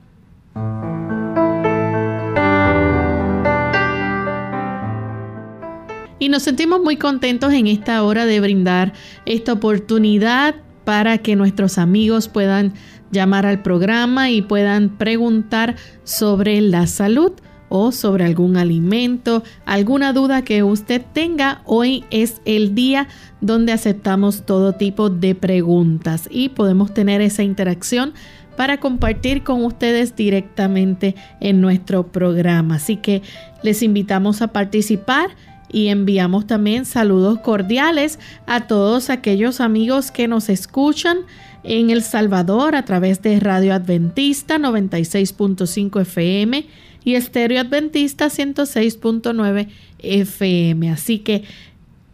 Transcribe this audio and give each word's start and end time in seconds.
Y 6.19 6.29
nos 6.29 6.43
sentimos 6.45 6.81
muy 6.81 6.99
contentos 6.99 7.53
en 7.53 7.67
esta 7.67 8.05
hora 8.05 8.27
de 8.27 8.39
brindar 8.39 8.93
esta 9.27 9.55
oportunidad 9.55 10.55
para 10.85 11.19
que 11.19 11.35
nuestros 11.35 11.79
amigos 11.79 12.29
puedan 12.29 12.75
llamar 13.11 13.45
al 13.45 13.63
programa 13.63 14.31
y 14.31 14.43
puedan 14.43 14.91
preguntar 14.91 15.75
sobre 16.05 16.61
la 16.61 16.87
salud 16.87 17.33
o 17.75 17.91
sobre 17.91 18.27
algún 18.27 18.59
alimento, 18.59 19.43
alguna 19.65 20.13
duda 20.13 20.43
que 20.43 20.63
usted 20.63 21.01
tenga, 21.15 21.63
hoy 21.65 22.05
es 22.11 22.43
el 22.45 22.75
día 22.75 23.09
donde 23.41 23.73
aceptamos 23.73 24.45
todo 24.45 24.75
tipo 24.75 25.09
de 25.09 25.35
preguntas 25.35 26.29
y 26.31 26.51
podemos 26.51 26.93
tener 26.93 27.23
esa 27.23 27.43
interacción 27.43 28.13
para 28.59 28.79
compartir 28.79 29.43
con 29.43 29.65
ustedes 29.65 30.15
directamente 30.15 31.15
en 31.41 31.63
nuestro 31.63 32.09
programa. 32.09 32.75
Así 32.75 32.97
que 32.97 33.23
les 33.63 33.83
invitamos 33.83 34.43
a 34.43 34.49
participar 34.49 35.31
y 35.73 35.89
enviamos 35.89 36.47
también 36.47 36.85
saludos 36.85 37.39
cordiales 37.39 38.19
a 38.47 38.67
todos 38.67 39.09
aquellos 39.09 39.63
amigos 39.63 40.11
que 40.11 40.29
nos 40.29 40.51
escuchan 40.51 41.21
en 41.65 41.89
El 41.89 42.03
Salvador 42.03 42.75
a 42.75 42.85
través 42.85 43.23
de 43.23 43.41
Radio 43.41 43.73
Adventista 43.73 44.59
96.5 44.59 46.03
FM 46.03 46.67
y 47.05 47.15
Estéreo 47.15 47.61
Adventista 47.61 48.27
106.9 48.27 49.69
FM. 49.99 50.91
Así 50.91 51.19
que 51.21 51.45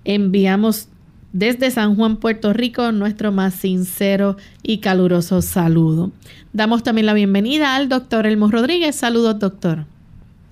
enviamos 0.05 0.89
desde 1.33 1.71
San 1.71 1.95
Juan, 1.97 2.17
Puerto 2.17 2.53
Rico, 2.53 2.91
nuestro 2.93 3.33
más 3.33 3.55
sincero 3.55 4.37
y 4.63 4.79
caluroso 4.79 5.43
saludo. 5.43 6.11
Damos 6.53 6.83
también 6.83 7.07
la 7.07 7.15
bienvenida 7.15 7.77
al 7.77 7.89
doctor 7.89 8.27
Elmo 8.27 8.51
Rodríguez. 8.51 8.97
Saludos, 8.97 9.39
doctor. 9.39 9.85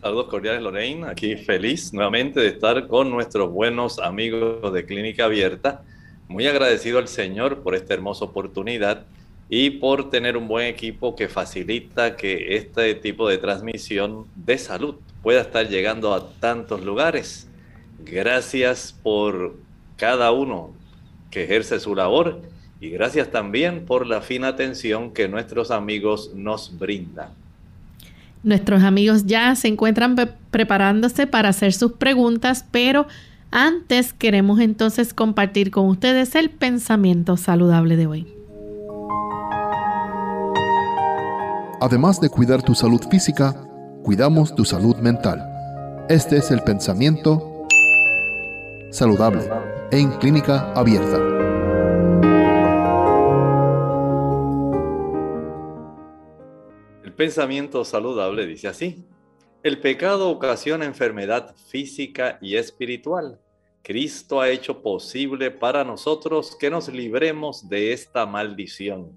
Saludos 0.02 0.28
cordiales, 0.28 0.62
Lorraine. 0.62 1.06
Aquí 1.06 1.36
feliz 1.36 1.92
nuevamente 1.92 2.40
de 2.40 2.48
estar 2.48 2.86
con 2.86 3.10
nuestros 3.10 3.50
buenos 3.50 3.98
amigos 3.98 4.72
de 4.72 4.84
Clínica 4.84 5.24
Abierta. 5.24 5.82
Muy 6.28 6.46
agradecido 6.46 6.98
al 6.98 7.08
Señor 7.08 7.62
por 7.62 7.74
esta 7.74 7.94
hermosa 7.94 8.26
oportunidad 8.26 9.06
y 9.48 9.70
por 9.70 10.10
tener 10.10 10.36
un 10.36 10.48
buen 10.48 10.66
equipo 10.66 11.14
que 11.14 11.28
facilita 11.28 12.16
que 12.16 12.56
este 12.56 12.94
tipo 12.94 13.28
de 13.28 13.38
transmisión 13.38 14.26
de 14.34 14.58
salud 14.58 14.96
pueda 15.22 15.40
estar 15.40 15.68
llegando 15.68 16.14
a 16.14 16.30
tantos 16.40 16.84
lugares. 16.84 17.48
Gracias 18.04 18.94
por 19.02 19.56
cada 19.96 20.32
uno 20.32 20.72
que 21.30 21.44
ejerce 21.44 21.78
su 21.80 21.94
labor 21.94 22.42
y 22.80 22.90
gracias 22.90 23.30
también 23.30 23.86
por 23.86 24.06
la 24.06 24.20
fina 24.20 24.48
atención 24.48 25.12
que 25.12 25.28
nuestros 25.28 25.70
amigos 25.70 26.32
nos 26.34 26.76
brindan. 26.78 27.30
Nuestros 28.42 28.82
amigos 28.82 29.26
ya 29.26 29.54
se 29.56 29.68
encuentran 29.68 30.14
preparándose 30.50 31.26
para 31.26 31.48
hacer 31.48 31.72
sus 31.72 31.92
preguntas, 31.92 32.64
pero 32.70 33.06
antes 33.50 34.12
queremos 34.12 34.60
entonces 34.60 35.14
compartir 35.14 35.70
con 35.70 35.86
ustedes 35.86 36.34
el 36.34 36.50
pensamiento 36.50 37.36
saludable 37.36 37.96
de 37.96 38.06
hoy. 38.06 38.35
Además 41.80 42.20
de 42.20 42.30
cuidar 42.30 42.62
tu 42.62 42.74
salud 42.74 43.00
física, 43.10 43.54
cuidamos 44.02 44.54
tu 44.54 44.64
salud 44.64 44.96
mental. 44.96 46.06
Este 46.08 46.38
es 46.38 46.50
el 46.50 46.62
pensamiento 46.62 47.66
saludable 48.90 49.48
en 49.90 50.10
clínica 50.12 50.72
abierta. 50.72 51.18
El 57.04 57.12
pensamiento 57.12 57.84
saludable 57.84 58.46
dice 58.46 58.68
así. 58.68 59.04
El 59.62 59.80
pecado 59.80 60.30
ocasiona 60.30 60.86
enfermedad 60.86 61.54
física 61.56 62.38
y 62.40 62.56
espiritual. 62.56 63.38
Cristo 63.86 64.40
ha 64.40 64.50
hecho 64.50 64.82
posible 64.82 65.52
para 65.52 65.84
nosotros 65.84 66.56
que 66.58 66.70
nos 66.70 66.88
libremos 66.88 67.68
de 67.68 67.92
esta 67.92 68.26
maldición. 68.26 69.16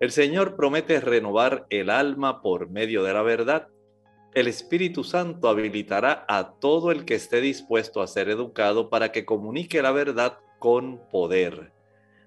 El 0.00 0.10
Señor 0.10 0.54
promete 0.54 1.00
renovar 1.00 1.64
el 1.70 1.88
alma 1.88 2.42
por 2.42 2.68
medio 2.68 3.04
de 3.04 3.14
la 3.14 3.22
verdad. 3.22 3.68
El 4.34 4.48
Espíritu 4.48 5.02
Santo 5.02 5.48
habilitará 5.48 6.26
a 6.28 6.52
todo 6.60 6.90
el 6.90 7.06
que 7.06 7.14
esté 7.14 7.40
dispuesto 7.40 8.02
a 8.02 8.06
ser 8.06 8.28
educado 8.28 8.90
para 8.90 9.12
que 9.12 9.24
comunique 9.24 9.80
la 9.80 9.92
verdad 9.92 10.36
con 10.58 11.00
poder. 11.10 11.72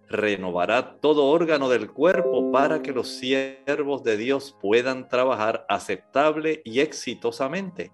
Renovará 0.09 0.97
todo 0.99 1.25
órgano 1.25 1.69
del 1.69 1.91
cuerpo 1.91 2.51
para 2.51 2.81
que 2.81 2.93
los 2.93 3.09
siervos 3.09 4.03
de 4.03 4.17
Dios 4.17 4.57
puedan 4.59 5.07
trabajar 5.07 5.67
aceptable 5.69 6.63
y 6.65 6.79
exitosamente. 6.79 7.91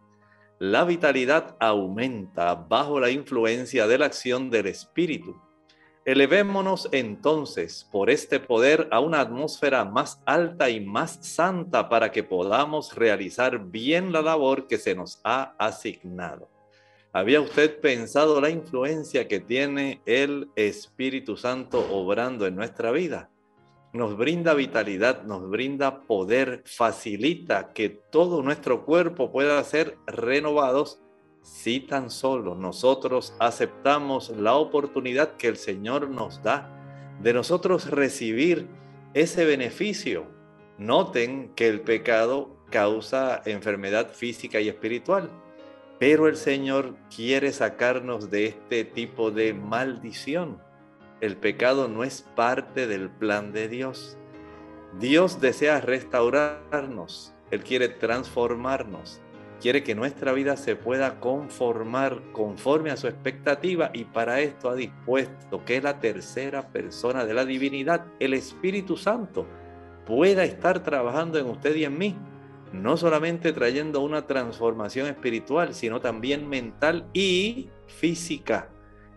La 0.63 0.83
vitalidad 0.83 1.55
aumenta 1.59 2.53
bajo 2.53 2.99
la 2.99 3.09
influencia 3.09 3.87
de 3.87 3.97
la 3.97 4.05
acción 4.05 4.51
del 4.51 4.67
Espíritu 4.67 5.35
Elevémonos 6.05 6.87
entonces 6.91 7.89
por 7.91 8.11
este 8.11 8.39
poder 8.39 8.87
a 8.91 8.99
una 8.99 9.21
atmósfera 9.21 9.85
más 9.85 10.21
alta 10.27 10.69
y 10.69 10.79
más 10.79 11.17
santa 11.25 11.89
para 11.89 12.11
que 12.11 12.23
podamos 12.23 12.95
realizar 12.95 13.71
bien 13.71 14.11
la 14.11 14.21
labor 14.21 14.67
que 14.67 14.77
se 14.77 14.93
nos 14.93 15.19
ha 15.23 15.55
asignado. 15.57 16.47
¿Había 17.11 17.41
usted 17.41 17.79
pensado 17.79 18.39
la 18.39 18.51
influencia 18.51 19.27
que 19.27 19.39
tiene 19.39 20.03
el 20.05 20.47
Espíritu 20.55 21.37
Santo 21.37 21.79
obrando 21.91 22.45
en 22.45 22.55
nuestra 22.55 22.91
vida? 22.91 23.31
Nos 23.93 24.15
brinda 24.15 24.53
vitalidad, 24.53 25.23
nos 25.23 25.49
brinda 25.49 26.03
poder, 26.03 26.63
facilita 26.65 27.73
que 27.73 27.89
todo 27.89 28.41
nuestro 28.41 28.85
cuerpo 28.85 29.33
pueda 29.33 29.61
ser 29.65 29.97
renovados 30.07 31.01
si 31.41 31.81
tan 31.81 32.09
solo 32.09 32.55
nosotros 32.55 33.33
aceptamos 33.39 34.29
la 34.29 34.55
oportunidad 34.55 35.35
que 35.35 35.47
el 35.47 35.57
Señor 35.57 36.09
nos 36.09 36.41
da 36.41 36.69
de 37.21 37.33
nosotros 37.33 37.89
recibir 37.89 38.67
ese 39.13 39.43
beneficio. 39.43 40.25
Noten 40.77 41.53
que 41.55 41.67
el 41.67 41.81
pecado 41.81 42.55
causa 42.69 43.41
enfermedad 43.45 44.13
física 44.13 44.61
y 44.61 44.69
espiritual, 44.69 45.29
pero 45.99 46.27
el 46.29 46.37
Señor 46.37 46.95
quiere 47.13 47.51
sacarnos 47.51 48.31
de 48.31 48.45
este 48.45 48.85
tipo 48.85 49.31
de 49.31 49.53
maldición. 49.53 50.61
El 51.21 51.37
pecado 51.37 51.87
no 51.87 52.03
es 52.03 52.23
parte 52.35 52.87
del 52.87 53.09
plan 53.09 53.53
de 53.53 53.69
Dios. 53.69 54.17
Dios 54.99 55.39
desea 55.39 55.79
restaurarnos, 55.79 57.33
Él 57.51 57.63
quiere 57.63 57.87
transformarnos 57.87 59.21
quiere 59.61 59.83
que 59.83 59.95
nuestra 59.95 60.33
vida 60.33 60.57
se 60.57 60.75
pueda 60.75 61.19
conformar 61.19 62.19
conforme 62.33 62.89
a 62.89 62.97
su 62.97 63.07
expectativa 63.07 63.91
y 63.93 64.05
para 64.05 64.41
esto 64.41 64.69
ha 64.69 64.75
dispuesto 64.75 65.63
que 65.63 65.79
la 65.81 65.99
tercera 65.99 66.69
persona 66.69 67.25
de 67.25 67.35
la 67.35 67.45
divinidad, 67.45 68.07
el 68.19 68.33
Espíritu 68.33 68.97
Santo, 68.97 69.47
pueda 70.05 70.43
estar 70.43 70.81
trabajando 70.81 71.37
en 71.37 71.45
usted 71.45 71.75
y 71.75 71.85
en 71.85 71.97
mí, 71.97 72.15
no 72.73 72.97
solamente 72.97 73.53
trayendo 73.53 74.01
una 74.01 74.25
transformación 74.25 75.07
espiritual, 75.07 75.75
sino 75.75 76.01
también 76.01 76.49
mental 76.49 77.07
y 77.13 77.69
física. 77.85 78.69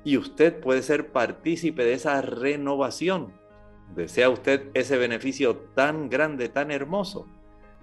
Y 0.04 0.18
usted 0.18 0.60
puede 0.60 0.82
ser 0.82 1.12
partícipe 1.12 1.84
de 1.84 1.94
esa 1.94 2.20
renovación. 2.20 3.32
¿Desea 3.96 4.28
usted 4.28 4.68
ese 4.74 4.98
beneficio 4.98 5.56
tan 5.74 6.10
grande, 6.10 6.48
tan 6.48 6.70
hermoso? 6.70 7.26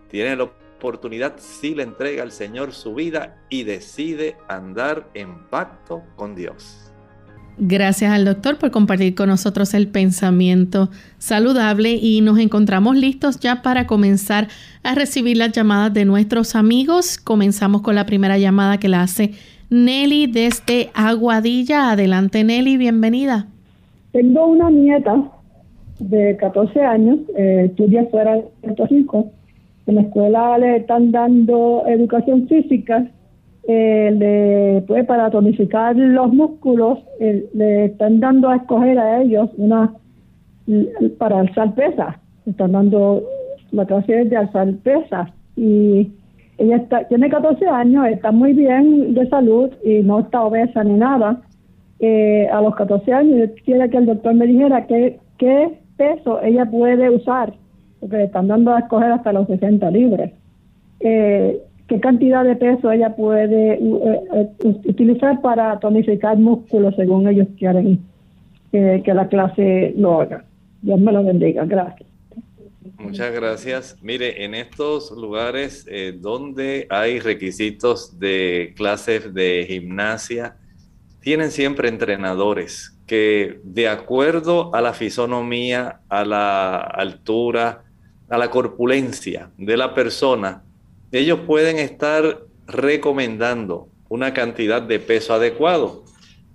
Tiene 0.09 0.35
la 0.35 0.43
oportunidad 0.43 1.35
si 1.37 1.73
le 1.73 1.83
entrega 1.83 2.23
al 2.23 2.31
Señor 2.31 2.73
su 2.73 2.93
vida 2.93 3.37
y 3.49 3.63
decide 3.63 4.35
andar 4.47 5.09
en 5.13 5.47
pacto 5.49 6.03
con 6.15 6.35
Dios. 6.35 6.91
Gracias 7.57 8.11
al 8.11 8.25
doctor 8.25 8.57
por 8.57 8.71
compartir 8.71 9.13
con 9.13 9.29
nosotros 9.29 9.73
el 9.73 9.87
pensamiento 9.87 10.89
saludable 11.17 11.93
y 11.93 12.21
nos 12.21 12.39
encontramos 12.39 12.95
listos 12.95 13.39
ya 13.39 13.61
para 13.61 13.87
comenzar 13.87 14.47
a 14.83 14.95
recibir 14.95 15.37
las 15.37 15.51
llamadas 15.51 15.93
de 15.93 16.05
nuestros 16.05 16.55
amigos. 16.55 17.17
Comenzamos 17.17 17.81
con 17.81 17.93
la 17.93 18.05
primera 18.05 18.37
llamada 18.37 18.79
que 18.79 18.89
la 18.89 19.03
hace 19.03 19.33
Nelly 19.71 20.27
desde 20.27 20.91
Aguadilla. 20.93 21.91
Adelante 21.91 22.43
Nelly, 22.43 22.77
bienvenida. 22.77 23.47
Tengo 24.11 24.45
una 24.45 24.69
nieta 24.69 25.31
de 25.99 26.37
14 26.37 26.81
años, 26.81 27.19
eh, 27.37 27.67
estudia 27.69 28.05
fuera 28.07 28.35
de 28.35 28.43
Puerto 28.61 28.85
Rico 28.87 29.31
en 29.87 29.95
la 29.95 30.01
escuela 30.01 30.57
le 30.57 30.77
están 30.77 31.11
dando 31.11 31.83
educación 31.87 32.47
física, 32.47 33.07
eh, 33.67 34.83
pues 34.87 35.05
para 35.05 35.29
tonificar 35.29 35.95
los 35.95 36.33
músculos, 36.33 36.99
eh, 37.19 37.49
le 37.53 37.85
están 37.85 38.19
dando 38.19 38.49
a 38.49 38.57
escoger 38.57 38.99
a 38.99 39.21
ellos 39.21 39.49
una 39.57 39.93
para 41.17 41.39
alzar 41.39 41.73
pesas, 41.75 42.15
están 42.45 42.73
dando 42.73 43.23
la 43.71 43.85
clase 43.85 44.25
de 44.25 44.37
alzar 44.37 44.73
pesas 44.83 45.29
y 45.55 46.11
ella 46.61 46.77
está, 46.77 47.07
tiene 47.07 47.27
14 47.27 47.67
años, 47.67 48.07
está 48.07 48.31
muy 48.31 48.53
bien 48.53 49.15
de 49.15 49.27
salud 49.29 49.71
y 49.83 50.03
no 50.03 50.19
está 50.19 50.43
obesa 50.43 50.83
ni 50.83 50.93
nada. 50.93 51.41
Eh, 51.99 52.47
a 52.51 52.61
los 52.61 52.75
14 52.75 53.11
años 53.13 53.39
yo 53.39 53.55
quisiera 53.55 53.87
que 53.87 53.97
el 53.97 54.05
doctor 54.05 54.35
me 54.35 54.45
dijera 54.45 54.85
qué, 54.85 55.19
qué 55.39 55.79
peso 55.97 56.39
ella 56.41 56.65
puede 56.65 57.09
usar 57.09 57.53
porque 57.99 58.17
le 58.17 58.23
están 58.25 58.47
dando 58.47 58.73
a 58.73 58.79
escoger 58.79 59.11
hasta 59.11 59.33
los 59.33 59.47
60 59.47 59.89
libres. 59.89 60.33
Eh, 60.99 61.61
¿Qué 61.87 61.99
cantidad 61.99 62.43
de 62.43 62.55
peso 62.55 62.91
ella 62.91 63.15
puede 63.15 63.73
eh, 63.73 64.49
utilizar 64.85 65.41
para 65.41 65.79
tonificar 65.79 66.37
músculos 66.37 66.95
según 66.95 67.27
ellos 67.27 67.47
quieren 67.57 67.99
que 68.71 69.13
la 69.13 69.27
clase 69.27 69.93
lo 69.97 70.21
haga? 70.21 70.45
Dios 70.81 70.99
me 70.99 71.11
lo 71.11 71.23
bendiga. 71.23 71.65
Gracias. 71.65 72.10
Muchas 72.97 73.31
gracias. 73.33 73.97
Mire, 74.01 74.43
en 74.43 74.55
estos 74.55 75.11
lugares 75.11 75.85
donde 76.15 76.87
hay 76.89 77.19
requisitos 77.19 78.19
de 78.19 78.73
clases 78.75 79.33
de 79.33 79.65
gimnasia, 79.67 80.57
tienen 81.21 81.51
siempre 81.51 81.87
entrenadores 81.89 82.97
que 83.05 83.59
de 83.63 83.87
acuerdo 83.87 84.73
a 84.73 84.81
la 84.81 84.93
fisonomía, 84.93 86.01
a 86.09 86.25
la 86.25 86.77
altura, 86.77 87.83
a 88.29 88.37
la 88.37 88.49
corpulencia 88.49 89.51
de 89.57 89.77
la 89.77 89.93
persona, 89.93 90.63
ellos 91.11 91.41
pueden 91.45 91.77
estar 91.77 92.45
recomendando 92.67 93.89
una 94.07 94.33
cantidad 94.33 94.81
de 94.81 94.99
peso 94.99 95.33
adecuado. 95.33 96.05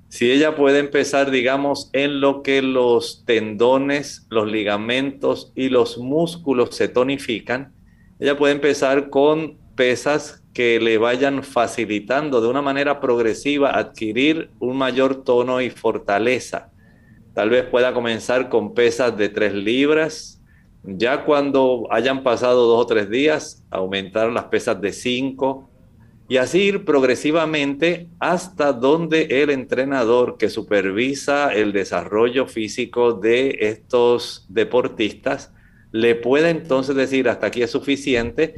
Si 0.09 0.31
ella 0.31 0.55
puede 0.55 0.79
empezar, 0.79 1.31
digamos, 1.31 1.91
en 1.93 2.21
lo 2.21 2.43
que 2.43 2.63
los 2.63 3.25
tendones, 3.25 4.27
los 4.31 4.51
ligamentos 4.51 5.53
y 5.55 5.69
los 5.69 5.99
músculos 5.99 6.75
se 6.75 6.89
tonifican, 6.89 7.73
ella 8.19 8.37
puede 8.37 8.55
empezar 8.55 9.11
con 9.11 9.59
pesas 9.75 10.43
que 10.55 10.81
le 10.81 10.97
vayan 10.97 11.43
facilitando 11.43 12.41
de 12.41 12.49
una 12.49 12.63
manera 12.63 13.01
progresiva 13.01 13.77
adquirir 13.77 14.51
un 14.59 14.77
mayor 14.79 15.23
tono 15.23 15.61
y 15.61 15.69
fortaleza. 15.71 16.71
Tal 17.35 17.51
vez 17.51 17.65
pueda 17.65 17.93
comenzar 17.93 18.49
con 18.49 18.73
pesas 18.73 19.17
de 19.19 19.29
3 19.29 19.53
libras, 19.53 20.37
ya 20.83 21.25
cuando 21.25 21.89
hayan 21.91 22.23
pasado 22.23 22.67
dos 22.67 22.85
o 22.85 22.87
tres 22.87 23.11
días, 23.11 23.65
aumentar 23.71 24.31
las 24.31 24.45
pesas 24.45 24.81
de 24.81 24.93
cinco 24.93 25.69
y 26.29 26.39
así 26.39 26.63
ir 26.63 26.85
progresivamente 26.85 28.09
hasta 28.19 28.73
donde 28.73 29.43
el 29.43 29.51
entrenador 29.51 30.37
que 30.39 30.51
supervisa 30.51 31.53
el 31.55 31.73
desarrollo 31.73 32.47
físico 32.47 33.13
de 33.13 33.59
estos 33.61 34.45
deportistas 34.49 35.53
le 35.93 36.15
pueda 36.17 36.51
entonces 36.51 36.97
decir 36.97 37.29
hasta 37.29 37.47
aquí 37.47 37.63
es 37.63 37.71
suficiente, 37.71 38.55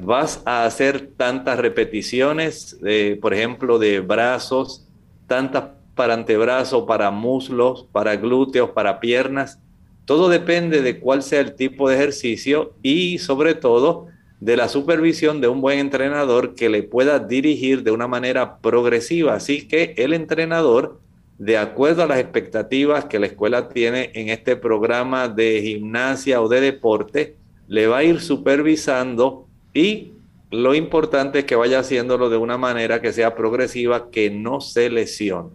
vas 0.00 0.42
a 0.44 0.64
hacer 0.64 1.12
tantas 1.16 1.58
repeticiones, 1.58 2.78
por 3.20 3.32
ejemplo, 3.32 3.78
de 3.78 4.00
brazos, 4.00 4.88
tantas 5.26 5.64
para 5.94 6.14
antebrazos, 6.14 6.84
para 6.86 7.10
muslos, 7.10 7.86
para 7.92 8.16
glúteos, 8.16 8.70
para 8.70 8.98
piernas, 8.98 9.60
todo 10.04 10.28
depende 10.28 10.82
de 10.82 10.98
cuál 10.98 11.22
sea 11.22 11.40
el 11.40 11.54
tipo 11.54 11.88
de 11.88 11.94
ejercicio 11.94 12.74
y 12.82 13.18
sobre 13.18 13.54
todo 13.54 14.08
de 14.42 14.56
la 14.56 14.68
supervisión 14.68 15.40
de 15.40 15.46
un 15.46 15.60
buen 15.60 15.78
entrenador 15.78 16.56
que 16.56 16.68
le 16.68 16.82
pueda 16.82 17.20
dirigir 17.20 17.84
de 17.84 17.92
una 17.92 18.08
manera 18.08 18.58
progresiva. 18.58 19.34
Así 19.34 19.68
que 19.68 19.94
el 19.96 20.12
entrenador, 20.12 20.98
de 21.38 21.58
acuerdo 21.58 22.02
a 22.02 22.08
las 22.08 22.18
expectativas 22.18 23.04
que 23.04 23.20
la 23.20 23.26
escuela 23.26 23.68
tiene 23.68 24.10
en 24.14 24.30
este 24.30 24.56
programa 24.56 25.28
de 25.28 25.62
gimnasia 25.62 26.42
o 26.42 26.48
de 26.48 26.60
deporte, 26.60 27.36
le 27.68 27.86
va 27.86 27.98
a 27.98 28.02
ir 28.02 28.20
supervisando 28.20 29.46
y 29.72 30.14
lo 30.50 30.74
importante 30.74 31.38
es 31.38 31.44
que 31.44 31.54
vaya 31.54 31.78
haciéndolo 31.78 32.28
de 32.28 32.36
una 32.36 32.58
manera 32.58 33.00
que 33.00 33.12
sea 33.12 33.36
progresiva, 33.36 34.10
que 34.10 34.28
no 34.28 34.60
se 34.60 34.90
lesione. 34.90 35.50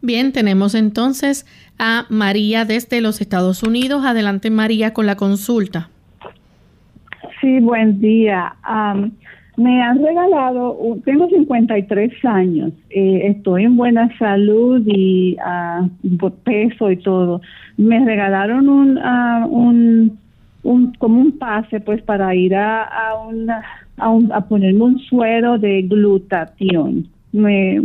Bien, 0.00 0.32
tenemos 0.32 0.74
entonces 0.74 1.46
a 1.78 2.04
María 2.08 2.64
desde 2.64 3.00
los 3.00 3.20
Estados 3.20 3.62
Unidos. 3.62 4.04
Adelante 4.04 4.50
María 4.50 4.92
con 4.92 5.06
la 5.06 5.14
consulta. 5.14 5.88
Sí, 7.42 7.58
buen 7.58 8.00
día. 8.00 8.54
me 9.56 9.82
han 9.82 10.00
regalado, 10.00 10.78
tengo 11.04 11.28
53 11.28 12.24
años, 12.24 12.72
eh, 12.88 13.34
estoy 13.36 13.64
en 13.64 13.76
buena 13.76 14.16
salud 14.16 14.80
y 14.86 15.36
uh, 15.36 16.30
peso 16.44 16.88
y 16.92 16.98
todo. 16.98 17.40
Me 17.76 18.04
regalaron 18.04 18.68
un, 18.68 18.96
un, 19.50 20.18
un, 20.62 20.92
como 20.94 21.20
un 21.20 21.36
pase 21.36 21.80
pues 21.80 22.00
para 22.02 22.32
ir 22.32 22.54
a, 22.54 22.84
a, 22.84 23.18
una, 23.26 23.60
a, 23.96 24.08
un, 24.08 24.32
a 24.32 24.42
ponerme 24.42 24.84
un 24.84 24.98
suero 25.00 25.58
de 25.58 25.82
glutatión. 25.82 27.08
Me, 27.32 27.82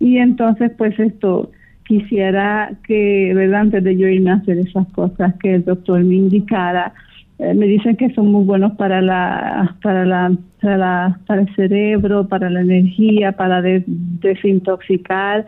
y 0.00 0.18
entonces 0.18 0.72
pues 0.76 0.98
esto 0.98 1.52
quisiera 1.84 2.72
que, 2.84 3.32
¿verdad? 3.32 3.60
Antes 3.60 3.84
de 3.84 3.96
yo 3.96 4.08
irme 4.08 4.32
a 4.32 4.34
hacer 4.34 4.58
esas 4.58 4.88
cosas 4.88 5.34
que 5.40 5.54
el 5.54 5.64
doctor 5.64 6.02
me 6.02 6.16
indicara, 6.16 6.92
eh, 7.38 7.54
me 7.54 7.66
dicen 7.66 7.96
que 7.96 8.12
son 8.14 8.30
muy 8.30 8.44
buenos 8.44 8.72
para 8.76 9.00
la, 9.02 9.76
para 9.82 10.04
la, 10.04 10.36
para 10.60 10.76
la, 10.76 11.20
para 11.26 11.42
el 11.42 11.54
cerebro, 11.54 12.28
para 12.28 12.50
la 12.50 12.60
energía, 12.60 13.32
para 13.32 13.62
desintoxicar, 13.62 15.46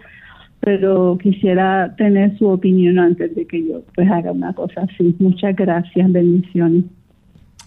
pero 0.61 1.19
quisiera 1.23 1.95
tener 1.97 2.37
su 2.39 2.49
opinión 2.49 2.99
antes 2.99 3.35
de 3.35 3.47
que 3.47 3.67
yo 3.67 3.83
pues 3.95 4.11
haga 4.11 4.33
una 4.33 4.53
cosa 4.55 4.83
así. 4.83 5.15
Muchas 5.19 5.55
gracias, 5.55 6.11
bendiciones. 6.11 6.85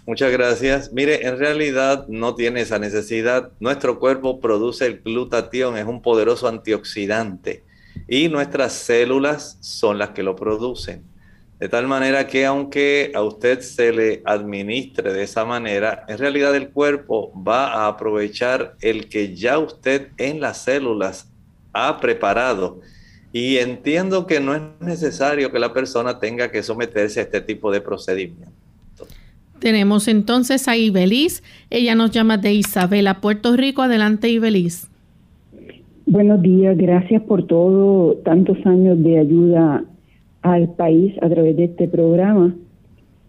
Muchas 0.08 0.32
gracias. 0.32 0.94
Mire, 0.94 1.28
en 1.28 1.38
realidad 1.38 2.08
no 2.08 2.34
tiene 2.34 2.62
esa 2.62 2.80
necesidad. 2.80 3.52
Nuestro 3.60 4.00
cuerpo 4.00 4.40
produce 4.40 4.86
el 4.86 5.02
glutatión, 5.02 5.78
es 5.78 5.86
un 5.86 6.02
poderoso 6.02 6.48
antioxidante 6.48 7.64
y 8.08 8.30
nuestras 8.30 8.74
células 8.74 9.58
son 9.62 9.98
las 9.98 10.12
que 10.12 10.24
lo 10.24 10.36
producen. 10.36 11.04
De 11.60 11.68
tal 11.70 11.88
manera 11.88 12.28
que 12.28 12.46
aunque 12.46 13.12
a 13.16 13.24
usted 13.24 13.62
se 13.62 13.92
le 13.92 14.22
administre 14.26 15.12
de 15.12 15.24
esa 15.24 15.44
manera, 15.44 16.06
en 16.08 16.20
realidad 16.20 16.56
el 16.56 16.70
cuerpo 16.70 17.32
va 17.36 17.74
a 17.74 17.88
aprovechar 17.88 18.76
el 18.82 19.10
que 19.10 19.36
ya 19.36 19.58
usted 19.58 20.10
en 20.18 20.40
las 20.40 20.60
células 20.60 21.32
ha 21.74 22.00
preparado. 22.00 22.80
Y 23.34 23.58
entiendo 23.58 24.28
que 24.28 24.40
no 24.40 24.54
es 24.54 24.62
necesario 24.80 25.52
que 25.52 25.58
la 25.58 25.74
persona 25.74 26.20
tenga 26.20 26.52
que 26.52 26.62
someterse 26.62 27.22
a 27.22 27.24
este 27.24 27.42
tipo 27.42 27.72
de 27.72 27.82
procedimiento. 27.82 28.52
Tenemos 29.60 30.08
entonces 30.08 30.68
a 30.68 30.78
Ibeliz. 30.78 31.42
Ella 31.72 31.96
nos 31.96 32.12
llama 32.12 32.38
de 32.38 32.54
Isabela, 32.54 33.20
Puerto 33.20 33.56
Rico. 33.56 33.82
Adelante, 33.82 34.30
Ibeliz. 34.30 34.88
Buenos 36.06 36.42
días, 36.42 36.78
gracias 36.78 37.22
por 37.24 37.46
todo, 37.48 38.14
tantos 38.24 38.58
años 38.66 39.04
de 39.04 39.20
ayuda 39.20 39.84
al 40.48 40.74
país 40.74 41.14
a 41.22 41.30
través 41.30 41.56
de 41.58 41.66
este 41.66 41.88
programa. 41.88 42.56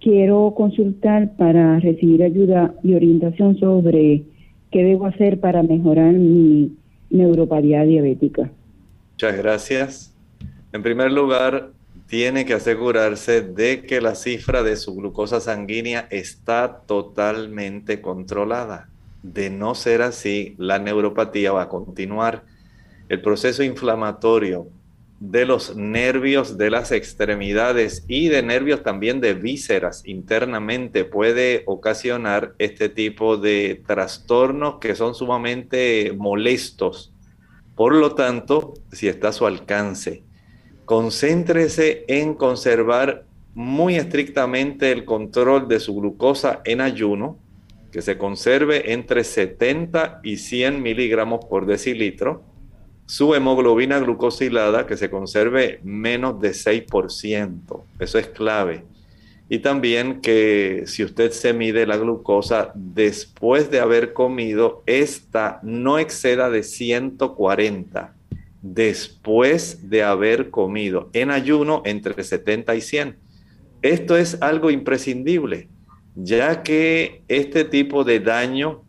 Quiero 0.00 0.54
consultar 0.56 1.36
para 1.36 1.80
recibir 1.80 2.22
ayuda 2.22 2.74
y 2.82 2.94
orientación 2.94 3.58
sobre 3.58 4.22
qué 4.70 4.84
debo 4.84 5.06
hacer 5.06 5.40
para 5.40 5.62
mejorar 5.62 6.12
mi 6.12 6.72
neuropatía 7.10 7.82
diabética. 7.84 8.50
Muchas 9.12 9.36
gracias. 9.36 10.14
En 10.72 10.82
primer 10.82 11.10
lugar, 11.10 11.70
tiene 12.08 12.46
que 12.46 12.54
asegurarse 12.54 13.42
de 13.42 13.82
que 13.82 14.00
la 14.00 14.14
cifra 14.14 14.62
de 14.62 14.76
su 14.76 14.94
glucosa 14.94 15.40
sanguínea 15.40 16.06
está 16.10 16.82
totalmente 16.86 18.00
controlada. 18.00 18.88
De 19.22 19.50
no 19.50 19.74
ser 19.74 20.02
así, 20.02 20.54
la 20.58 20.78
neuropatía 20.78 21.52
va 21.52 21.62
a 21.62 21.68
continuar. 21.68 22.44
El 23.08 23.20
proceso 23.20 23.62
inflamatorio 23.62 24.68
de 25.20 25.44
los 25.44 25.74
nervios 25.74 26.58
de 26.58 26.70
las 26.70 26.92
extremidades 26.92 28.04
y 28.06 28.28
de 28.28 28.42
nervios 28.42 28.84
también 28.84 29.20
de 29.20 29.34
vísceras 29.34 30.02
internamente 30.06 31.04
puede 31.04 31.64
ocasionar 31.66 32.54
este 32.58 32.88
tipo 32.88 33.36
de 33.36 33.82
trastornos 33.84 34.78
que 34.78 34.94
son 34.94 35.14
sumamente 35.14 36.12
molestos. 36.16 37.12
Por 37.74 37.94
lo 37.94 38.14
tanto, 38.14 38.74
si 38.92 39.08
está 39.08 39.28
a 39.28 39.32
su 39.32 39.46
alcance, 39.46 40.22
concéntrese 40.84 42.04
en 42.06 42.34
conservar 42.34 43.24
muy 43.54 43.96
estrictamente 43.96 44.92
el 44.92 45.04
control 45.04 45.66
de 45.66 45.80
su 45.80 45.96
glucosa 45.96 46.60
en 46.64 46.80
ayuno, 46.80 47.38
que 47.90 48.02
se 48.02 48.18
conserve 48.18 48.92
entre 48.92 49.24
70 49.24 50.20
y 50.22 50.36
100 50.36 50.80
miligramos 50.80 51.44
por 51.46 51.66
decilitro 51.66 52.44
su 53.08 53.34
hemoglobina 53.34 53.98
glucosilada 54.00 54.86
que 54.86 54.98
se 54.98 55.08
conserve 55.08 55.80
menos 55.82 56.38
de 56.42 56.50
6%. 56.50 57.82
Eso 57.98 58.18
es 58.18 58.26
clave. 58.28 58.84
Y 59.48 59.60
también 59.60 60.20
que 60.20 60.82
si 60.84 61.04
usted 61.04 61.30
se 61.30 61.54
mide 61.54 61.86
la 61.86 61.96
glucosa 61.96 62.70
después 62.74 63.70
de 63.70 63.80
haber 63.80 64.12
comido, 64.12 64.82
esta 64.84 65.58
no 65.62 65.98
exceda 65.98 66.50
de 66.50 66.62
140 66.62 68.14
después 68.60 69.88
de 69.88 70.02
haber 70.02 70.50
comido. 70.50 71.08
En 71.14 71.30
ayuno 71.30 71.80
entre 71.86 72.22
70 72.22 72.76
y 72.76 72.82
100. 72.82 73.16
Esto 73.80 74.18
es 74.18 74.42
algo 74.42 74.70
imprescindible, 74.70 75.68
ya 76.14 76.62
que 76.62 77.22
este 77.28 77.64
tipo 77.64 78.04
de 78.04 78.20
daño 78.20 78.82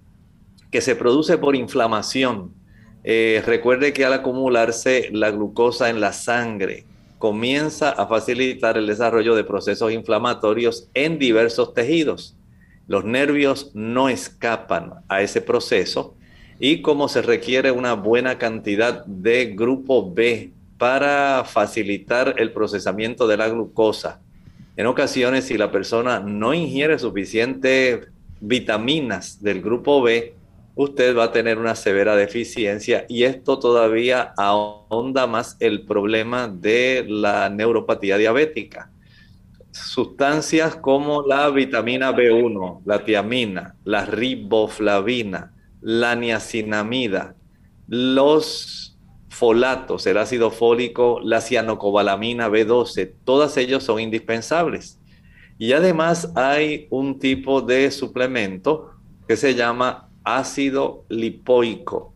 que 0.72 0.82
se 0.82 0.98
produce 0.98 1.38
por 1.38 1.56
inflamación, 1.56 2.59
eh, 3.03 3.41
recuerde 3.46 3.94
que 3.94 4.06
al 4.06 4.13
acumularse 4.13 5.10
la 5.12 5.32
glucosa 5.32 5.89
en 5.89 6.01
la 6.01 6.13
sangre, 6.13 6.86
comienza 7.20 7.89
a 7.89 8.08
facilitar 8.08 8.77
el 8.77 8.88
desarrollo 8.88 9.36
de 9.36 9.44
procesos 9.44 9.91
inflamatorios 9.91 10.88
en 10.94 11.20
diversos 11.20 11.74
tejidos. 11.74 12.36
Los 12.88 13.03
nervios 13.03 13.72
no 13.74 14.10
escapan 14.10 14.94
a 15.10 15.22
ese 15.22 15.41
proceso 15.41 16.15
y 16.60 16.82
como 16.82 17.08
se 17.08 17.22
requiere 17.22 17.72
una 17.72 17.94
buena 17.94 18.38
cantidad 18.38 19.06
de 19.06 19.53
grupo 19.53 20.12
B 20.12 20.51
para 20.77 21.44
facilitar 21.46 22.36
el 22.38 22.51
procesamiento 22.51 23.27
de 23.27 23.38
la 23.38 23.50
glucosa, 23.50 24.22
en 24.77 24.88
ocasiones 24.88 25.46
si 25.46 25.58
la 25.58 25.72
persona 25.72 26.22
no 26.22 26.53
ingiere 26.53 26.98
suficientes 26.98 28.08
vitaminas 28.39 29.44
del 29.44 29.62
grupo 29.62 30.01
B, 30.01 30.34
usted 30.81 31.13
va 31.13 31.25
a 31.25 31.31
tener 31.33 31.57
una 31.57 31.75
severa 31.75 32.15
deficiencia 32.15 33.05
y 33.09 33.24
esto 33.24 33.59
todavía 33.59 34.33
ahonda 34.38 35.27
más 35.27 35.57
el 35.59 35.86
problema 35.86 36.48
de 36.48 37.05
la 37.05 37.50
neuropatía 37.50 38.17
diabética. 38.17 38.89
Sustancias 39.71 40.77
como 40.77 41.24
la 41.24 41.50
vitamina 41.50 42.13
B1, 42.13 42.83
la 42.86 43.03
tiamina, 43.03 43.75
la 43.83 44.05
riboflavina, 44.05 45.51
la 45.81 46.15
niacinamida, 46.15 47.36
los 47.89 48.98
folatos, 49.27 50.07
el 50.07 50.17
ácido 50.17 50.50
fólico, 50.50 51.19
la 51.21 51.41
cianocobalamina 51.41 52.48
B12, 52.48 53.15
todas 53.25 53.57
ellos 53.57 53.83
son 53.83 54.00
indispensables. 54.00 54.98
Y 55.57 55.74
además 55.74 56.31
hay 56.36 56.88
un 56.89 57.19
tipo 57.19 57.59
de 57.59 57.91
suplemento 57.91 58.91
que 59.27 59.36
se 59.36 59.55
llama 59.55 60.09
ácido 60.24 61.06
lipoico. 61.10 62.14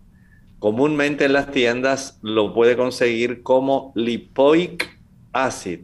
Comúnmente 0.59 1.25
en 1.25 1.33
las 1.33 1.51
tiendas 1.51 2.19
lo 2.21 2.53
puede 2.53 2.77
conseguir 2.77 3.43
como 3.43 3.91
lipoic 3.95 4.99
acid. 5.33 5.79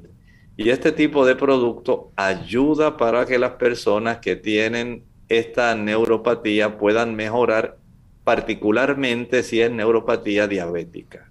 Y 0.56 0.70
este 0.70 0.92
tipo 0.92 1.26
de 1.26 1.36
producto 1.36 2.12
ayuda 2.16 2.98
para 2.98 3.26
que 3.26 3.40
las 3.40 3.52
personas 3.52 4.20
que 4.20 4.36
tienen 4.36 5.04
esta 5.28 5.76
neuropatía 5.76 6.78
puedan 6.78 7.16
mejorar, 7.16 7.78
particularmente 8.24 9.44
si 9.44 9.62
es 9.62 9.72
neuropatía 9.72 10.48
diabética. 10.48 11.30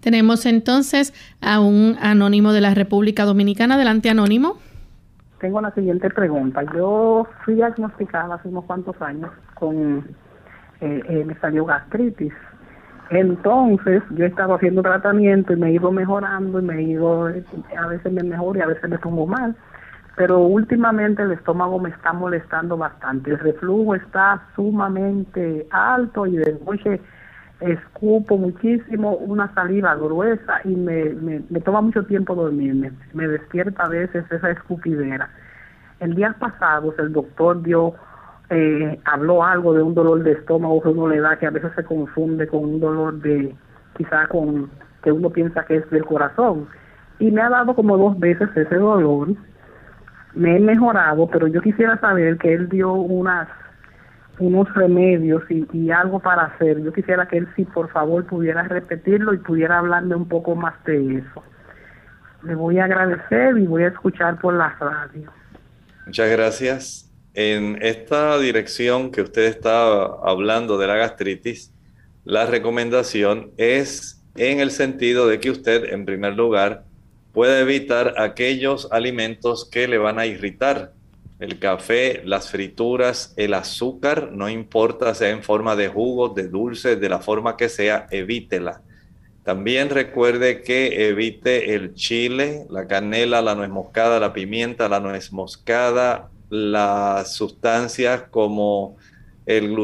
Tenemos 0.00 0.46
entonces 0.46 1.12
a 1.40 1.60
un 1.60 1.96
anónimo 2.00 2.52
de 2.52 2.60
la 2.60 2.74
República 2.74 3.24
Dominicana. 3.24 3.74
Adelante, 3.74 4.08
anónimo 4.08 4.58
tengo 5.40 5.60
la 5.60 5.70
siguiente 5.72 6.10
pregunta. 6.10 6.62
Yo 6.74 7.26
fui 7.44 7.54
diagnosticada 7.54 8.34
hace 8.34 8.48
unos 8.48 8.64
cuantos 8.64 9.00
años 9.00 9.30
con, 9.54 10.04
eh, 10.80 11.02
eh, 11.08 11.24
me 11.24 11.34
salió 11.36 11.64
gastritis. 11.64 12.32
Entonces 13.10 14.02
yo 14.10 14.26
estaba 14.26 14.56
haciendo 14.56 14.82
tratamiento 14.82 15.52
y 15.52 15.56
me 15.56 15.68
he 15.68 15.72
ido 15.72 15.90
mejorando 15.90 16.60
y 16.60 16.62
me 16.62 16.74
he 16.76 16.82
ido, 16.82 17.26
a 17.26 17.86
veces 17.86 18.12
me 18.12 18.22
mejoro 18.22 18.58
y 18.58 18.62
a 18.62 18.66
veces 18.66 18.88
me 18.88 18.98
pongo 18.98 19.26
mal. 19.26 19.56
Pero 20.16 20.40
últimamente 20.40 21.22
el 21.22 21.32
estómago 21.32 21.78
me 21.78 21.90
está 21.90 22.12
molestando 22.12 22.76
bastante. 22.76 23.30
El 23.30 23.38
reflujo 23.38 23.94
está 23.94 24.42
sumamente 24.54 25.66
alto 25.70 26.26
y 26.26 26.36
de 26.36 26.58
noche 26.66 27.00
escupo 27.60 28.38
muchísimo, 28.38 29.14
una 29.16 29.52
saliva 29.54 29.94
gruesa 29.96 30.60
y 30.64 30.76
me, 30.76 31.14
me, 31.50 31.60
toma 31.60 31.80
mucho 31.80 32.04
tiempo 32.04 32.34
dormirme. 32.34 32.92
Me 33.14 33.26
despierta 33.26 33.84
a 33.84 33.88
veces 33.88 34.24
esa 34.30 34.50
escupidera. 34.50 35.28
El 36.00 36.14
día 36.14 36.34
pasado 36.38 36.94
el 36.98 37.12
doctor 37.12 37.62
dio, 37.62 37.94
eh, 38.50 39.00
habló 39.04 39.42
algo 39.42 39.74
de 39.74 39.82
un 39.82 39.94
dolor 39.94 40.22
de 40.22 40.32
estómago 40.32 40.80
que 40.80 40.88
uno 40.88 41.08
le 41.08 41.20
da, 41.20 41.36
que 41.36 41.46
a 41.46 41.50
veces 41.50 41.72
se 41.74 41.84
confunde 41.84 42.46
con 42.46 42.64
un 42.64 42.80
dolor 42.80 43.20
de, 43.20 43.54
quizá 43.96 44.28
con, 44.28 44.70
que 45.02 45.10
uno 45.10 45.30
piensa 45.30 45.64
que 45.64 45.76
es 45.76 45.90
del 45.90 46.04
corazón. 46.04 46.68
Y 47.18 47.32
me 47.32 47.42
ha 47.42 47.48
dado 47.48 47.74
como 47.74 47.98
dos 47.98 48.18
veces 48.20 48.48
ese 48.54 48.76
dolor. 48.76 49.30
Me 50.34 50.56
he 50.56 50.60
mejorado, 50.60 51.26
pero 51.26 51.48
yo 51.48 51.60
quisiera 51.60 51.98
saber 51.98 52.38
que 52.38 52.54
él 52.54 52.68
dio 52.68 52.92
unas 52.92 53.48
unos 54.38 54.72
remedios 54.74 55.42
y, 55.50 55.90
algo 55.90 56.20
para 56.20 56.44
hacer. 56.44 56.82
Yo 56.82 56.92
quisiera 56.92 57.26
que 57.26 57.38
él 57.38 57.48
sí, 57.56 57.64
por 57.64 57.90
favor, 57.90 58.24
pudiera 58.26 58.62
repetirlo 58.62 59.34
y 59.34 59.38
pudiera 59.38 59.78
hablarme 59.78 60.14
un 60.14 60.28
poco 60.28 60.54
más 60.54 60.74
de 60.84 61.18
eso. 61.18 61.42
Le 62.42 62.54
voy 62.54 62.78
a 62.78 62.84
agradecer 62.84 63.58
y 63.58 63.66
voy 63.66 63.82
a 63.82 63.88
escuchar 63.88 64.38
por 64.40 64.54
la 64.54 64.76
radio. 64.78 65.30
Muchas 66.06 66.30
gracias. 66.30 67.12
En 67.34 67.78
esta 67.82 68.38
dirección 68.38 69.10
que 69.10 69.22
usted 69.22 69.44
está 69.44 70.04
hablando 70.24 70.78
de 70.78 70.86
la 70.86 70.96
gastritis, 70.96 71.74
la 72.24 72.46
recomendación 72.46 73.50
es 73.56 74.24
en 74.36 74.60
el 74.60 74.70
sentido 74.70 75.26
de 75.26 75.40
que 75.40 75.50
usted, 75.50 75.92
en 75.92 76.04
primer 76.04 76.34
lugar, 76.34 76.84
pueda 77.32 77.60
evitar 77.60 78.14
aquellos 78.18 78.90
alimentos 78.92 79.68
que 79.70 79.88
le 79.88 79.98
van 79.98 80.18
a 80.18 80.26
irritar 80.26 80.92
el 81.38 81.58
café, 81.58 82.22
las 82.24 82.50
frituras, 82.50 83.32
el 83.36 83.54
azúcar, 83.54 84.32
no 84.32 84.48
importa 84.48 85.14
sea 85.14 85.30
en 85.30 85.42
forma 85.42 85.76
de 85.76 85.88
jugo, 85.88 86.30
de 86.30 86.48
dulce, 86.48 86.96
de 86.96 87.08
la 87.08 87.20
forma 87.20 87.56
que 87.56 87.68
sea, 87.68 88.06
evítela. 88.10 88.82
También 89.44 89.88
recuerde 89.88 90.62
que 90.62 91.08
evite 91.08 91.74
el 91.74 91.94
chile, 91.94 92.66
la 92.68 92.86
canela, 92.86 93.40
la 93.40 93.54
nuez 93.54 93.70
moscada, 93.70 94.20
la 94.20 94.32
pimienta, 94.32 94.88
la 94.88 95.00
nuez 95.00 95.32
moscada, 95.32 96.28
las 96.50 97.34
sustancias 97.34 98.24
como 98.30 98.96
el 99.46 99.74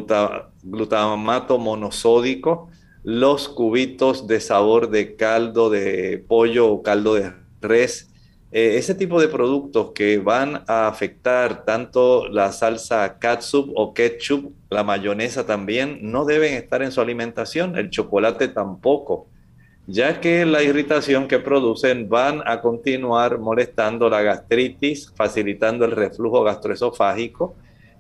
glutamato 0.62 1.58
monosódico, 1.58 2.68
los 3.04 3.48
cubitos 3.48 4.26
de 4.26 4.40
sabor 4.40 4.90
de 4.90 5.16
caldo 5.16 5.70
de 5.70 6.22
pollo 6.26 6.68
o 6.68 6.82
caldo 6.82 7.14
de 7.14 7.32
res, 7.60 8.10
eh, 8.56 8.76
ese 8.78 8.94
tipo 8.94 9.20
de 9.20 9.26
productos 9.26 9.90
que 9.96 10.18
van 10.18 10.62
a 10.68 10.86
afectar 10.86 11.64
tanto 11.64 12.28
la 12.28 12.52
salsa 12.52 13.18
catsup 13.18 13.72
o 13.74 13.92
ketchup, 13.92 14.52
la 14.70 14.84
mayonesa 14.84 15.44
también, 15.44 15.98
no 16.02 16.24
deben 16.24 16.54
estar 16.54 16.80
en 16.80 16.92
su 16.92 17.00
alimentación, 17.00 17.76
el 17.76 17.90
chocolate 17.90 18.46
tampoco, 18.46 19.26
ya 19.88 20.20
que 20.20 20.46
la 20.46 20.62
irritación 20.62 21.26
que 21.26 21.40
producen 21.40 22.08
van 22.08 22.42
a 22.46 22.60
continuar 22.60 23.40
molestando 23.40 24.08
la 24.08 24.22
gastritis, 24.22 25.12
facilitando 25.16 25.84
el 25.84 25.90
reflujo 25.90 26.44
gastroesofágico 26.44 27.56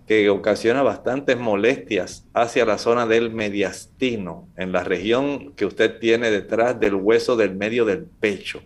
que 0.06 0.30
ocasiona 0.30 0.84
bastantes 0.84 1.36
molestias 1.36 2.28
hacia 2.32 2.64
la 2.64 2.78
zona 2.78 3.06
del 3.06 3.32
mediastino, 3.32 4.46
en 4.56 4.70
la 4.70 4.84
región 4.84 5.52
que 5.56 5.66
usted 5.66 5.98
tiene 5.98 6.30
detrás 6.30 6.78
del 6.78 6.94
hueso 6.94 7.34
del 7.34 7.56
medio 7.56 7.84
del 7.84 8.04
pecho. 8.04 8.62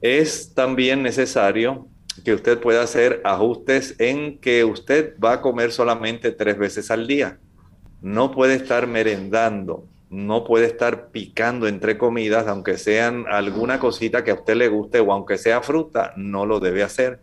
Es 0.00 0.54
también 0.54 1.02
necesario 1.02 1.86
que 2.24 2.34
usted 2.34 2.58
pueda 2.58 2.82
hacer 2.82 3.20
ajustes 3.24 3.94
en 3.98 4.38
que 4.38 4.64
usted 4.64 5.14
va 5.22 5.34
a 5.34 5.40
comer 5.40 5.72
solamente 5.72 6.32
tres 6.32 6.58
veces 6.58 6.90
al 6.90 7.06
día. 7.06 7.38
No 8.00 8.30
puede 8.30 8.54
estar 8.54 8.86
merendando, 8.86 9.86
no 10.10 10.44
puede 10.44 10.66
estar 10.66 11.08
picando 11.08 11.66
entre 11.66 11.98
comidas, 11.98 12.46
aunque 12.46 12.78
sean 12.78 13.24
alguna 13.28 13.78
cosita 13.78 14.24
que 14.24 14.30
a 14.30 14.34
usted 14.34 14.56
le 14.56 14.68
guste 14.68 15.00
o 15.00 15.12
aunque 15.12 15.38
sea 15.38 15.62
fruta, 15.62 16.12
no 16.16 16.46
lo 16.46 16.60
debe 16.60 16.82
hacer 16.82 17.20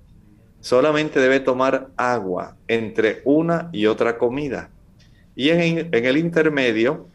solamente 0.66 1.20
debe 1.20 1.40
tomar 1.42 1.92
agua 1.96 2.58
entre 2.68 3.22
una 3.24 3.70
y 3.72 3.86
otra 3.86 4.18
comida. 4.18 4.72
Y 5.36 5.50
en, 5.50 5.94
el 5.94 6.18
intermedio 6.18 7.08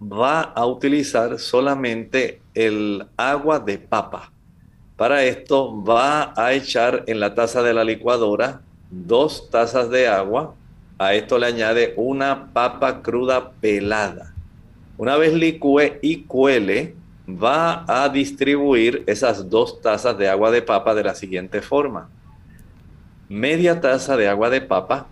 va 0.00 0.42
a 0.42 0.64
utilizar 0.64 1.40
solamente 1.40 2.40
el 2.54 3.04
agua 3.16 3.58
de 3.58 3.78
papa. 3.78 4.30
Para 5.02 5.24
esto 5.24 5.82
va 5.82 6.32
a 6.36 6.52
echar 6.52 7.02
en 7.08 7.18
la 7.18 7.34
taza 7.34 7.60
de 7.60 7.74
la 7.74 7.82
licuadora 7.82 8.60
dos 8.88 9.50
tazas 9.50 9.90
de 9.90 10.06
agua. 10.06 10.54
A 10.96 11.14
esto 11.14 11.40
le 11.40 11.46
añade 11.46 11.92
una 11.96 12.52
papa 12.52 13.02
cruda 13.02 13.50
pelada. 13.50 14.32
Una 14.96 15.16
vez 15.16 15.34
licúe 15.34 15.98
y 16.02 16.22
cuele, 16.22 16.94
va 17.28 17.84
a 17.88 18.10
distribuir 18.10 19.02
esas 19.08 19.50
dos 19.50 19.80
tazas 19.80 20.16
de 20.18 20.28
agua 20.28 20.52
de 20.52 20.62
papa 20.62 20.94
de 20.94 21.02
la 21.02 21.16
siguiente 21.16 21.62
forma 21.62 22.08
media 23.28 23.80
taza 23.80 24.16
de 24.16 24.28
agua 24.28 24.50
de 24.50 24.60
papa, 24.60 25.08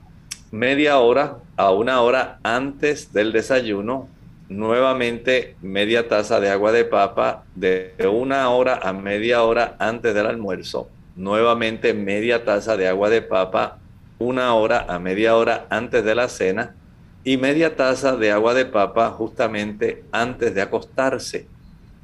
media 0.53 1.01
hora 1.01 1.39
a 1.57 1.73
una 1.73 2.01
hora 2.01 2.39
antes 2.45 3.13
del 3.13 3.33
desayuno, 3.33 4.09
nuevamente 4.51 5.55
media 5.63 6.09
taza 6.09 6.41
de 6.41 6.51
agua 6.51 6.73
de 6.73 6.85
papa 6.85 7.45
de 7.55 7.95
una 8.13 8.51
hora 8.51 8.81
a 8.83 8.93
media 8.93 9.45
hora 9.45 9.77
antes 9.79 10.13
del 10.13 10.27
almuerzo, 10.27 10.89
nuevamente 11.15 11.95
media 11.95 12.45
taza 12.45 12.77
de 12.77 12.89
agua 12.89 13.11
de 13.11 13.23
papa 13.23 13.79
una 14.19 14.53
hora 14.55 14.87
a 14.89 14.99
media 14.99 15.37
hora 15.37 15.67
antes 15.71 16.05
de 16.05 16.15
la 16.17 16.29
cena 16.29 16.75
y 17.23 17.37
media 17.37 17.77
taza 17.77 18.17
de 18.17 18.33
agua 18.33 18.53
de 18.55 18.67
papa 18.67 19.11
justamente 19.11 20.03
antes 20.11 20.53
de 20.53 20.63
acostarse. 20.63 21.47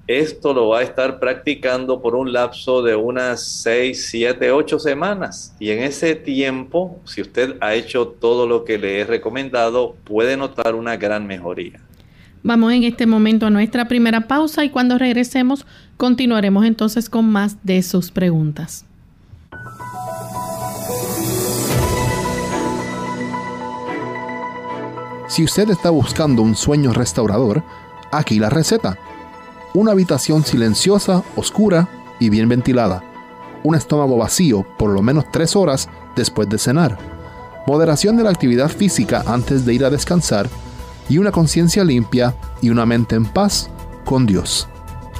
Esto 0.07 0.55
lo 0.55 0.69
va 0.69 0.79
a 0.79 0.83
estar 0.83 1.19
practicando 1.19 2.01
por 2.01 2.15
un 2.15 2.33
lapso 2.33 2.81
de 2.81 2.95
unas 2.95 3.45
6, 3.63 4.07
7, 4.09 4.53
8 4.53 4.79
semanas. 4.79 5.57
Y 5.59 5.71
en 5.71 5.83
ese 5.83 6.15
tiempo, 6.15 7.01
si 7.05 7.23
usted 7.23 7.57
ha 7.61 7.75
hecho 7.75 8.07
todo 8.07 8.47
lo 8.47 8.65
que 8.65 8.79
le 8.79 9.01
he 9.01 9.05
recomendado, 9.05 9.97
puede 10.05 10.37
notar 10.37 10.77
una 10.77 10.97
gran 10.97 11.27
mejoría. 11.27 11.81
Vamos 12.47 12.73
en 12.73 12.85
este 12.85 13.07
momento 13.07 13.47
a 13.47 13.51
nuestra 13.51 13.89
primera 13.89 14.29
pausa 14.29 14.65
y 14.65 14.71
cuando 14.71 14.99
regresemos 14.99 15.67
continuaremos 15.97 16.65
entonces 16.65 17.11
con 17.11 17.29
más 17.29 17.57
de 17.65 17.83
sus 17.83 18.13
preguntas. 18.13 18.85
Si 25.27 25.43
usted 25.43 25.71
está 25.71 25.91
buscando 25.91 26.43
un 26.43 26.55
sueño 26.55 26.93
restaurador, 26.93 27.65
aquí 28.13 28.39
la 28.39 28.49
receta. 28.49 28.97
Una 29.75 29.91
habitación 29.91 30.45
silenciosa, 30.45 31.25
oscura 31.35 31.89
y 32.21 32.31
bien 32.31 32.49
ventilada, 32.49 33.03
un 33.65 33.75
estómago 33.75 34.19
vacío 34.19 34.65
por 34.79 34.91
lo 34.91 35.03
menos 35.03 35.25
tres 35.33 35.57
horas 35.57 35.89
después 36.15 36.49
de 36.49 36.59
cenar, 36.59 36.97
moderación 37.67 38.17
de 38.17 38.23
la 38.23 38.31
actividad 38.31 38.69
física 38.69 39.25
antes 39.27 39.67
de 39.67 39.75
ir 39.75 39.85
a 39.85 39.91
descansar 39.91 40.49
y 41.09 41.19
una 41.19 41.33
conciencia 41.33 41.85
limpia 41.85 42.35
y 42.61 42.71
una 42.71 42.87
mente 42.87 43.17
en 43.17 43.25
paz 43.25 43.71
con 44.05 44.27
Dios. 44.27 44.69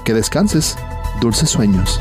Que 0.05 0.15
descanses, 0.15 0.77
dulces 1.21 1.51
sueños. 1.51 2.01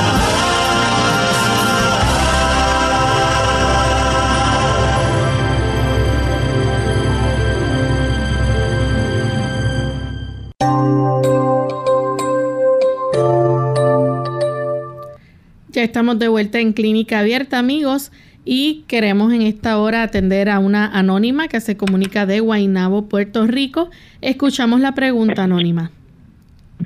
Estamos 15.81 16.19
de 16.19 16.27
vuelta 16.27 16.59
en 16.59 16.73
Clínica 16.73 17.19
Abierta, 17.19 17.57
amigos, 17.57 18.11
y 18.45 18.83
queremos 18.87 19.33
en 19.33 19.41
esta 19.41 19.79
hora 19.79 20.03
atender 20.03 20.47
a 20.47 20.59
una 20.59 20.85
anónima 20.85 21.47
que 21.47 21.59
se 21.59 21.75
comunica 21.75 22.27
de 22.27 22.39
Guaynabo, 22.39 23.09
Puerto 23.09 23.47
Rico. 23.47 23.89
Escuchamos 24.21 24.79
la 24.79 24.93
pregunta 24.93 25.45
anónima. 25.45 25.89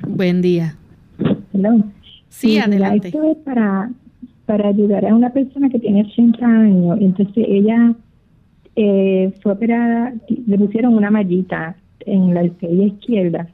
Buen 0.08 0.40
día. 0.40 0.76
Hello. 1.52 1.84
Sí, 2.30 2.58
adelante. 2.58 3.08
Esto 3.08 3.22
es 3.30 3.36
para, 3.44 3.90
para 4.46 4.68
ayudar 4.68 5.04
a 5.04 5.14
una 5.14 5.30
persona 5.30 5.68
que 5.68 5.78
tiene 5.78 6.00
80 6.02 6.46
años. 6.46 6.98
Entonces 6.98 7.44
ella 7.46 7.94
eh, 8.76 9.30
fue 9.42 9.52
operada, 9.52 10.14
le 10.46 10.58
pusieron 10.58 10.94
una 10.94 11.10
mallita 11.10 11.76
en 12.00 12.32
la 12.32 12.40
arteria 12.40 12.86
izquierda. 12.86 13.46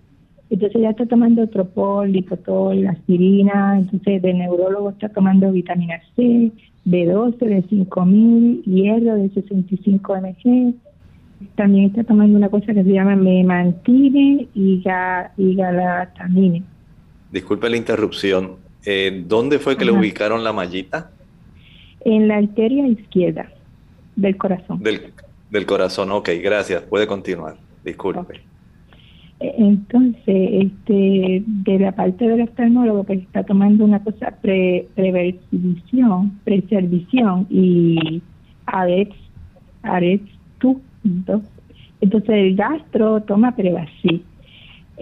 Entonces 0.53 0.77
ella 0.77 0.91
está 0.91 1.07
tomando 1.07 1.49
tropol, 1.49 2.13
lipotol, 2.13 2.87
aspirina, 2.87 3.79
entonces 3.79 4.21
de 4.21 4.35
neurólogo 4.35 4.91
está 4.91 5.09
tomando 5.09 5.51
vitamina 5.51 5.99
C, 6.15 6.53
B12 6.85 7.39
de 7.39 7.63
5000, 7.71 8.63
hierro 8.65 9.15
de 9.15 9.31
65 9.31 10.15
mg. 10.15 10.75
También 11.55 11.87
está 11.87 12.05
tomando 12.05 12.37
una 12.37 12.51
cosa 12.51 12.75
que 12.75 12.85
se 12.85 12.93
llama 12.93 13.17
memantine 13.17 14.47
y, 14.53 14.83
ga, 14.83 15.33
y 15.39 15.55
galatamine. 15.55 16.63
Disculpe 17.31 17.71
la 17.71 17.79
interrupción. 17.79 18.57
Eh, 18.85 19.25
¿Dónde 19.27 19.59
fue 19.59 19.79
que 19.79 19.87
le 19.87 19.93
ubicaron 19.93 20.45
la 20.45 20.53
mallita? 20.53 21.13
En 22.05 22.29
la 22.29 22.37
arteria 22.37 22.87
izquierda 22.89 23.51
del 24.17 24.37
corazón. 24.37 24.83
Del, 24.83 25.15
del 25.49 25.65
corazón, 25.65 26.13
ok, 26.13 26.29
gracias. 26.43 26.83
Puede 26.83 27.07
continuar. 27.07 27.57
Disculpe. 27.83 28.52
Entonces, 29.59 30.23
este, 30.27 31.43
de 31.47 31.79
la 31.79 31.93
parte 31.93 32.27
del 32.29 32.43
oftalmólogo, 32.43 33.05
pues 33.05 33.21
está 33.21 33.43
tomando 33.43 33.85
una 33.85 34.03
cosa 34.03 34.35
pre, 34.41 34.87
preversión, 34.95 36.39
preservición 36.45 37.47
y 37.51 38.23
AREX, 38.67 39.17
AREX 39.83 40.23
2. 40.61 40.77
Entonces, 42.01 42.31
el 42.31 42.57
gastro 42.57 43.23
toma 43.23 43.55
Prevacid 43.55 44.21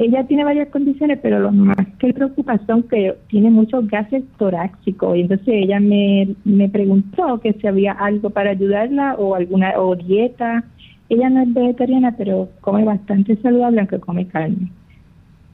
ella 0.00 0.24
tiene 0.24 0.44
varias 0.44 0.68
condiciones, 0.68 1.18
pero 1.22 1.40
lo 1.40 1.52
más 1.52 1.86
que 1.98 2.14
preocupa 2.14 2.58
son 2.66 2.84
que 2.84 3.16
tiene 3.28 3.50
muchos 3.50 3.86
gases 3.88 4.24
torácicos. 4.38 5.16
Y 5.16 5.22
entonces 5.22 5.48
ella 5.48 5.80
me, 5.80 6.36
me 6.44 6.68
preguntó 6.68 7.38
que 7.40 7.52
si 7.54 7.66
había 7.66 7.92
algo 7.92 8.30
para 8.30 8.50
ayudarla 8.50 9.16
o 9.16 9.34
alguna 9.34 9.78
o 9.78 9.96
dieta. 9.96 10.64
Ella 11.10 11.28
no 11.28 11.42
es 11.42 11.52
vegetariana, 11.52 12.14
pero 12.16 12.48
come 12.60 12.84
bastante 12.84 13.36
saludable, 13.42 13.80
aunque 13.80 13.98
come 13.98 14.26
carne. 14.28 14.70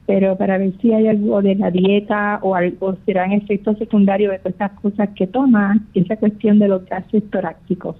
Pero 0.05 0.37
para 0.37 0.57
ver 0.57 0.71
si 0.79 0.93
hay 0.93 1.07
algo 1.07 1.41
de 1.41 1.55
la 1.55 1.71
dieta 1.71 2.39
o 2.43 2.55
algo, 2.55 2.95
serán 3.05 3.33
efectos 3.33 3.77
secundarios 3.77 4.31
de 4.31 4.37
todas 4.37 4.53
estas 4.53 4.71
cosas 4.79 5.09
que 5.15 5.27
toma, 5.27 5.83
esa 5.93 6.15
cuestión 6.15 6.59
de 6.59 6.69
los 6.69 6.85
gases 6.85 7.29
torácicos. 7.29 7.97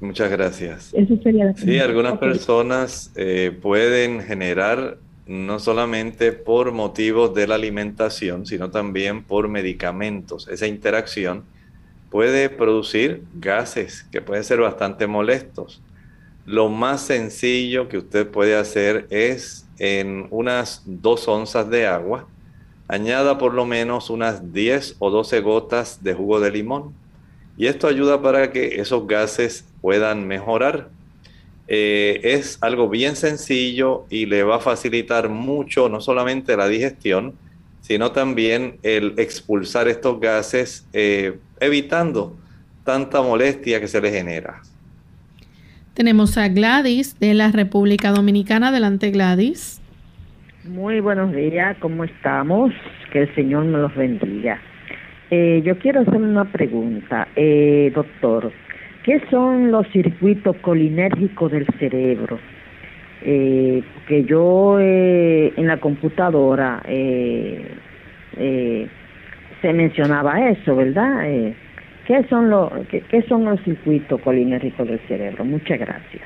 Muchas 0.00 0.30
gracias. 0.32 0.92
Eso 0.92 1.16
sería 1.22 1.44
la 1.44 1.56
Sí, 1.56 1.78
algunas 1.78 2.18
personas 2.18 3.12
eh, 3.16 3.56
pueden 3.62 4.20
generar 4.20 4.98
no 5.28 5.60
solamente 5.60 6.32
por 6.32 6.72
motivos 6.72 7.32
de 7.32 7.46
la 7.46 7.54
alimentación, 7.54 8.44
sino 8.44 8.70
también 8.70 9.22
por 9.22 9.46
medicamentos. 9.46 10.48
Esa 10.48 10.66
interacción 10.66 11.44
puede 12.10 12.50
producir 12.50 13.22
gases 13.34 14.02
que 14.10 14.20
pueden 14.20 14.42
ser 14.42 14.60
bastante 14.60 15.06
molestos. 15.06 15.80
Lo 16.44 16.68
más 16.68 17.02
sencillo 17.02 17.88
que 17.88 17.98
usted 17.98 18.26
puede 18.26 18.56
hacer 18.56 19.06
es 19.10 19.66
en 19.78 20.26
unas 20.30 20.82
dos 20.86 21.28
onzas 21.28 21.70
de 21.70 21.86
agua, 21.86 22.26
añada 22.88 23.38
por 23.38 23.54
lo 23.54 23.64
menos 23.64 24.10
unas 24.10 24.52
10 24.52 24.96
o 24.98 25.10
12 25.10 25.40
gotas 25.40 26.02
de 26.02 26.14
jugo 26.14 26.40
de 26.40 26.50
limón. 26.50 26.94
Y 27.56 27.66
esto 27.66 27.86
ayuda 27.86 28.20
para 28.22 28.50
que 28.50 28.80
esos 28.80 29.06
gases 29.06 29.66
puedan 29.80 30.26
mejorar. 30.26 30.88
Eh, 31.68 32.20
es 32.24 32.58
algo 32.60 32.88
bien 32.88 33.14
sencillo 33.14 34.04
y 34.10 34.26
le 34.26 34.42
va 34.42 34.56
a 34.56 34.60
facilitar 34.60 35.28
mucho 35.28 35.88
no 35.88 36.00
solamente 36.00 36.56
la 36.56 36.66
digestión, 36.66 37.34
sino 37.82 38.10
también 38.10 38.78
el 38.82 39.14
expulsar 39.16 39.86
estos 39.86 40.18
gases, 40.18 40.86
eh, 40.92 41.38
evitando 41.60 42.36
tanta 42.84 43.22
molestia 43.22 43.80
que 43.80 43.86
se 43.86 44.00
le 44.00 44.10
genera. 44.10 44.60
Tenemos 45.94 46.38
a 46.38 46.48
Gladys 46.48 47.18
de 47.20 47.34
la 47.34 47.50
República 47.50 48.10
Dominicana. 48.10 48.68
Adelante, 48.68 49.10
Gladys. 49.10 49.80
Muy 50.64 51.00
buenos 51.00 51.32
días, 51.34 51.76
¿cómo 51.80 52.04
estamos? 52.04 52.72
Que 53.12 53.22
el 53.22 53.34
Señor 53.34 53.64
me 53.64 53.78
los 53.78 53.94
bendiga. 53.94 54.60
Eh, 55.30 55.62
yo 55.64 55.78
quiero 55.78 56.00
hacer 56.00 56.16
una 56.16 56.44
pregunta, 56.44 57.28
doctor. 57.94 58.52
¿Qué 59.04 59.20
son 59.30 59.72
los 59.72 59.86
circuitos 59.88 60.56
colinérgicos 60.58 61.50
del 61.50 61.66
cerebro? 61.78 62.38
Eh, 63.24 63.82
que 64.08 64.24
yo 64.24 64.78
eh, 64.80 65.52
en 65.56 65.66
la 65.66 65.78
computadora 65.78 66.82
eh, 66.86 67.68
eh, 68.36 68.88
se 69.60 69.72
mencionaba 69.72 70.48
eso, 70.48 70.74
¿verdad? 70.74 71.24
¿Qué, 72.20 72.28
son 72.28 72.50
los, 72.50 72.70
qué, 72.88 73.24
son 73.28 73.44
los 73.44 73.60
circuitos 73.62 74.20
colinérgicos 74.20 74.86
del 74.86 75.00
cerebro? 75.08 75.44
Muchas 75.44 75.78
gracias. 75.78 76.22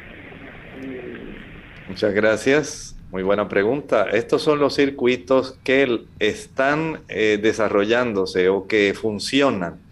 Muchas 1.88 2.14
gracias. 2.14 2.92
Muy 3.10 3.22
buena 3.22 3.48
pregunta. 3.48 4.08
Estos 4.10 4.42
son 4.42 4.58
los 4.58 4.74
circuitos 4.74 5.58
que 5.62 6.00
están 6.18 6.98
desarrollándose 7.08 8.48
o 8.48 8.66
que 8.66 8.94
funcionan 8.94 9.86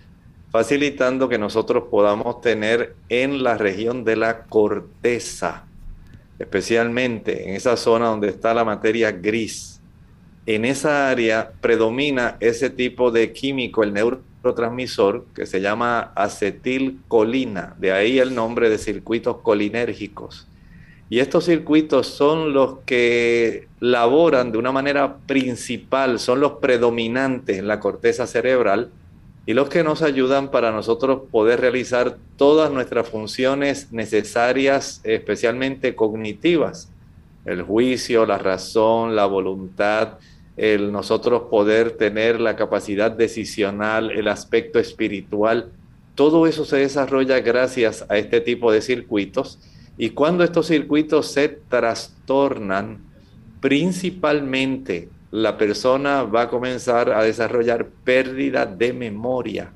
facilitando 0.54 1.28
que 1.28 1.36
nosotros 1.36 1.86
podamos 1.90 2.40
tener 2.40 2.94
en 3.08 3.42
la 3.42 3.58
región 3.58 4.04
de 4.04 4.14
la 4.14 4.44
corteza, 4.44 5.64
especialmente 6.38 7.48
en 7.48 7.56
esa 7.56 7.76
zona 7.76 8.06
donde 8.06 8.28
está 8.28 8.54
la 8.54 8.64
materia 8.64 9.10
gris. 9.10 9.73
En 10.46 10.66
esa 10.66 11.08
área 11.08 11.52
predomina 11.60 12.36
ese 12.40 12.68
tipo 12.68 13.10
de 13.10 13.32
químico, 13.32 13.82
el 13.82 13.94
neurotransmisor, 13.94 15.24
que 15.34 15.46
se 15.46 15.62
llama 15.62 16.12
acetilcolina, 16.14 17.74
de 17.78 17.92
ahí 17.92 18.18
el 18.18 18.34
nombre 18.34 18.68
de 18.68 18.76
circuitos 18.76 19.38
colinérgicos. 19.38 20.46
Y 21.08 21.20
estos 21.20 21.46
circuitos 21.46 22.08
son 22.08 22.52
los 22.52 22.80
que 22.84 23.68
laboran 23.80 24.52
de 24.52 24.58
una 24.58 24.70
manera 24.70 25.16
principal, 25.26 26.18
son 26.18 26.40
los 26.40 26.52
predominantes 26.52 27.58
en 27.58 27.66
la 27.66 27.80
corteza 27.80 28.26
cerebral, 28.26 28.90
y 29.46 29.54
los 29.54 29.68
que 29.68 29.82
nos 29.82 30.02
ayudan 30.02 30.50
para 30.50 30.72
nosotros 30.72 31.22
poder 31.30 31.60
realizar 31.60 32.16
todas 32.36 32.70
nuestras 32.70 33.08
funciones 33.08 33.92
necesarias, 33.92 35.00
especialmente 35.04 35.94
cognitivas, 35.94 36.90
el 37.44 37.62
juicio, 37.62 38.24
la 38.24 38.38
razón, 38.38 39.14
la 39.14 39.26
voluntad, 39.26 40.18
el 40.56 40.92
nosotros 40.92 41.44
poder 41.50 41.92
tener 41.92 42.40
la 42.40 42.56
capacidad 42.56 43.10
decisional, 43.10 44.10
el 44.10 44.28
aspecto 44.28 44.78
espiritual, 44.78 45.72
todo 46.14 46.46
eso 46.46 46.64
se 46.64 46.76
desarrolla 46.76 47.40
gracias 47.40 48.06
a 48.08 48.16
este 48.18 48.40
tipo 48.40 48.70
de 48.70 48.80
circuitos 48.80 49.58
y 49.96 50.10
cuando 50.10 50.44
estos 50.44 50.66
circuitos 50.68 51.30
se 51.30 51.48
trastornan, 51.48 52.98
principalmente 53.60 55.08
la 55.30 55.58
persona 55.58 56.22
va 56.22 56.42
a 56.42 56.48
comenzar 56.48 57.10
a 57.10 57.22
desarrollar 57.24 57.88
pérdida 58.04 58.66
de 58.66 58.92
memoria. 58.92 59.72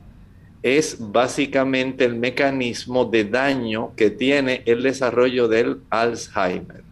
Es 0.63 0.97
básicamente 1.01 2.05
el 2.05 2.15
mecanismo 2.15 3.05
de 3.05 3.25
daño 3.25 3.93
que 3.97 4.11
tiene 4.11 4.63
el 4.67 4.83
desarrollo 4.83 5.49
del 5.49 5.81
Alzheimer. 5.91 6.88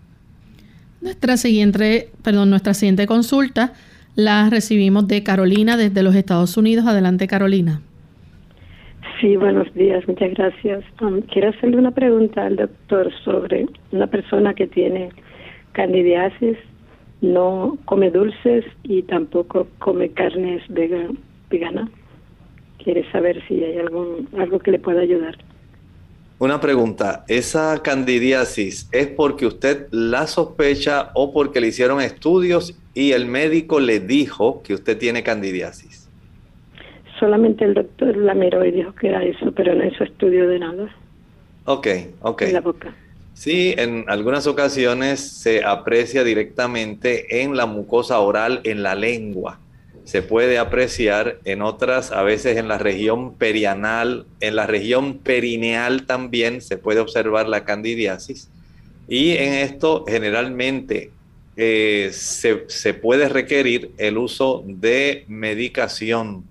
Nuestra 1.00 1.36
siguiente, 1.36 2.10
perdón, 2.22 2.50
nuestra 2.50 2.74
siguiente 2.74 3.06
consulta 3.06 3.72
la 4.14 4.48
recibimos 4.50 5.06
de 5.08 5.22
Carolina 5.22 5.76
desde 5.76 6.02
los 6.02 6.14
Estados 6.14 6.56
Unidos. 6.56 6.86
Adelante, 6.86 7.26
Carolina. 7.26 7.82
Sí, 9.20 9.36
buenos 9.36 9.72
días, 9.74 10.06
muchas 10.08 10.34
gracias. 10.34 10.84
Um, 11.00 11.20
quiero 11.22 11.50
hacerle 11.50 11.78
una 11.78 11.90
pregunta 11.90 12.44
al 12.44 12.56
doctor 12.56 13.10
sobre 13.24 13.66
una 13.92 14.06
persona 14.06 14.52
que 14.54 14.66
tiene 14.66 15.10
candidiasis 15.72 16.56
no 17.20 17.78
come 17.86 18.10
dulces 18.10 18.64
y 18.82 19.02
tampoco 19.02 19.68
come 19.78 20.10
carnes 20.10 20.62
vegana. 20.68 21.88
Quiere 22.82 23.10
saber 23.10 23.42
si 23.48 23.62
hay 23.64 23.78
algún, 23.78 24.28
algo 24.38 24.58
que 24.58 24.70
le 24.70 24.78
pueda 24.78 25.00
ayudar. 25.00 25.36
Una 26.38 26.60
pregunta, 26.60 27.24
¿esa 27.28 27.82
candidiasis 27.82 28.90
es 28.92 29.06
porque 29.06 29.46
usted 29.46 29.86
la 29.90 30.26
sospecha 30.26 31.10
o 31.14 31.32
porque 31.32 31.62
le 31.62 31.68
hicieron 31.68 32.02
estudios 32.02 32.74
y 32.92 33.12
el 33.12 33.24
médico 33.24 33.80
le 33.80 34.00
dijo 34.00 34.62
que 34.62 34.74
usted 34.74 34.98
tiene 34.98 35.22
candidiasis? 35.22 36.10
Solamente 37.18 37.64
el 37.64 37.72
doctor 37.72 38.14
la 38.18 38.34
miró 38.34 38.62
y 38.66 38.70
dijo 38.70 38.94
que 38.94 39.08
era 39.08 39.24
eso, 39.24 39.50
pero 39.52 39.74
no 39.74 39.86
hizo 39.86 40.04
estudio 40.04 40.46
de 40.46 40.58
nada. 40.58 40.94
Ok, 41.64 41.86
ok. 42.20 42.42
En 42.42 42.52
la 42.52 42.60
boca. 42.60 42.94
Sí, 43.32 43.74
en 43.78 44.04
algunas 44.06 44.46
ocasiones 44.46 45.20
se 45.20 45.64
aprecia 45.64 46.22
directamente 46.22 47.42
en 47.42 47.56
la 47.56 47.64
mucosa 47.64 48.20
oral, 48.20 48.60
en 48.64 48.82
la 48.82 48.94
lengua. 48.94 49.58
Se 50.06 50.22
puede 50.22 50.56
apreciar 50.58 51.40
en 51.44 51.62
otras, 51.62 52.12
a 52.12 52.22
veces 52.22 52.58
en 52.58 52.68
la 52.68 52.78
región 52.78 53.34
perianal, 53.34 54.24
en 54.38 54.54
la 54.54 54.64
región 54.64 55.18
perineal 55.18 56.06
también 56.06 56.60
se 56.60 56.78
puede 56.78 57.00
observar 57.00 57.48
la 57.48 57.64
candidiasis. 57.64 58.48
Y 59.08 59.32
en 59.32 59.54
esto 59.54 60.04
generalmente 60.06 61.10
eh, 61.56 62.10
se, 62.12 62.94
puede 62.94 63.28
requerir 63.28 63.90
el 63.98 64.16
uso 64.16 64.62
de 64.64 65.24
medicación. 65.26 66.44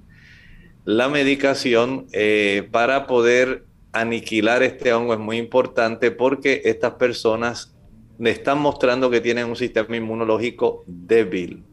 La 0.84 1.08
medicación 1.08 2.08
eh, 2.12 2.68
para 2.72 3.08
poder 3.08 3.63
aniquilar 3.94 4.63
este 4.63 4.91
hongo 4.91 5.13
es 5.13 5.20
muy 5.22 5.38
importante 5.38 6.12
porque 6.12 6.62
estas 6.65 6.96
personas 6.96 7.74
le 8.20 8.32
están 8.32 8.60
mostrando 8.60 9.10
que 9.10 9.22
tienen 9.22 9.48
un 9.48 9.56
sistema 9.56 9.96
inmunológico 9.96 10.84
débil 10.88 11.63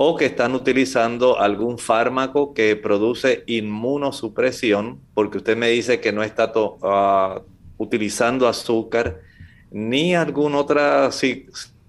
o 0.00 0.14
que 0.14 0.26
están 0.26 0.54
utilizando 0.54 1.40
algún 1.40 1.76
fármaco 1.76 2.54
que 2.54 2.76
produce 2.76 3.42
inmunosupresión, 3.48 5.00
porque 5.12 5.38
usted 5.38 5.56
me 5.56 5.70
dice 5.70 5.98
que 5.98 6.12
no 6.12 6.22
está 6.22 6.52
uh, 6.54 7.42
utilizando 7.78 8.46
azúcar 8.46 9.22
ni 9.72 10.14
alguna 10.14 10.58
otra 10.58 11.10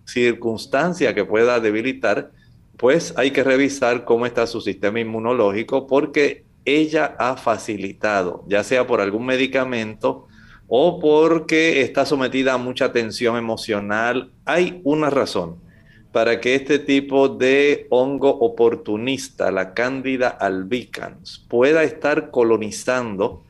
circunstancia 0.06 1.13
que 1.13 1.24
pueda 1.24 1.60
debilitar, 1.60 2.32
pues 2.78 3.13
hay 3.15 3.30
que 3.30 3.43
revisar 3.43 4.06
cómo 4.06 4.26
está 4.26 4.48
su 4.48 4.60
sistema 4.60 5.00
inmunológico 5.00 5.86
porque 5.86 6.45
ella 6.65 7.15
ha 7.19 7.36
facilitado, 7.36 8.43
ya 8.48 8.63
sea 8.63 8.88
por 8.88 9.02
algún 9.02 9.28
medicamento 9.28 10.26
o 10.67 11.00
porque 11.00 11.82
está 11.82 12.08
sometida 12.08 12.56
a 12.56 12.58
mucha 12.58 12.91
tensión 12.91 13.38
emocional. 13.38 14.32
Hay 14.45 14.82
una 14.84 15.12
razón 15.12 15.68
para 16.12 16.39
que 16.41 16.56
este 16.56 16.80
tipo 16.80 17.30
de 17.30 17.88
hongo 17.89 18.30
oportunista, 18.30 19.52
la 19.52 19.74
Cándida 19.74 20.30
albicans, 20.30 21.45
pueda 21.48 21.84
estar 21.84 22.32
colonizando 22.32 23.43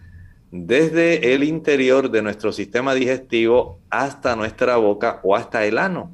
desde 0.51 1.33
el 1.33 1.43
interior 1.43 2.09
de 2.09 2.21
nuestro 2.21 2.51
sistema 2.51 2.93
digestivo 2.93 3.79
hasta 3.89 4.35
nuestra 4.35 4.77
boca 4.77 5.19
o 5.23 5.35
hasta 5.35 5.65
el 5.65 5.77
ano. 5.77 6.13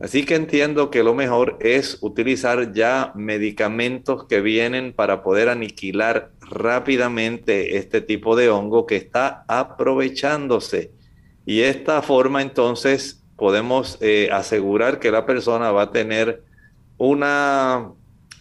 Así 0.00 0.24
que 0.24 0.34
entiendo 0.34 0.90
que 0.90 1.02
lo 1.02 1.14
mejor 1.14 1.56
es 1.60 1.98
utilizar 2.00 2.72
ya 2.72 3.12
medicamentos 3.14 4.26
que 4.26 4.40
vienen 4.40 4.92
para 4.92 5.22
poder 5.22 5.48
aniquilar 5.48 6.32
rápidamente 6.40 7.78
este 7.78 8.00
tipo 8.00 8.36
de 8.36 8.50
hongo 8.50 8.86
que 8.86 8.96
está 8.96 9.44
aprovechándose. 9.48 10.92
Y 11.46 11.60
esta 11.60 12.02
forma 12.02 12.42
entonces 12.42 13.23
podemos 13.36 13.98
eh, 14.00 14.28
asegurar 14.32 15.00
que 15.00 15.10
la 15.10 15.26
persona 15.26 15.70
va 15.72 15.82
a 15.82 15.90
tener 15.90 16.42
una 16.98 17.90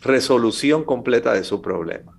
resolución 0.04 0.84
completa 0.84 1.34
de 1.34 1.44
su 1.44 1.62
problema. 1.62 2.14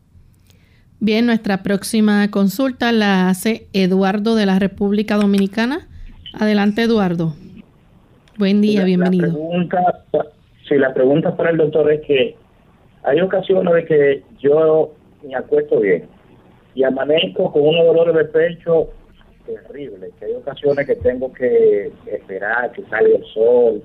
Bien, 1.00 1.26
nuestra 1.26 1.62
próxima 1.62 2.30
consulta 2.30 2.90
la 2.92 3.28
hace 3.28 3.68
Eduardo 3.72 4.36
de 4.36 4.46
la 4.46 4.58
República 4.58 5.16
Dominicana. 5.16 5.86
Adelante, 6.32 6.82
Eduardo. 6.82 7.34
Buen 8.38 8.60
día, 8.60 8.84
bienvenido. 8.84 9.26
La 9.26 9.32
pregunta, 9.32 10.04
sí, 10.68 10.76
la 10.76 10.94
pregunta 10.94 11.36
para 11.36 11.50
el 11.50 11.58
doctor 11.58 11.92
es 11.92 12.00
que 12.06 12.36
hay 13.04 13.20
ocasiones 13.20 13.74
de 13.74 13.84
que 13.84 14.22
yo 14.40 14.94
me 15.22 15.36
acuesto 15.36 15.80
bien 15.80 16.08
y 16.74 16.82
amanezco 16.82 17.52
con 17.52 17.62
unos 17.62 17.86
dolores 17.86 18.14
de 18.14 18.24
pecho 18.24 18.88
terribles, 19.46 20.12
que 20.18 20.26
hay 20.26 20.34
ocasiones 20.34 20.86
que 20.86 20.96
tengo 20.96 21.32
que 21.32 21.92
esperar 22.06 22.72
que 22.72 22.82
salga 22.84 23.16
el 23.16 23.24
sol, 23.26 23.82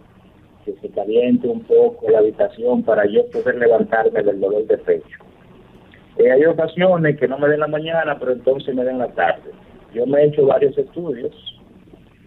que 0.65 0.74
se 0.82 0.89
caliente 0.89 1.48
un 1.48 1.62
poco 1.62 2.10
la 2.10 2.19
habitación 2.19 2.84
para 2.84 3.06
yo 3.06 3.30
poder 3.30 3.56
levantarme 3.56 4.24
del 4.24 4.39
dolor 4.39 4.65
de 4.67 4.78
pecho. 4.78 5.17
Eh, 6.17 6.32
hay 6.32 6.45
ocasiones 6.45 7.17
que 7.17 7.28
no 7.28 7.38
me 7.38 7.48
den 7.48 7.62
la 7.62 7.67
mañana, 7.67 8.17
pero 8.19 8.34
entonces 8.34 8.74
me 8.76 8.84
den 8.84 8.98
la 8.98 9.08
tarde. 9.10 9.52
Yo 9.93 10.06
me 10.06 10.22
he 10.22 10.26
hecho 10.28 10.45
varios 10.45 10.78
estudios, 10.78 11.34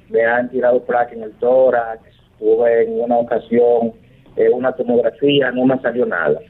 me 0.09 0.25
han 0.25 0.51
tirado 0.51 0.83
placa 0.85 1.13
en 1.13 1.23
el 1.23 1.33
tórax, 1.33 2.03
tuve 2.39 2.85
en 2.85 3.01
una 3.01 3.19
ocasión 3.19 3.93
eh, 4.37 4.49
una 4.49 4.73
tomografía, 4.73 5.51
no 5.53 5.67
me 5.67 5.79
salió 5.81 6.07
nada. 6.07 6.41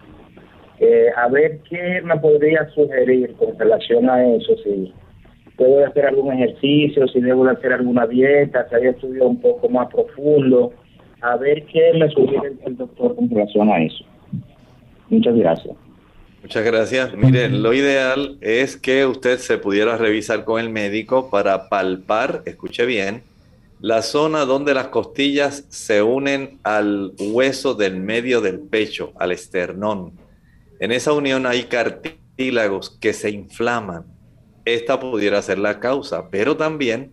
Eh, 0.79 1.11
a 1.17 1.29
ver 1.29 1.61
qué 1.69 2.01
me 2.03 2.17
podría 2.17 2.69
sugerir 2.71 3.35
con 3.37 3.59
relación 3.59 4.09
a 4.09 4.25
eso, 4.25 4.57
si 4.65 4.93
puedo 5.63 5.87
hacer 5.87 6.07
algún 6.07 6.33
ejercicio, 6.33 7.07
si 7.07 7.21
debo 7.21 7.47
hacer 7.47 7.73
alguna 7.73 8.07
dieta, 8.07 8.67
si 8.69 8.75
hay 8.75 8.87
estudios 8.89 9.27
un 9.27 9.41
poco 9.41 9.69
más 9.69 9.89
profundo, 9.89 10.73
a 11.21 11.37
ver 11.37 11.65
qué 11.67 11.93
me 11.95 12.11
sugiere 12.11 12.53
el 12.67 12.77
doctor 12.77 13.15
con 13.15 13.31
relación 13.31 13.71
a 13.71 13.83
eso. 13.83 14.05
Muchas 15.09 15.37
gracias. 15.37 15.77
Muchas 16.43 16.65
gracias. 16.65 17.15
Mire, 17.15 17.49
lo 17.49 17.73
ideal 17.73 18.39
es 18.41 18.77
que 18.77 19.07
usted 19.07 19.39
se 19.39 19.59
pudiera 19.59 19.97
revisar 19.97 20.45
con 20.45 20.61
el 20.61 20.71
médico 20.71 21.31
para 21.31 21.69
palpar, 21.69 22.43
escuche 22.45 22.85
bien, 22.85 23.23
la 23.81 24.03
zona 24.03 24.45
donde 24.45 24.75
las 24.75 24.89
costillas 24.89 25.65
se 25.69 26.03
unen 26.03 26.59
al 26.65 27.13
hueso 27.21 27.75
del 27.75 28.01
medio 28.01 28.41
del 28.41 28.59
pecho, 28.59 29.13
al 29.17 29.31
esternón. 29.31 30.13
En 30.81 30.91
esa 30.91 31.13
unión 31.13 31.47
hay 31.47 31.65
cartílagos 31.65 32.91
que 32.91 33.13
se 33.13 33.31
inflaman. 33.31 34.07
Esta 34.65 35.01
pudiera 35.01 35.43
ser 35.43 35.59
la 35.59 35.81
causa, 35.81 36.29
pero 36.31 36.57
también 36.57 37.13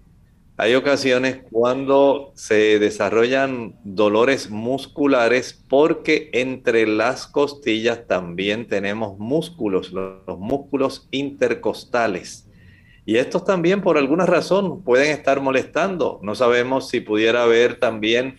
hay 0.62 0.76
ocasiones 0.76 1.40
cuando 1.52 2.34
se 2.36 2.80
desarrollan 2.80 3.76
dolores 3.86 4.50
musculares 4.50 5.64
porque 5.70 6.30
entre 6.34 6.86
las 6.86 7.28
costillas 7.28 8.06
también 8.08 8.68
tenemos 8.68 9.18
músculos, 9.18 9.94
los 9.94 10.38
músculos 10.38 11.08
intercostales. 11.12 12.46
Y 13.06 13.16
estos 13.16 13.46
también 13.46 13.82
por 13.82 13.98
alguna 13.98 14.26
razón 14.26 14.84
pueden 14.84 15.12
estar 15.12 15.40
molestando. 15.40 16.20
No 16.22 16.36
sabemos 16.36 16.90
si 16.90 17.00
pudiera 17.00 17.44
haber 17.44 17.80
también 17.80 18.36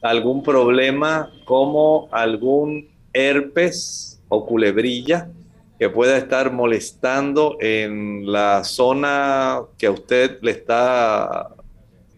algún 0.00 0.42
problema 0.42 1.30
como 1.44 2.08
algún 2.12 2.88
herpes 3.12 4.22
o 4.28 4.46
culebrilla 4.46 5.30
que 5.78 5.88
pueda 5.88 6.16
estar 6.16 6.52
molestando 6.52 7.56
en 7.60 8.30
la 8.30 8.64
zona 8.64 9.60
que 9.78 9.86
a 9.86 9.92
usted 9.92 10.38
le 10.42 10.50
está 10.50 11.54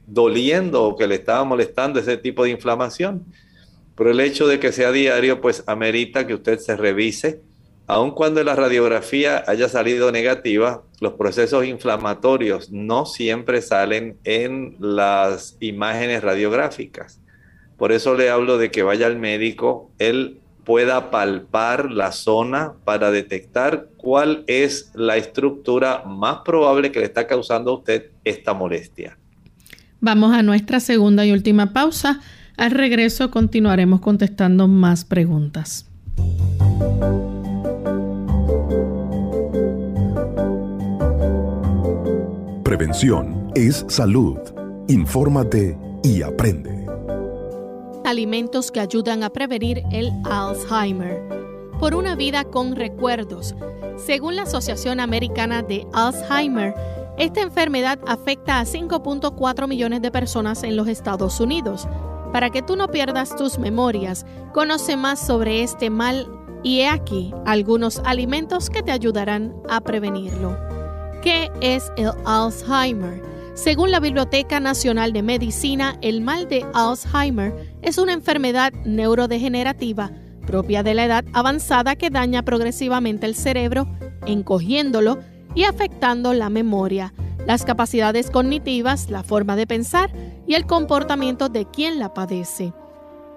doliendo 0.06 0.84
o 0.84 0.96
que 0.96 1.06
le 1.06 1.16
estaba 1.16 1.44
molestando 1.44 2.00
ese 2.00 2.16
tipo 2.16 2.44
de 2.44 2.50
inflamación. 2.50 3.24
Pero 3.96 4.10
el 4.10 4.20
hecho 4.20 4.46
de 4.46 4.58
que 4.58 4.72
sea 4.72 4.92
diario, 4.92 5.40
pues 5.40 5.62
amerita 5.66 6.26
que 6.26 6.34
usted 6.34 6.58
se 6.58 6.74
revise. 6.74 7.42
Aun 7.86 8.12
cuando 8.12 8.42
la 8.42 8.54
radiografía 8.54 9.44
haya 9.46 9.68
salido 9.68 10.10
negativa, 10.10 10.82
los 11.00 11.14
procesos 11.14 11.66
inflamatorios 11.66 12.70
no 12.70 13.04
siempre 13.04 13.60
salen 13.60 14.16
en 14.24 14.76
las 14.78 15.56
imágenes 15.60 16.22
radiográficas. 16.22 17.20
Por 17.76 17.92
eso 17.92 18.14
le 18.14 18.30
hablo 18.30 18.58
de 18.58 18.70
que 18.70 18.82
vaya 18.82 19.06
al 19.06 19.18
médico. 19.18 19.90
Él 19.98 20.40
pueda 20.64 21.10
palpar 21.10 21.90
la 21.90 22.12
zona 22.12 22.74
para 22.84 23.10
detectar 23.10 23.88
cuál 23.96 24.44
es 24.46 24.90
la 24.94 25.16
estructura 25.16 26.04
más 26.06 26.38
probable 26.44 26.92
que 26.92 27.00
le 27.00 27.06
está 27.06 27.26
causando 27.26 27.70
a 27.70 27.74
usted 27.74 28.10
esta 28.24 28.54
molestia. 28.54 29.18
Vamos 30.00 30.32
a 30.32 30.42
nuestra 30.42 30.80
segunda 30.80 31.26
y 31.26 31.32
última 31.32 31.72
pausa. 31.72 32.20
Al 32.56 32.70
regreso 32.70 33.30
continuaremos 33.30 34.00
contestando 34.00 34.68
más 34.68 35.04
preguntas. 35.04 35.86
Prevención 42.64 43.50
es 43.54 43.84
salud. 43.88 44.38
Infórmate 44.88 45.78
y 46.02 46.22
aprende 46.22 46.79
alimentos 48.04 48.70
que 48.70 48.80
ayudan 48.80 49.22
a 49.22 49.30
prevenir 49.30 49.82
el 49.90 50.12
Alzheimer. 50.24 51.22
Por 51.78 51.94
una 51.94 52.14
vida 52.14 52.44
con 52.44 52.76
recuerdos. 52.76 53.54
Según 53.96 54.36
la 54.36 54.42
Asociación 54.42 55.00
Americana 55.00 55.62
de 55.62 55.86
Alzheimer, 55.92 56.74
esta 57.18 57.40
enfermedad 57.40 57.98
afecta 58.06 58.60
a 58.60 58.64
5.4 58.64 59.68
millones 59.68 60.02
de 60.02 60.10
personas 60.10 60.62
en 60.62 60.76
los 60.76 60.88
Estados 60.88 61.40
Unidos. 61.40 61.86
Para 62.32 62.50
que 62.50 62.62
tú 62.62 62.76
no 62.76 62.88
pierdas 62.88 63.36
tus 63.36 63.58
memorias, 63.58 64.24
conoce 64.52 64.96
más 64.96 65.18
sobre 65.18 65.62
este 65.62 65.90
mal 65.90 66.28
y 66.62 66.80
he 66.80 66.88
aquí 66.88 67.34
algunos 67.46 68.00
alimentos 68.04 68.70
que 68.70 68.82
te 68.82 68.92
ayudarán 68.92 69.54
a 69.68 69.80
prevenirlo. 69.80 70.56
¿Qué 71.22 71.50
es 71.60 71.92
el 71.96 72.12
Alzheimer? 72.24 73.29
Según 73.54 73.90
la 73.90 74.00
Biblioteca 74.00 74.60
Nacional 74.60 75.12
de 75.12 75.22
Medicina, 75.22 75.98
el 76.00 76.20
mal 76.20 76.48
de 76.48 76.64
Alzheimer 76.72 77.76
es 77.82 77.98
una 77.98 78.12
enfermedad 78.12 78.72
neurodegenerativa 78.84 80.10
propia 80.46 80.82
de 80.82 80.94
la 80.94 81.04
edad 81.04 81.24
avanzada 81.32 81.94
que 81.96 82.10
daña 82.10 82.42
progresivamente 82.42 83.26
el 83.26 83.34
cerebro, 83.34 83.86
encogiéndolo 84.26 85.18
y 85.54 85.64
afectando 85.64 86.32
la 86.32 86.48
memoria, 86.48 87.12
las 87.46 87.64
capacidades 87.64 88.30
cognitivas, 88.30 89.10
la 89.10 89.22
forma 89.22 89.56
de 89.56 89.66
pensar 89.66 90.10
y 90.46 90.54
el 90.54 90.66
comportamiento 90.66 91.48
de 91.48 91.66
quien 91.66 91.98
la 91.98 92.14
padece. 92.14 92.72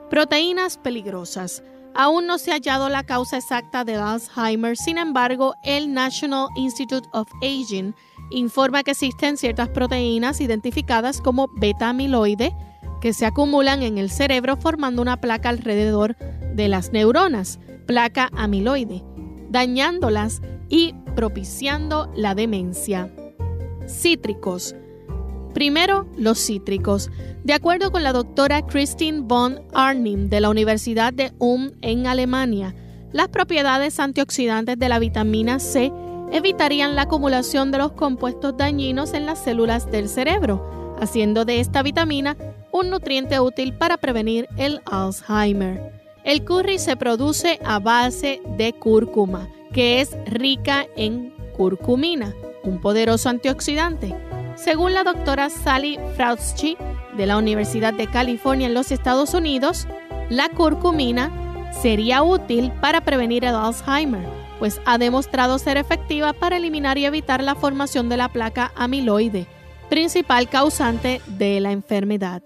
Proteínas 0.10 0.78
peligrosas. 0.78 1.64
Aún 1.96 2.26
no 2.26 2.40
se 2.40 2.52
ha 2.52 2.56
hallado 2.56 2.90
la 2.90 3.04
causa 3.04 3.38
exacta 3.38 3.84
de 3.84 3.96
Alzheimer, 3.96 4.76
sin 4.76 4.98
embargo, 4.98 5.54
el 5.64 5.94
National 5.94 6.48
Institute 6.56 7.08
of 7.14 7.28
Aging 7.44 7.94
informa 8.30 8.84
que 8.84 8.92
existen 8.92 9.38
ciertas 9.38 9.70
proteínas 9.70 10.42
identificadas 10.42 11.22
como 11.22 11.50
beta-amiloide 11.56 12.56
que 13.02 13.14
se 13.14 13.26
acumulan 13.26 13.84
en 13.84 13.98
el 13.98 14.10
cerebro 14.10 14.56
formando 14.56 15.02
una 15.02 15.20
placa 15.20 15.50
alrededor 15.50 16.16
de 16.54 16.68
las 16.70 16.94
neuronas, 16.94 17.60
placa 17.86 18.30
amiloide, 18.36 19.04
dañándolas 19.50 20.42
y 20.70 20.94
propiciando 21.16 22.12
la 22.16 22.34
demencia. 22.34 23.14
cítricos. 23.88 24.76
Primero, 25.54 26.08
los 26.18 26.40
cítricos. 26.40 27.12
De 27.44 27.54
acuerdo 27.54 27.92
con 27.92 28.04
la 28.04 28.14
doctora 28.14 28.66
Christine 28.66 29.22
von 29.22 29.62
Arnim 29.74 30.30
de 30.30 30.40
la 30.40 30.50
Universidad 30.50 31.14
de 31.14 31.34
Ulm 31.40 31.74
en 31.82 32.08
Alemania, 32.08 32.74
las 33.12 33.28
propiedades 33.28 34.00
antioxidantes 34.00 34.80
de 34.80 34.90
la 34.90 34.98
vitamina 35.00 35.60
C 35.60 35.92
evitarían 36.34 36.96
la 36.96 37.04
acumulación 37.04 37.72
de 37.72 37.78
los 37.78 37.92
compuestos 37.92 38.58
dañinos 38.58 39.14
en 39.14 39.28
las 39.28 39.40
células 39.40 39.90
del 39.90 40.10
cerebro, 40.10 40.98
haciendo 41.00 41.46
de 41.46 41.60
esta 41.60 41.84
vitamina 41.84 42.36
un 42.72 42.90
nutriente 42.90 43.40
útil 43.40 43.74
para 43.74 43.98
prevenir 43.98 44.50
el 44.58 44.82
Alzheimer. 44.86 45.94
El 46.24 46.44
curry 46.44 46.80
se 46.80 46.96
produce 46.96 47.60
a 47.64 47.80
base 47.80 48.42
de 48.58 48.74
cúrcuma, 48.74 49.48
que 49.74 50.02
es 50.02 50.18
rica 50.26 50.88
en 50.96 51.32
curcumina, 51.56 52.34
un 52.64 52.82
poderoso 52.82 53.30
antioxidante. 53.30 54.16
Según 54.56 54.94
la 54.94 55.04
doctora 55.04 55.52
Sally 55.52 56.00
Frautschi 56.16 56.78
de 57.16 57.28
la 57.28 57.38
Universidad 57.38 57.94
de 57.94 58.08
California 58.08 58.68
en 58.68 58.74
los 58.74 58.92
Estados 58.92 59.36
Unidos, 59.36 59.88
la 60.30 60.50
curcumina 60.50 61.32
sería 61.80 62.24
útil 62.24 62.72
para 62.82 63.02
prevenir 63.02 63.46
el 63.46 63.54
Alzheimer, 63.54 64.43
pues 64.64 64.80
ha 64.86 64.98
demostrado 64.98 65.60
ser 65.60 65.76
efectiva 65.76 66.32
para 66.32 66.56
eliminar 66.56 66.98
y 66.98 67.04
evitar 67.04 67.44
la 67.44 67.54
formación 67.54 68.08
de 68.08 68.16
la 68.16 68.30
placa 68.30 68.72
amiloide, 68.78 69.46
principal 69.90 70.48
causante 70.48 71.22
de 71.28 71.60
la 71.60 71.74
enfermedad. 71.74 72.44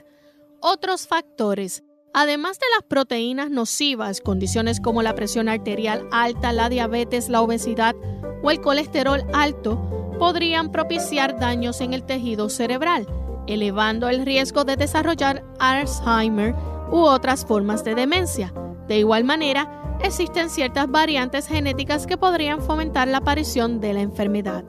Otros 0.59 1.05
factores 1.05 1.83
Además 2.15 2.57
de 2.57 2.65
las 2.75 2.87
proteínas 2.87 3.51
nocivas, 3.51 4.19
condiciones 4.21 4.79
como 4.79 5.03
la 5.03 5.13
presión 5.13 5.47
arterial 5.47 6.07
alta, 6.11 6.53
la 6.53 6.69
diabetes, 6.69 7.29
la 7.29 7.43
obesidad 7.43 7.95
o 8.41 8.49
el 8.49 8.61
colesterol 8.61 9.23
alto 9.35 9.79
podrían 10.17 10.71
propiciar 10.71 11.39
daños 11.39 11.81
en 11.81 11.93
el 11.93 12.01
tejido 12.01 12.49
cerebral, 12.49 13.05
elevando 13.45 14.09
el 14.09 14.25
riesgo 14.25 14.63
de 14.63 14.75
desarrollar 14.75 15.43
Alzheimer 15.59 16.55
u 16.89 16.97
otras 17.01 17.45
formas 17.45 17.83
de 17.83 17.93
demencia. 17.93 18.51
De 18.87 18.97
igual 18.97 19.23
manera, 19.23 19.86
existen 20.01 20.49
ciertas 20.49 20.89
variantes 20.89 21.47
genéticas 21.47 22.07
que 22.07 22.17
podrían 22.17 22.61
fomentar 22.61 23.07
la 23.07 23.17
aparición 23.17 23.79
de 23.79 23.93
la 23.93 24.01
enfermedad. 24.01 24.63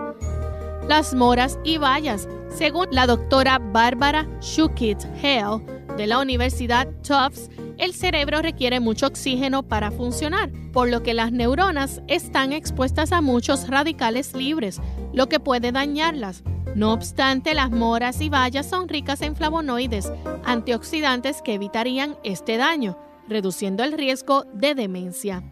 Las 0.88 1.14
moras 1.14 1.58
y 1.64 1.78
bayas, 1.78 2.28
según 2.48 2.86
la 2.90 3.06
doctora 3.06 3.58
Bárbara 3.58 4.26
Shukit 4.40 4.98
Hale 5.22 5.62
de 5.96 6.06
la 6.06 6.18
Universidad 6.18 6.88
Tufts, 7.02 7.50
el 7.76 7.94
cerebro 7.94 8.42
requiere 8.42 8.80
mucho 8.80 9.06
oxígeno 9.06 9.62
para 9.62 9.90
funcionar, 9.90 10.50
por 10.72 10.88
lo 10.88 11.02
que 11.02 11.14
las 11.14 11.30
neuronas 11.30 12.02
están 12.08 12.52
expuestas 12.52 13.12
a 13.12 13.20
muchos 13.20 13.68
radicales 13.68 14.34
libres, 14.34 14.80
lo 15.12 15.28
que 15.28 15.40
puede 15.40 15.72
dañarlas. 15.72 16.42
No 16.74 16.92
obstante, 16.92 17.54
las 17.54 17.70
moras 17.70 18.20
y 18.20 18.28
bayas 18.28 18.66
son 18.66 18.88
ricas 18.88 19.22
en 19.22 19.36
flavonoides, 19.36 20.12
antioxidantes 20.44 21.42
que 21.42 21.54
evitarían 21.54 22.16
este 22.24 22.56
daño, 22.56 22.98
reduciendo 23.28 23.84
el 23.84 23.92
riesgo 23.92 24.44
de 24.54 24.74
demencia. 24.74 25.42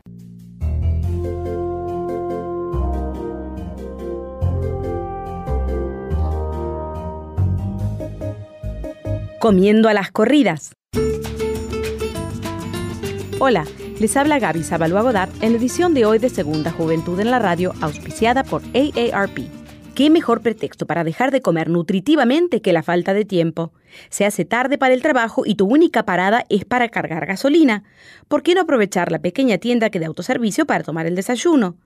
Comiendo 9.41 9.89
a 9.89 9.95
las 9.95 10.11
corridas. 10.11 10.73
Hola, 13.39 13.67
les 14.01 14.17
habla 14.17 14.39
Gaby 14.39 14.63
Zabalúa 14.63 15.03
Godard 15.03 15.31
en 15.43 15.53
la 15.53 15.59
edición 15.59 15.93
de 15.93 16.07
hoy 16.07 16.19
de 16.19 16.31
Segunda 16.31 16.73
Juventud 16.73 17.21
en 17.21 17.31
la 17.31 17.39
Radio, 17.39 17.75
auspiciada 17.81 18.45
por 18.45 18.63
AARP. 18.75 19.66
¿Qué 19.97 20.11
mejor 20.11 20.43
pretexto 20.43 20.87
para 20.87 21.05
dejar 21.05 21.31
de 21.31 21.41
comer 21.41 21.71
nutritivamente 21.71 22.61
que 22.61 22.75
la 22.75 22.83
falta 22.83 23.15
de 23.15 23.25
tiempo? 23.25 23.73
Se 24.11 24.27
hace 24.27 24.45
tarde 24.45 24.77
para 24.77 24.93
el 24.93 25.01
trabajo 25.01 25.45
y 25.47 25.55
tu 25.55 25.65
única 25.65 26.05
parada 26.05 26.45
es 26.51 26.67
para 26.67 26.91
cargar 26.91 27.25
gasolina. 27.25 27.83
¿Por 28.29 28.43
qué 28.43 28.55
no 28.55 28.61
aprovechar 28.61 29.11
la 29.11 29.21
pequeña 29.21 29.57
tienda 29.57 29.89
que 29.89 29.99
de 29.99 30.05
autoservicio 30.05 30.67
para 30.67 30.85
tomar 30.85 31.07
el 31.07 31.15
desayuno? 31.15 31.79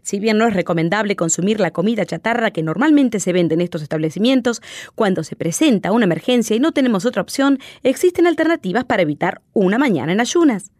Si 0.00 0.18
bien 0.18 0.38
no 0.38 0.46
es 0.46 0.54
recomendable 0.54 1.14
consumir 1.14 1.60
la 1.60 1.70
comida 1.70 2.06
chatarra 2.06 2.52
que 2.52 2.62
normalmente 2.62 3.20
se 3.20 3.34
vende 3.34 3.54
en 3.54 3.60
estos 3.60 3.82
establecimientos, 3.82 4.62
cuando 4.94 5.22
se 5.22 5.36
presenta 5.36 5.92
una 5.92 6.06
emergencia 6.06 6.56
y 6.56 6.60
no 6.60 6.72
tenemos 6.72 7.04
otra 7.04 7.20
opción, 7.20 7.58
existen 7.82 8.26
alternativas 8.26 8.86
para 8.86 9.02
evitar 9.02 9.42
una 9.52 9.76
mañana 9.76 10.12
en 10.12 10.20
ayunas. 10.20 10.70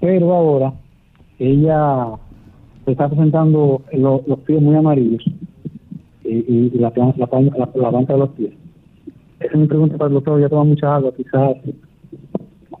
Pero 0.00 0.32
ahora 0.34 0.72
ella 1.38 2.06
se 2.84 2.92
está 2.92 3.08
presentando 3.08 3.82
lo- 3.92 4.22
los 4.26 4.38
pies 4.40 4.60
muy 4.62 4.74
amarillos 4.76 5.22
y, 6.24 6.30
y 6.30 6.70
la, 6.78 6.92
la, 7.16 7.26
plan- 7.26 7.50
la, 7.56 7.68
la 7.74 7.90
planta 7.90 8.12
de 8.14 8.18
los 8.18 8.28
pies. 8.30 8.52
Esa 9.40 9.52
es 9.52 9.58
mi 9.58 9.66
pregunta 9.66 9.96
para 9.98 10.08
el 10.08 10.14
doctor. 10.14 10.40
Ya 10.40 10.48
toma 10.48 10.64
mucha 10.64 10.94
agua, 10.96 11.12
quizás 11.16 11.56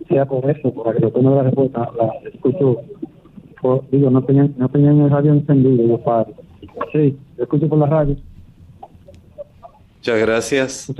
sea 0.08 0.24
por 0.26 0.48
eso, 0.50 0.72
para 0.72 0.92
que 0.92 0.98
el 0.98 1.02
doctor 1.04 1.22
me 1.22 1.30
dé 1.30 1.36
la 1.36 1.42
respuesta. 1.42 1.90
La 1.98 2.28
escucho, 2.30 2.80
por- 3.60 3.84
digo, 3.90 4.10
no 4.10 4.22
tenía, 4.24 4.48
no 4.56 4.68
tenía 4.70 4.90
el 4.92 5.10
radio 5.10 5.32
encendido, 5.34 5.86
yo 5.86 5.98
padre. 5.98 6.32
Sí, 6.92 7.16
lo 7.36 7.44
escucho 7.44 7.68
por 7.68 7.78
la 7.78 7.86
radio. 7.86 8.16
Muchas 9.98 10.20
gracias. 10.20 10.92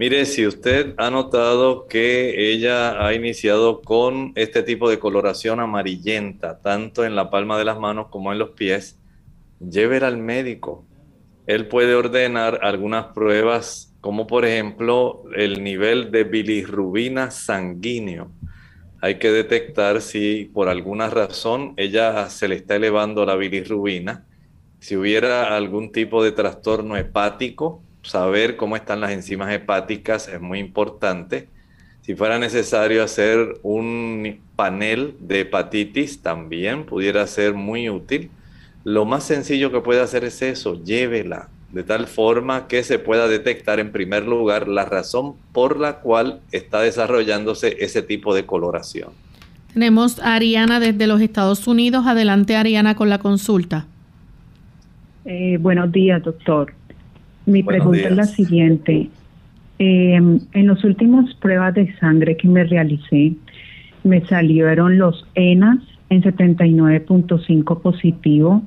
Mire, 0.00 0.24
si 0.24 0.46
usted 0.46 0.94
ha 0.96 1.10
notado 1.10 1.86
que 1.86 2.52
ella 2.54 3.06
ha 3.06 3.12
iniciado 3.12 3.82
con 3.82 4.32
este 4.34 4.62
tipo 4.62 4.88
de 4.88 4.98
coloración 4.98 5.60
amarillenta, 5.60 6.62
tanto 6.62 7.04
en 7.04 7.14
la 7.14 7.28
palma 7.28 7.58
de 7.58 7.66
las 7.66 7.78
manos 7.78 8.06
como 8.08 8.32
en 8.32 8.38
los 8.38 8.52
pies, 8.52 8.98
llévela 9.58 10.06
al 10.06 10.16
médico. 10.16 10.86
Él 11.46 11.68
puede 11.68 11.94
ordenar 11.94 12.60
algunas 12.62 13.08
pruebas, 13.08 13.94
como 14.00 14.26
por 14.26 14.46
ejemplo 14.46 15.24
el 15.36 15.62
nivel 15.62 16.10
de 16.10 16.24
bilirrubina 16.24 17.30
sanguíneo. 17.30 18.32
Hay 19.02 19.18
que 19.18 19.30
detectar 19.30 20.00
si 20.00 20.46
por 20.46 20.70
alguna 20.70 21.10
razón 21.10 21.74
ella 21.76 22.30
se 22.30 22.48
le 22.48 22.54
está 22.54 22.76
elevando 22.76 23.26
la 23.26 23.36
bilirrubina. 23.36 24.24
Si 24.78 24.96
hubiera 24.96 25.54
algún 25.54 25.92
tipo 25.92 26.24
de 26.24 26.32
trastorno 26.32 26.96
hepático, 26.96 27.82
saber 28.02 28.56
cómo 28.56 28.76
están 28.76 29.00
las 29.00 29.10
enzimas 29.10 29.52
hepáticas 29.52 30.28
es 30.28 30.40
muy 30.40 30.58
importante. 30.58 31.48
Si 32.02 32.14
fuera 32.14 32.38
necesario 32.38 33.02
hacer 33.02 33.58
un 33.62 34.40
panel 34.56 35.14
de 35.20 35.40
hepatitis, 35.40 36.22
también 36.22 36.84
pudiera 36.84 37.26
ser 37.26 37.54
muy 37.54 37.90
útil. 37.90 38.30
lo 38.82 39.04
más 39.04 39.24
sencillo 39.24 39.70
que 39.70 39.80
puede 39.80 40.00
hacer 40.00 40.24
es 40.24 40.40
eso, 40.40 40.82
llévela 40.82 41.50
de 41.72 41.84
tal 41.84 42.06
forma 42.06 42.66
que 42.66 42.82
se 42.82 42.98
pueda 42.98 43.28
detectar 43.28 43.78
en 43.78 43.92
primer 43.92 44.26
lugar 44.26 44.68
la 44.68 44.84
razón 44.84 45.34
por 45.52 45.78
la 45.78 46.00
cual 46.00 46.40
está 46.50 46.80
desarrollándose 46.80 47.76
ese 47.80 48.02
tipo 48.02 48.34
de 48.34 48.44
coloración. 48.44 49.10
Tenemos 49.72 50.18
a 50.18 50.34
Ariana 50.34 50.80
desde 50.80 51.06
los 51.06 51.20
Estados 51.20 51.68
Unidos. 51.68 52.06
Adelante, 52.06 52.56
Ariana, 52.56 52.96
con 52.96 53.08
la 53.08 53.18
consulta. 53.18 53.86
Eh, 55.24 55.58
buenos 55.60 55.92
días, 55.92 56.22
doctor. 56.24 56.72
Mi 57.46 57.62
pregunta 57.62 58.08
es 58.08 58.16
la 58.16 58.24
siguiente. 58.24 59.08
Eh, 59.78 60.14
en 60.14 60.66
las 60.66 60.84
últimas 60.84 61.32
pruebas 61.36 61.74
de 61.74 61.94
sangre 61.96 62.36
que 62.36 62.48
me 62.48 62.64
realicé, 62.64 63.32
me 64.04 64.20
salieron 64.26 64.98
los 64.98 65.26
ENAS 65.34 65.78
en 66.10 66.22
79.5 66.22 67.80
positivo, 67.80 68.62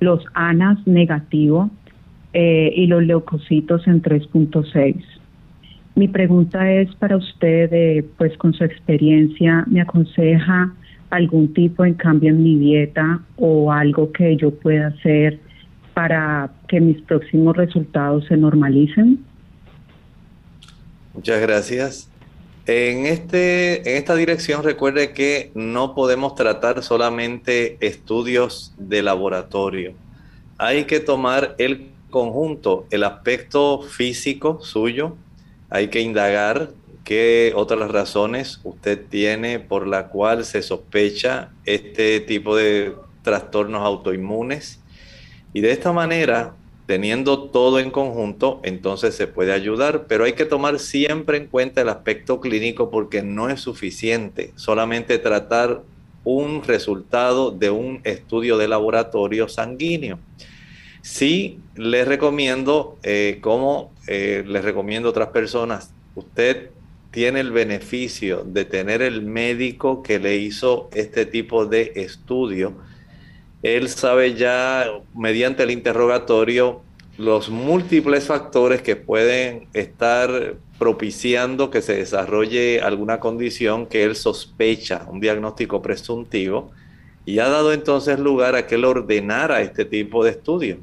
los 0.00 0.24
ANAS 0.34 0.86
negativo 0.86 1.70
eh, 2.32 2.72
y 2.74 2.86
los 2.86 3.02
leucocitos 3.02 3.86
en 3.86 4.02
3.6. 4.02 4.96
Mi 5.94 6.08
pregunta 6.08 6.70
es 6.70 6.94
para 6.96 7.16
usted, 7.16 7.72
eh, 7.72 8.04
pues 8.18 8.36
con 8.36 8.52
su 8.52 8.64
experiencia, 8.64 9.64
¿me 9.66 9.80
aconseja 9.80 10.72
algún 11.10 11.54
tipo 11.54 11.82
de 11.84 11.94
cambio 11.94 12.30
en 12.30 12.42
mi 12.42 12.56
dieta 12.56 13.20
o 13.36 13.72
algo 13.72 14.12
que 14.12 14.36
yo 14.36 14.50
pueda 14.50 14.88
hacer 14.88 15.40
para 15.96 16.50
que 16.68 16.78
mis 16.78 17.00
próximos 17.00 17.56
resultados 17.56 18.26
se 18.26 18.36
normalicen? 18.36 19.24
Muchas 21.14 21.40
gracias. 21.40 22.10
En, 22.66 23.06
este, 23.06 23.76
en 23.90 23.96
esta 23.96 24.14
dirección 24.14 24.62
recuerde 24.62 25.14
que 25.14 25.52
no 25.54 25.94
podemos 25.94 26.34
tratar 26.34 26.82
solamente 26.82 27.78
estudios 27.80 28.74
de 28.76 29.02
laboratorio. 29.02 29.94
Hay 30.58 30.84
que 30.84 31.00
tomar 31.00 31.54
el 31.56 31.88
conjunto, 32.10 32.86
el 32.90 33.02
aspecto 33.02 33.80
físico 33.80 34.60
suyo, 34.60 35.16
hay 35.70 35.88
que 35.88 36.02
indagar 36.02 36.72
qué 37.04 37.54
otras 37.56 37.90
razones 37.90 38.60
usted 38.64 39.02
tiene 39.08 39.60
por 39.60 39.86
la 39.86 40.08
cual 40.08 40.44
se 40.44 40.60
sospecha 40.60 41.52
este 41.64 42.20
tipo 42.20 42.54
de 42.54 42.92
trastornos 43.22 43.82
autoinmunes. 43.82 44.78
Y 45.56 45.62
de 45.62 45.70
esta 45.70 45.90
manera, 45.90 46.54
teniendo 46.84 47.44
todo 47.44 47.80
en 47.80 47.90
conjunto, 47.90 48.60
entonces 48.62 49.14
se 49.14 49.26
puede 49.26 49.54
ayudar, 49.54 50.04
pero 50.06 50.24
hay 50.24 50.34
que 50.34 50.44
tomar 50.44 50.78
siempre 50.78 51.38
en 51.38 51.46
cuenta 51.46 51.80
el 51.80 51.88
aspecto 51.88 52.42
clínico 52.42 52.90
porque 52.90 53.22
no 53.22 53.48
es 53.48 53.62
suficiente 53.62 54.52
solamente 54.56 55.16
tratar 55.18 55.80
un 56.24 56.62
resultado 56.62 57.52
de 57.52 57.70
un 57.70 58.02
estudio 58.04 58.58
de 58.58 58.68
laboratorio 58.68 59.48
sanguíneo. 59.48 60.18
Sí, 61.00 61.58
les 61.74 62.06
recomiendo, 62.06 62.98
eh, 63.02 63.38
como 63.40 63.94
eh, 64.08 64.44
les 64.46 64.62
recomiendo 64.62 65.08
a 65.08 65.12
otras 65.12 65.28
personas, 65.28 65.90
usted 66.14 66.68
tiene 67.10 67.40
el 67.40 67.50
beneficio 67.50 68.44
de 68.44 68.66
tener 68.66 69.00
el 69.00 69.22
médico 69.22 70.02
que 70.02 70.18
le 70.18 70.36
hizo 70.36 70.90
este 70.92 71.24
tipo 71.24 71.64
de 71.64 71.92
estudio. 71.96 72.74
Él 73.66 73.88
sabe 73.88 74.34
ya 74.34 74.86
mediante 75.12 75.64
el 75.64 75.72
interrogatorio 75.72 76.82
los 77.18 77.48
múltiples 77.50 78.26
factores 78.26 78.80
que 78.80 78.94
pueden 78.94 79.66
estar 79.72 80.54
propiciando 80.78 81.68
que 81.68 81.82
se 81.82 81.96
desarrolle 81.96 82.80
alguna 82.80 83.18
condición 83.18 83.86
que 83.86 84.04
él 84.04 84.14
sospecha, 84.14 85.04
un 85.10 85.18
diagnóstico 85.18 85.82
presuntivo, 85.82 86.70
y 87.24 87.40
ha 87.40 87.48
dado 87.48 87.72
entonces 87.72 88.20
lugar 88.20 88.54
a 88.54 88.68
que 88.68 88.76
él 88.76 88.84
ordenara 88.84 89.62
este 89.62 89.84
tipo 89.84 90.22
de 90.22 90.30
estudio. 90.30 90.78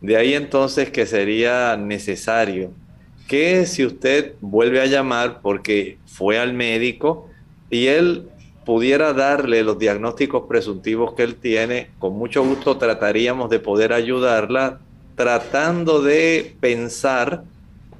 De 0.00 0.16
ahí 0.16 0.32
entonces 0.32 0.88
que 0.88 1.04
sería 1.04 1.76
necesario 1.76 2.70
que 3.28 3.66
si 3.66 3.84
usted 3.84 4.32
vuelve 4.40 4.80
a 4.80 4.86
llamar 4.86 5.40
porque 5.42 5.98
fue 6.06 6.38
al 6.38 6.54
médico 6.54 7.28
y 7.68 7.88
él 7.88 8.28
pudiera 8.64 9.12
darle 9.12 9.62
los 9.62 9.78
diagnósticos 9.78 10.44
presuntivos 10.48 11.14
que 11.14 11.22
él 11.22 11.36
tiene, 11.36 11.90
con 11.98 12.14
mucho 12.14 12.44
gusto 12.44 12.76
trataríamos 12.76 13.50
de 13.50 13.60
poder 13.60 13.92
ayudarla 13.92 14.80
tratando 15.14 16.02
de 16.02 16.56
pensar 16.60 17.44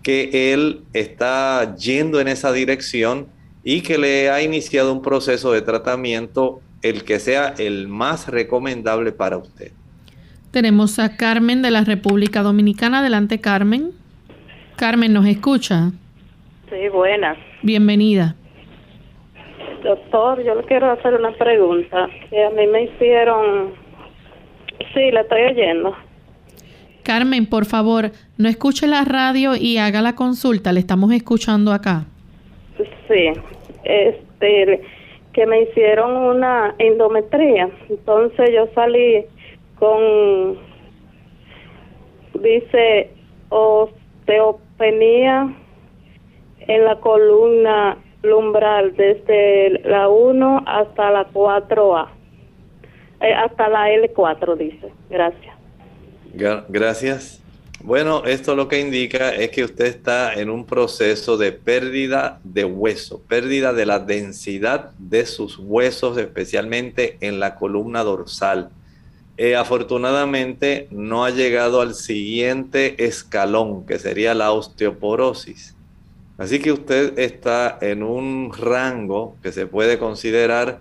que 0.02 0.52
él 0.52 0.82
está 0.92 1.76
yendo 1.76 2.20
en 2.20 2.28
esa 2.28 2.52
dirección 2.52 3.28
y 3.62 3.80
que 3.80 3.98
le 3.98 4.30
ha 4.30 4.42
iniciado 4.42 4.92
un 4.92 5.00
proceso 5.00 5.52
de 5.52 5.62
tratamiento 5.62 6.60
el 6.82 7.04
que 7.04 7.18
sea 7.18 7.54
el 7.56 7.88
más 7.88 8.28
recomendable 8.28 9.12
para 9.12 9.38
usted. 9.38 9.72
Tenemos 10.50 10.98
a 10.98 11.16
Carmen 11.16 11.62
de 11.62 11.70
la 11.70 11.82
República 11.82 12.42
Dominicana. 12.42 13.00
Adelante, 13.00 13.40
Carmen. 13.40 13.92
Carmen, 14.76 15.12
¿nos 15.12 15.26
escucha? 15.26 15.92
Sí, 16.68 16.88
buenas. 16.92 17.38
Bienvenida. 17.62 18.36
Doctor, 19.82 20.42
yo 20.42 20.54
le 20.54 20.62
quiero 20.64 20.90
hacer 20.90 21.14
una 21.14 21.32
pregunta 21.32 22.08
que 22.30 22.44
a 22.44 22.50
mí 22.50 22.66
me 22.66 22.84
hicieron... 22.84 23.72
Sí, 24.92 25.10
la 25.10 25.20
estoy 25.22 25.42
oyendo. 25.42 25.94
Carmen, 27.02 27.46
por 27.46 27.66
favor, 27.66 28.10
no 28.38 28.48
escuche 28.48 28.86
la 28.86 29.04
radio 29.04 29.56
y 29.56 29.76
haga 29.78 30.00
la 30.00 30.14
consulta. 30.14 30.72
Le 30.72 30.80
estamos 30.80 31.12
escuchando 31.12 31.72
acá. 31.72 32.06
Sí, 33.08 33.30
este, 33.84 34.80
que 35.34 35.46
me 35.46 35.62
hicieron 35.62 36.16
una 36.16 36.74
endometría. 36.78 37.68
Entonces 37.90 38.50
yo 38.54 38.68
salí 38.74 39.26
con, 39.78 40.58
dice, 42.42 43.10
osteopenia 43.50 44.74
en 46.60 46.84
la 46.84 46.98
columna 47.00 47.98
lumbral 48.24 48.96
desde 48.96 49.80
la 49.84 50.08
1 50.08 50.64
hasta 50.66 51.10
la 51.10 51.26
4A, 51.28 52.08
eh, 53.20 53.32
hasta 53.32 53.68
la 53.68 53.90
L4 53.90 54.56
dice. 54.56 54.92
Gracias. 55.10 55.54
Gracias. 56.68 57.40
Bueno, 57.84 58.24
esto 58.24 58.56
lo 58.56 58.66
que 58.66 58.80
indica 58.80 59.34
es 59.34 59.50
que 59.50 59.62
usted 59.62 59.84
está 59.84 60.32
en 60.32 60.48
un 60.48 60.64
proceso 60.64 61.36
de 61.36 61.52
pérdida 61.52 62.40
de 62.42 62.64
hueso, 62.64 63.20
pérdida 63.28 63.74
de 63.74 63.84
la 63.84 63.98
densidad 63.98 64.92
de 64.98 65.26
sus 65.26 65.58
huesos, 65.58 66.16
especialmente 66.16 67.18
en 67.20 67.40
la 67.40 67.56
columna 67.56 68.02
dorsal. 68.02 68.70
Eh, 69.36 69.54
afortunadamente 69.54 70.88
no 70.90 71.26
ha 71.26 71.30
llegado 71.30 71.82
al 71.82 71.94
siguiente 71.94 73.04
escalón, 73.04 73.84
que 73.84 73.98
sería 73.98 74.32
la 74.32 74.52
osteoporosis. 74.52 75.73
Así 76.36 76.58
que 76.58 76.72
usted 76.72 77.18
está 77.18 77.78
en 77.80 78.02
un 78.02 78.52
rango 78.52 79.36
que 79.42 79.52
se 79.52 79.66
puede 79.66 79.98
considerar 79.98 80.80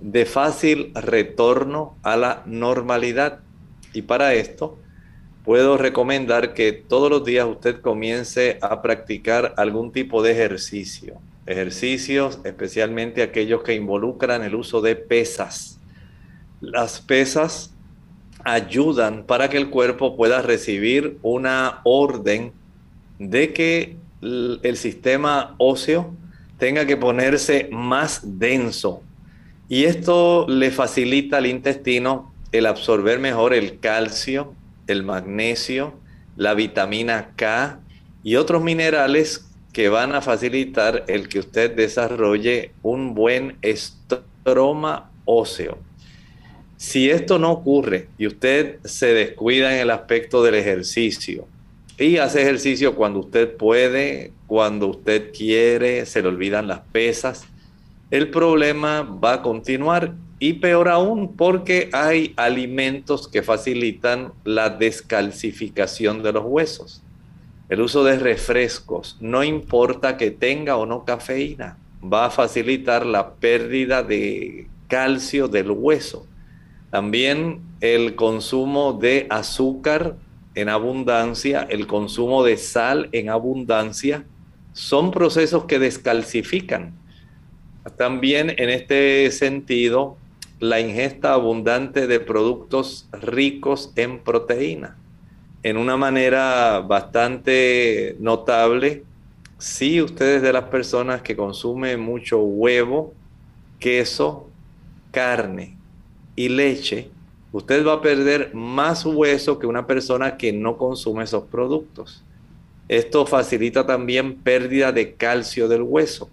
de 0.00 0.26
fácil 0.26 0.92
retorno 0.94 1.96
a 2.02 2.16
la 2.16 2.42
normalidad. 2.46 3.40
Y 3.92 4.02
para 4.02 4.34
esto 4.34 4.78
puedo 5.44 5.76
recomendar 5.76 6.52
que 6.52 6.72
todos 6.72 7.10
los 7.10 7.24
días 7.24 7.46
usted 7.46 7.80
comience 7.80 8.58
a 8.60 8.82
practicar 8.82 9.54
algún 9.56 9.92
tipo 9.92 10.22
de 10.22 10.32
ejercicio. 10.32 11.18
Ejercicios, 11.46 12.40
especialmente 12.44 13.22
aquellos 13.22 13.62
que 13.62 13.74
involucran 13.74 14.42
el 14.42 14.54
uso 14.54 14.80
de 14.80 14.96
pesas. 14.96 15.80
Las 16.60 17.00
pesas 17.00 17.72
ayudan 18.44 19.24
para 19.24 19.48
que 19.48 19.56
el 19.56 19.70
cuerpo 19.70 20.16
pueda 20.16 20.42
recibir 20.42 21.18
una 21.22 21.80
orden 21.84 22.52
de 23.18 23.52
que 23.52 23.96
el 24.20 24.76
sistema 24.76 25.54
óseo 25.58 26.14
tenga 26.58 26.86
que 26.86 26.96
ponerse 26.96 27.68
más 27.70 28.38
denso. 28.38 29.02
Y 29.68 29.84
esto 29.84 30.46
le 30.48 30.70
facilita 30.70 31.38
al 31.38 31.46
intestino 31.46 32.32
el 32.52 32.66
absorber 32.66 33.18
mejor 33.18 33.54
el 33.54 33.78
calcio, 33.78 34.54
el 34.86 35.02
magnesio, 35.02 35.94
la 36.36 36.54
vitamina 36.54 37.32
K 37.36 37.80
y 38.22 38.36
otros 38.36 38.62
minerales 38.62 39.46
que 39.72 39.88
van 39.88 40.14
a 40.14 40.22
facilitar 40.22 41.04
el 41.08 41.28
que 41.28 41.40
usted 41.40 41.74
desarrolle 41.76 42.72
un 42.82 43.14
buen 43.14 43.58
estroma 43.62 45.10
óseo. 45.24 45.78
Si 46.76 47.10
esto 47.10 47.38
no 47.38 47.52
ocurre 47.52 48.08
y 48.18 48.26
usted 48.26 48.78
se 48.84 49.12
descuida 49.12 49.74
en 49.74 49.80
el 49.80 49.90
aspecto 49.90 50.42
del 50.42 50.54
ejercicio 50.54 51.46
y 51.98 52.18
hace 52.18 52.42
ejercicio 52.42 52.94
cuando 52.94 53.18
usted 53.20 53.56
puede, 53.56 54.32
cuando 54.46 54.86
usted 54.86 55.32
quiere, 55.32 56.06
se 56.06 56.22
le 56.22 56.28
olvidan 56.28 56.68
las 56.68 56.80
pesas, 56.92 57.44
el 58.10 58.30
problema 58.30 59.02
va 59.02 59.34
a 59.34 59.42
continuar 59.42 60.14
y 60.38 60.54
peor 60.54 60.88
aún 60.88 61.36
porque 61.36 61.90
hay 61.92 62.32
alimentos 62.36 63.26
que 63.26 63.42
facilitan 63.42 64.32
la 64.44 64.70
descalcificación 64.70 66.22
de 66.22 66.32
los 66.32 66.44
huesos. 66.46 67.02
El 67.68 67.80
uso 67.80 68.04
de 68.04 68.16
refrescos, 68.18 69.16
no 69.20 69.42
importa 69.42 70.16
que 70.16 70.30
tenga 70.30 70.76
o 70.76 70.86
no 70.86 71.04
cafeína, 71.04 71.76
va 72.00 72.26
a 72.26 72.30
facilitar 72.30 73.04
la 73.04 73.34
pérdida 73.34 74.04
de 74.04 74.68
calcio 74.86 75.48
del 75.48 75.72
hueso. 75.72 76.26
También 76.90 77.60
el 77.80 78.14
consumo 78.14 78.92
de 78.94 79.26
azúcar 79.28 80.16
en 80.60 80.68
abundancia, 80.68 81.66
el 81.70 81.86
consumo 81.86 82.42
de 82.42 82.56
sal 82.56 83.08
en 83.12 83.30
abundancia, 83.30 84.24
son 84.72 85.10
procesos 85.12 85.64
que 85.66 85.78
descalcifican. 85.78 86.94
También 87.96 88.54
en 88.58 88.68
este 88.68 89.30
sentido, 89.30 90.16
la 90.58 90.80
ingesta 90.80 91.32
abundante 91.32 92.08
de 92.08 92.18
productos 92.18 93.08
ricos 93.12 93.92
en 93.94 94.18
proteína. 94.18 94.96
En 95.62 95.76
una 95.76 95.96
manera 95.96 96.80
bastante 96.80 98.16
notable, 98.18 99.04
si 99.58 100.02
ustedes 100.02 100.42
de 100.42 100.52
las 100.52 100.64
personas 100.64 101.22
que 101.22 101.36
consumen 101.36 102.00
mucho 102.00 102.40
huevo, 102.40 103.14
queso, 103.78 104.48
carne 105.12 105.76
y 106.34 106.48
leche, 106.48 107.10
usted 107.52 107.86
va 107.86 107.94
a 107.94 108.02
perder 108.02 108.54
más 108.54 109.04
hueso 109.04 109.58
que 109.58 109.66
una 109.66 109.86
persona 109.86 110.36
que 110.36 110.52
no 110.52 110.76
consume 110.76 111.24
esos 111.24 111.44
productos. 111.44 112.22
Esto 112.88 113.26
facilita 113.26 113.86
también 113.86 114.36
pérdida 114.36 114.92
de 114.92 115.14
calcio 115.14 115.68
del 115.68 115.82
hueso. 115.82 116.30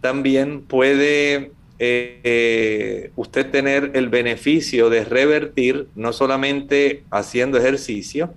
También 0.00 0.62
puede 0.62 1.52
eh, 1.78 3.10
usted 3.16 3.50
tener 3.50 3.92
el 3.94 4.08
beneficio 4.08 4.88
de 4.88 5.04
revertir 5.04 5.88
no 5.94 6.12
solamente 6.12 7.04
haciendo 7.10 7.58
ejercicio, 7.58 8.32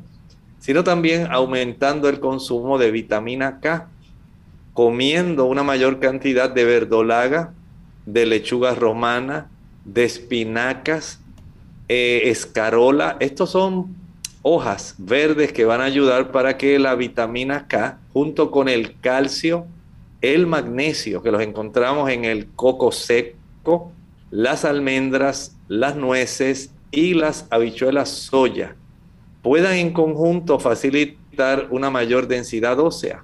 sino 0.60 0.84
también 0.84 1.28
aumentando 1.32 2.10
el 2.10 2.20
consumo 2.20 2.78
de 2.78 2.92
vitamina 2.92 3.60
K, 3.62 3.90
comiendo 4.74 5.46
una 5.46 5.64
mayor 5.64 6.00
cantidad 6.00 6.50
de 6.50 6.66
verdolaga, 6.66 7.54
de 8.06 8.26
lechuga 8.26 8.76
romana, 8.76 9.50
de 9.86 10.04
espinacas, 10.04 11.19
eh, 11.90 12.30
escarola. 12.30 13.18
Estos 13.20 13.50
son 13.50 13.96
hojas 14.42 14.96
verdes 14.98 15.52
que 15.52 15.66
van 15.66 15.82
a 15.82 15.86
ayudar 15.86 16.32
para 16.32 16.58
que 16.58 16.80
la 16.80 16.96
vitamina 16.96 17.68
K, 17.68 18.00
junto 18.14 18.52
con 18.52 18.70
el 18.70 19.00
calcio, 19.00 19.66
el 20.22 20.48
magnesio, 20.48 21.22
que 21.22 21.32
los 21.32 21.42
encontramos 21.42 22.10
en 22.10 22.26
el 22.26 22.48
coco 22.56 22.92
seco, 22.92 23.92
las 24.32 24.66
almendras, 24.66 25.56
las 25.68 25.96
nueces 25.96 26.72
y 26.92 27.14
las 27.14 27.48
habichuelas 27.50 28.10
soya, 28.10 28.76
puedan 29.42 29.76
en 29.76 29.92
conjunto 29.92 30.60
facilitar 30.60 31.68
una 31.70 31.90
mayor 31.90 32.28
densidad 32.28 32.80
ósea. 32.80 33.24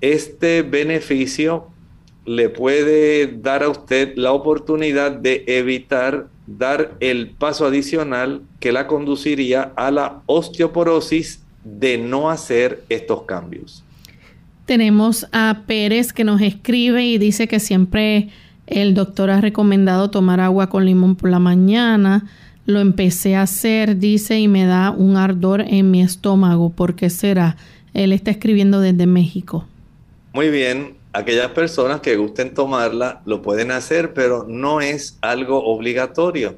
Este 0.00 0.62
beneficio 0.62 1.66
le 2.26 2.48
puede 2.48 3.26
dar 3.26 3.62
a 3.62 3.68
usted 3.68 4.14
la 4.16 4.32
oportunidad 4.32 5.12
de 5.12 5.44
evitar 5.46 6.28
dar 6.46 6.94
el 7.00 7.28
paso 7.30 7.66
adicional 7.66 8.42
que 8.58 8.72
la 8.72 8.86
conduciría 8.86 9.72
a 9.76 9.90
la 9.90 10.22
osteoporosis 10.26 11.42
de 11.64 11.98
no 11.98 12.30
hacer 12.30 12.84
estos 12.88 13.22
cambios. 13.22 13.84
Tenemos 14.64 15.26
a 15.32 15.62
Pérez 15.66 16.12
que 16.12 16.24
nos 16.24 16.40
escribe 16.40 17.04
y 17.04 17.18
dice 17.18 17.48
que 17.48 17.60
siempre 17.60 18.28
el 18.66 18.94
doctor 18.94 19.30
ha 19.30 19.40
recomendado 19.40 20.10
tomar 20.10 20.40
agua 20.40 20.68
con 20.68 20.84
limón 20.84 21.16
por 21.16 21.30
la 21.30 21.38
mañana. 21.38 22.26
Lo 22.66 22.80
empecé 22.80 23.34
a 23.34 23.42
hacer, 23.42 23.96
dice, 23.96 24.38
y 24.38 24.46
me 24.46 24.66
da 24.66 24.90
un 24.90 25.16
ardor 25.16 25.62
en 25.62 25.90
mi 25.90 26.02
estómago. 26.02 26.70
¿Por 26.70 26.94
qué 26.94 27.08
será? 27.08 27.56
Él 27.94 28.12
está 28.12 28.30
escribiendo 28.30 28.80
desde 28.80 29.06
México. 29.06 29.66
Muy 30.34 30.50
bien, 30.50 30.97
aquellas 31.12 31.50
personas 31.52 32.00
que 32.00 32.16
gusten 32.16 32.54
tomarla 32.54 33.22
lo 33.24 33.42
pueden 33.42 33.70
hacer, 33.70 34.14
pero 34.14 34.44
no 34.48 34.80
es 34.80 35.18
algo 35.20 35.64
obligatorio 35.64 36.56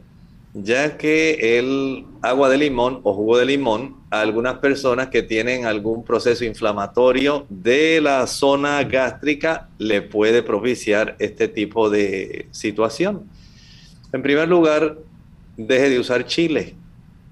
ya 0.53 0.96
que 0.96 1.59
el 1.59 2.05
agua 2.22 2.48
de 2.48 2.59
limón 2.59 3.01
o 3.05 3.14
jugo 3.14 3.38
de 3.38 3.46
limón 3.46 3.96
a 4.11 4.20
algunas 4.20 4.59
personas 4.59 5.09
que 5.09 5.22
tienen 5.22 5.64
algún 5.64 6.05
proceso 6.05 6.44
inflamatorio 6.44 7.46
de 7.48 8.01
la 8.01 8.26
zona 8.26 8.82
gástrica 8.82 9.68
le 9.78 10.03
puede 10.03 10.42
propiciar 10.42 11.14
este 11.20 11.46
tipo 11.46 11.88
de 11.88 12.48
situación. 12.51 13.28
En 14.12 14.22
primer 14.22 14.48
lugar, 14.48 14.98
deje 15.57 15.90
de 15.90 16.01
usar 16.01 16.26
chile. 16.26 16.74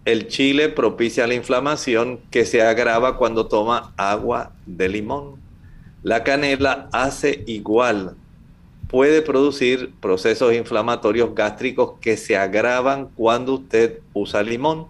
El 0.04 0.28
chile 0.28 0.68
propicia 0.68 1.26
la 1.26 1.34
inflamación 1.34 2.20
que 2.30 2.44
se 2.44 2.62
agrava 2.62 3.18
cuando 3.18 3.46
toma 3.46 3.92
agua 3.96 4.52
de 4.64 4.88
limón. 4.88 5.47
La 6.04 6.22
canela 6.22 6.88
hace 6.92 7.42
igual 7.46 8.14
puede 8.88 9.20
producir 9.20 9.92
procesos 10.00 10.54
inflamatorios 10.54 11.34
gástricos 11.34 11.94
que 12.00 12.16
se 12.16 12.36
agravan 12.36 13.08
cuando 13.16 13.54
usted 13.54 13.98
usa 14.14 14.42
limón. 14.42 14.86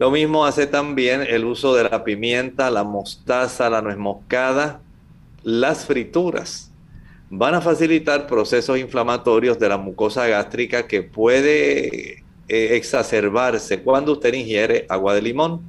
Lo 0.00 0.10
mismo 0.10 0.44
hace 0.44 0.66
también 0.66 1.22
el 1.22 1.44
uso 1.44 1.74
de 1.74 1.84
la 1.84 2.02
pimienta, 2.02 2.72
la 2.72 2.82
mostaza, 2.82 3.70
la 3.70 3.82
nuez 3.82 3.96
moscada, 3.96 4.80
las 5.44 5.86
frituras. 5.86 6.72
Van 7.30 7.54
a 7.54 7.60
facilitar 7.60 8.26
procesos 8.26 8.78
inflamatorios 8.78 9.60
de 9.60 9.68
la 9.68 9.78
mucosa 9.78 10.26
gástrica 10.26 10.88
que 10.88 11.04
puede 11.04 12.24
eh, 12.48 12.76
exacerbarse 12.76 13.80
cuando 13.80 14.12
usted 14.12 14.34
ingiere 14.34 14.86
agua 14.88 15.14
de 15.14 15.22
limón. 15.22 15.62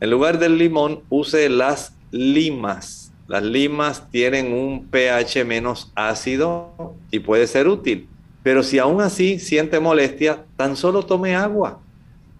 En 0.00 0.10
lugar 0.10 0.38
del 0.38 0.56
limón, 0.56 1.02
use 1.10 1.48
las 1.48 1.96
limas 2.12 3.03
las 3.26 3.42
limas 3.42 4.10
tienen 4.10 4.52
un 4.52 4.86
pH 4.86 5.44
menos 5.44 5.90
ácido 5.94 6.94
y 7.10 7.20
puede 7.20 7.46
ser 7.46 7.68
útil. 7.68 8.06
Pero 8.42 8.62
si 8.62 8.78
aún 8.78 9.00
así 9.00 9.38
siente 9.38 9.80
molestia, 9.80 10.44
tan 10.56 10.76
solo 10.76 11.04
tome 11.04 11.34
agua. 11.34 11.80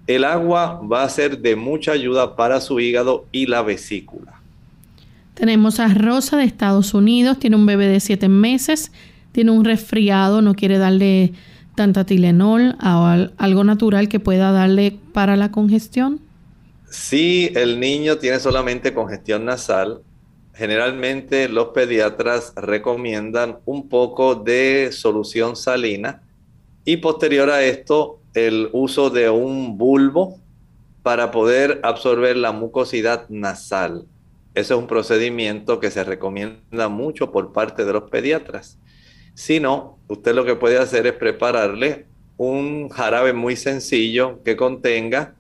El 0.07 0.25
agua 0.25 0.81
va 0.81 1.03
a 1.03 1.09
ser 1.09 1.39
de 1.39 1.57
mucha 1.57 1.93
ayuda 1.93 2.37
para 2.37 2.61
su 2.61 2.79
hígado 2.79 3.25
y 3.33 3.47
la 3.47 3.63
vesícula. 3.63 4.35
Tenemos 5.33 5.81
a 5.81 5.89
Rosa 5.89 6.37
de 6.37 6.45
Estados 6.45 6.93
Unidos, 6.93 7.39
tiene 7.39 7.57
un 7.57 7.65
bebé 7.65 7.89
de 7.89 8.01
7 8.01 8.29
meses, 8.29 8.93
tiene 9.33 9.51
un 9.51 9.65
resfriado, 9.65 10.43
no 10.43 10.55
quiere 10.55 10.77
darle 10.77 11.33
tanta 11.75 12.05
Tilenol 12.05 12.77
o 12.81 13.29
algo 13.39 13.65
natural 13.65 14.09
que 14.09 14.21
pueda 14.21 14.53
darle 14.53 14.97
para 15.13 15.37
la 15.37 15.51
congestión. 15.51 16.21
Si 16.89 17.51
el 17.55 17.81
niño 17.81 18.19
tiene 18.19 18.39
solamente 18.39 18.95
congestión 18.95 19.47
nasal, 19.47 20.03
generalmente 20.55 21.49
los 21.49 21.69
pediatras 21.69 22.53
recomiendan 22.57 23.59
un 23.65 23.89
poco 23.89 24.35
de 24.35 24.91
solución 24.93 25.57
salina 25.57 26.23
y 26.85 26.99
posterior 26.99 27.51
a 27.51 27.63
esto 27.63 28.21
el 28.35 28.69
uso 28.73 29.11
de 29.11 29.31
un 29.31 29.79
bulbo 29.79 30.39
para 31.03 31.31
poder 31.31 31.81
absorber 31.83 32.37
la 32.37 32.53
mucosidad 32.53 33.29
nasal. 33.29 34.07
Ese 34.55 34.75
es 34.75 34.79
un 34.79 34.87
procedimiento 34.87 35.81
que 35.81 35.91
se 35.91 36.05
recomienda 36.05 36.89
mucho 36.89 37.33
por 37.33 37.53
parte 37.53 37.85
de 37.85 37.93
los 37.93 38.05
pediatras. 38.05 38.79
Si 39.35 39.59
no, 39.59 39.99
usted 40.09 40.35
lo 40.35 40.45
que 40.45 40.55
puede 40.55 40.79
hacer 40.79 41.07
es 41.07 41.15
prepararle 41.15 42.07
un 42.37 42.89
jarabe 42.89 43.33
muy 43.33 43.57
sencillo 43.57 44.43
que 44.45 44.57
contenga 44.57 45.35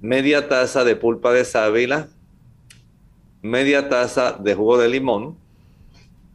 media 0.00 0.48
taza 0.48 0.84
de 0.84 0.96
pulpa 0.96 1.32
de 1.32 1.44
sábila, 1.44 2.08
media 3.46 3.88
taza 3.88 4.32
de 4.32 4.54
jugo 4.54 4.78
de 4.78 4.88
limón 4.88 5.36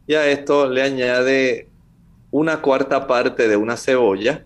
y 0.06 0.14
a 0.14 0.26
esto 0.28 0.68
le 0.68 0.82
añade 0.82 1.68
una 2.30 2.60
cuarta 2.60 3.06
parte 3.06 3.48
de 3.48 3.56
una 3.56 3.76
cebolla. 3.76 4.44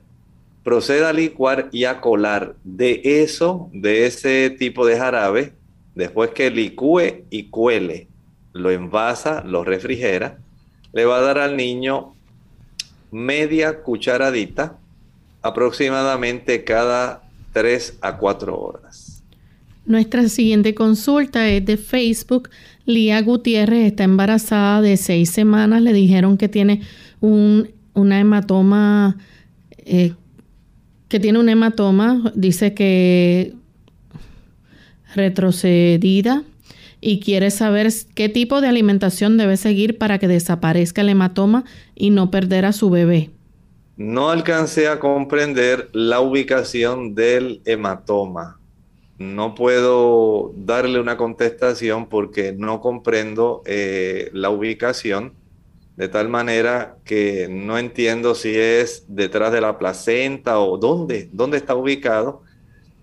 Proceda 0.62 1.10
a 1.10 1.12
licuar 1.12 1.68
y 1.70 1.84
a 1.84 2.00
colar 2.00 2.56
de 2.64 3.00
eso, 3.22 3.70
de 3.72 4.06
ese 4.06 4.50
tipo 4.50 4.84
de 4.84 4.98
jarabe, 4.98 5.52
después 5.94 6.30
que 6.30 6.50
licúe 6.50 7.24
y 7.30 7.44
cuele, 7.50 8.08
lo 8.52 8.70
envasa, 8.70 9.44
lo 9.44 9.62
refrigera, 9.62 10.38
le 10.92 11.04
va 11.04 11.18
a 11.18 11.22
dar 11.22 11.38
al 11.38 11.56
niño 11.56 12.14
media 13.12 13.82
cucharadita 13.82 14.78
aproximadamente 15.40 16.64
cada 16.64 17.22
3 17.52 17.98
a 18.00 18.18
4 18.18 18.58
horas. 18.58 19.05
Nuestra 19.86 20.28
siguiente 20.28 20.74
consulta 20.74 21.48
es 21.48 21.64
de 21.64 21.76
Facebook. 21.76 22.50
Lía 22.86 23.22
Gutiérrez 23.22 23.86
está 23.86 24.02
embarazada 24.02 24.82
de 24.82 24.96
seis 24.96 25.30
semanas. 25.30 25.80
Le 25.80 25.92
dijeron 25.92 26.36
que 26.36 26.48
tiene 26.48 26.80
un, 27.20 27.70
una 27.94 28.18
hematoma, 28.18 29.16
eh, 29.78 30.12
que 31.08 31.20
tiene 31.20 31.38
un 31.38 31.48
hematoma, 31.48 32.32
dice 32.34 32.74
que 32.74 33.54
retrocedida 35.14 36.42
y 37.00 37.20
quiere 37.20 37.52
saber 37.52 37.88
qué 38.16 38.28
tipo 38.28 38.60
de 38.60 38.66
alimentación 38.66 39.36
debe 39.36 39.56
seguir 39.56 39.98
para 39.98 40.18
que 40.18 40.26
desaparezca 40.26 41.02
el 41.02 41.10
hematoma 41.10 41.64
y 41.94 42.10
no 42.10 42.32
perder 42.32 42.64
a 42.64 42.72
su 42.72 42.90
bebé. 42.90 43.30
No 43.96 44.30
alcancé 44.30 44.88
a 44.88 44.98
comprender 44.98 45.90
la 45.92 46.20
ubicación 46.20 47.14
del 47.14 47.62
hematoma 47.64 48.58
no 49.18 49.54
puedo 49.54 50.52
darle 50.56 51.00
una 51.00 51.16
contestación 51.16 52.08
porque 52.08 52.52
no 52.52 52.80
comprendo 52.80 53.62
eh, 53.64 54.30
la 54.32 54.50
ubicación, 54.50 55.34
de 55.96 56.08
tal 56.08 56.28
manera 56.28 56.98
que 57.04 57.48
no 57.50 57.78
entiendo 57.78 58.34
si 58.34 58.54
es 58.54 59.06
detrás 59.08 59.52
de 59.52 59.62
la 59.62 59.78
placenta 59.78 60.60
o 60.60 60.76
dónde, 60.76 61.30
dónde 61.32 61.56
está 61.56 61.74
ubicado. 61.74 62.42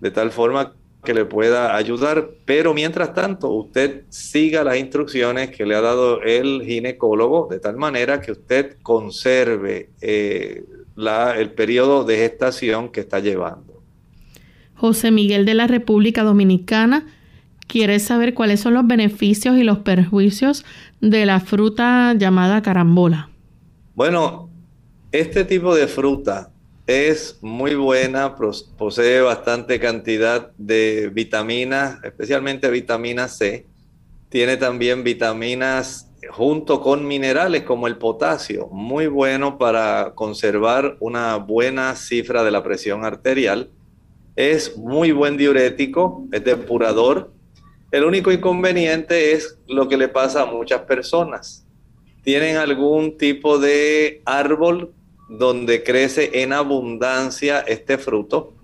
de 0.00 0.10
tal 0.10 0.30
forma 0.30 0.74
que 1.04 1.14
le 1.14 1.24
pueda 1.26 1.76
ayudar, 1.76 2.30
pero 2.44 2.74
mientras 2.74 3.14
tanto 3.14 3.50
usted 3.50 4.04
siga 4.08 4.64
las 4.64 4.76
instrucciones 4.78 5.50
que 5.50 5.66
le 5.66 5.76
ha 5.76 5.80
dado 5.80 6.22
el 6.22 6.62
ginecólogo 6.64 7.46
de 7.50 7.60
tal 7.60 7.76
manera 7.76 8.20
que 8.20 8.32
usted 8.32 8.78
conserve 8.82 9.90
eh, 10.00 10.64
la, 10.96 11.38
el 11.38 11.52
periodo 11.52 12.04
de 12.04 12.16
gestación 12.16 12.90
que 12.90 13.00
está 13.00 13.20
llevando. 13.20 13.83
José 14.74 15.10
Miguel 15.10 15.44
de 15.44 15.54
la 15.54 15.66
República 15.66 16.22
Dominicana 16.22 17.06
quiere 17.66 17.98
saber 17.98 18.34
cuáles 18.34 18.60
son 18.60 18.74
los 18.74 18.86
beneficios 18.86 19.56
y 19.56 19.64
los 19.64 19.78
perjuicios 19.78 20.64
de 21.00 21.26
la 21.26 21.40
fruta 21.40 22.14
llamada 22.14 22.62
carambola. 22.62 23.30
Bueno, 23.94 24.50
este 25.12 25.44
tipo 25.44 25.74
de 25.74 25.86
fruta 25.86 26.50
es 26.86 27.38
muy 27.40 27.74
buena, 27.74 28.34
posee 28.76 29.20
bastante 29.20 29.80
cantidad 29.80 30.50
de 30.58 31.10
vitaminas, 31.12 31.98
especialmente 32.04 32.70
vitamina 32.70 33.28
C. 33.28 33.66
Tiene 34.28 34.56
también 34.56 35.04
vitaminas 35.04 36.10
junto 36.30 36.80
con 36.80 37.06
minerales 37.06 37.62
como 37.62 37.86
el 37.86 37.96
potasio, 37.96 38.68
muy 38.68 39.06
bueno 39.06 39.58
para 39.58 40.12
conservar 40.14 40.96
una 41.00 41.36
buena 41.36 41.94
cifra 41.96 42.42
de 42.42 42.50
la 42.50 42.62
presión 42.62 43.04
arterial. 43.04 43.70
Es 44.36 44.76
muy 44.76 45.12
buen 45.12 45.36
diurético, 45.36 46.26
es 46.32 46.44
depurador. 46.44 47.30
El 47.92 48.04
único 48.04 48.32
inconveniente 48.32 49.32
es 49.32 49.58
lo 49.68 49.88
que 49.88 49.96
le 49.96 50.08
pasa 50.08 50.42
a 50.42 50.46
muchas 50.46 50.80
personas. 50.82 51.64
Tienen 52.24 52.56
algún 52.56 53.16
tipo 53.16 53.58
de 53.58 54.22
árbol 54.24 54.92
donde 55.28 55.84
crece 55.84 56.42
en 56.42 56.52
abundancia 56.52 57.60
este 57.60 57.96
fruto 57.98 58.54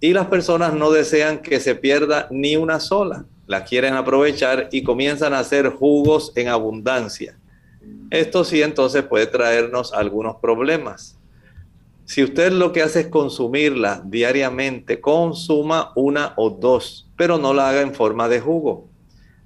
y 0.00 0.12
las 0.12 0.26
personas 0.26 0.74
no 0.74 0.90
desean 0.90 1.42
que 1.42 1.60
se 1.60 1.76
pierda 1.76 2.26
ni 2.30 2.56
una 2.56 2.80
sola. 2.80 3.24
La 3.46 3.64
quieren 3.64 3.94
aprovechar 3.94 4.68
y 4.72 4.82
comienzan 4.82 5.34
a 5.34 5.38
hacer 5.38 5.68
jugos 5.68 6.32
en 6.34 6.48
abundancia. 6.48 7.38
Esto 8.10 8.44
sí 8.44 8.60
entonces 8.62 9.04
puede 9.04 9.26
traernos 9.26 9.92
algunos 9.92 10.36
problemas. 10.36 11.18
Si 12.12 12.22
usted 12.22 12.52
lo 12.52 12.72
que 12.72 12.82
hace 12.82 13.00
es 13.00 13.06
consumirla 13.06 14.02
diariamente, 14.04 15.00
consuma 15.00 15.92
una 15.96 16.34
o 16.36 16.50
dos, 16.50 17.08
pero 17.16 17.38
no 17.38 17.54
la 17.54 17.70
haga 17.70 17.80
en 17.80 17.94
forma 17.94 18.28
de 18.28 18.38
jugo. 18.38 18.90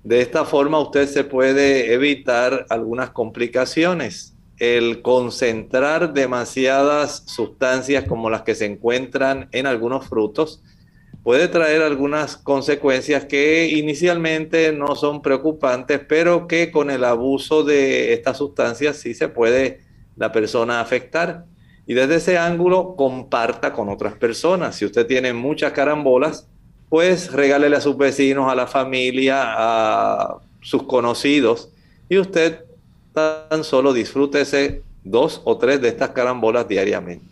De 0.03 0.21
esta 0.21 0.45
forma 0.45 0.81
usted 0.81 1.07
se 1.07 1.23
puede 1.23 1.95
evitar 1.95 2.67
algunas 2.69 3.11
complicaciones 3.11 4.35
el 4.59 5.01
concentrar 5.01 6.13
demasiadas 6.13 7.23
sustancias 7.27 8.03
como 8.03 8.31
las 8.31 8.43
que 8.43 8.57
se 8.57 8.65
encuentran 8.65 9.49
en 9.53 9.69
algunos 9.69 10.09
frutos 10.09 10.61
puede 11.23 11.47
traer 11.47 11.83
algunas 11.83 12.37
consecuencias 12.37 13.27
que 13.27 13.69
inicialmente 13.69 14.73
no 14.73 14.97
son 14.97 15.23
preocupantes, 15.23 16.01
pero 16.09 16.49
que 16.49 16.73
con 16.73 16.91
el 16.91 17.05
abuso 17.05 17.63
de 17.63 18.13
estas 18.13 18.39
sustancias 18.39 18.97
sí 18.97 19.15
se 19.15 19.29
puede 19.29 19.83
la 20.17 20.33
persona 20.33 20.81
afectar. 20.81 21.45
Y 21.87 21.95
desde 21.95 22.17
ese 22.17 22.39
ángulo 22.39 22.97
comparta 22.97 23.73
con 23.73 23.89
otras 23.89 24.15
personas. 24.15 24.77
Si 24.77 24.85
usted 24.85 25.07
tiene 25.07 25.33
muchas 25.33 25.73
carambolas, 25.73 26.49
pues 26.89 27.33
regálele 27.33 27.77
a 27.77 27.81
sus 27.81 27.97
vecinos, 27.97 28.51
a 28.51 28.55
la 28.55 28.67
familia, 28.67 29.43
a 29.47 30.39
sus 30.61 30.83
conocidos 30.85 31.71
y 32.09 32.19
usted 32.19 32.65
tan 33.13 33.65
solo 33.65 33.93
disfrútese 33.93 34.83
dos 35.05 35.41
o 35.45 35.57
tres 35.57 35.81
de 35.81 35.89
estas 35.89 36.11
carambolas 36.11 36.69
diariamente. 36.69 37.25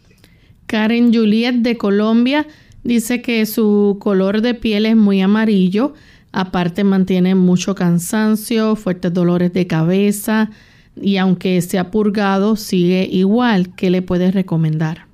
Karen 0.67 1.13
Juliet 1.13 1.57
de 1.57 1.77
Colombia 1.77 2.47
dice 2.85 3.23
que 3.23 3.45
su 3.47 3.99
color 4.01 4.41
de 4.41 4.55
piel 4.55 4.87
es 4.87 4.97
muy 4.97 5.21
amarillo, 5.21 5.95
aparte 6.33 6.85
mantiene 6.85 7.35
mucho 7.35 7.75
cansancio, 7.75 8.77
fuertes 8.77 9.13
dolores 9.13 9.53
de 9.53 9.67
cabeza 9.67 10.51
y 10.97 11.17
aunque 11.17 11.61
se 11.63 11.79
ha 11.79 11.91
purgado 11.91 12.57
sigue 12.57 13.09
igual. 13.11 13.75
¿Qué 13.75 13.91
le 13.91 14.03
puedes 14.03 14.35
recomendar? 14.35 15.07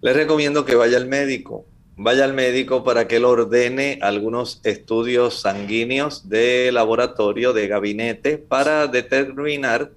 Le 0.00 0.12
recomiendo 0.12 0.64
que 0.64 0.74
vaya 0.74 0.96
al 0.96 1.06
médico. 1.06 1.64
Vaya 1.96 2.24
al 2.24 2.32
médico 2.32 2.84
para 2.84 3.06
que 3.06 3.20
le 3.20 3.26
ordene 3.26 3.98
algunos 4.00 4.60
estudios 4.64 5.40
sanguíneos 5.40 6.28
de 6.28 6.72
laboratorio, 6.72 7.52
de 7.52 7.68
gabinete, 7.68 8.38
para 8.38 8.86
determinar 8.86 9.92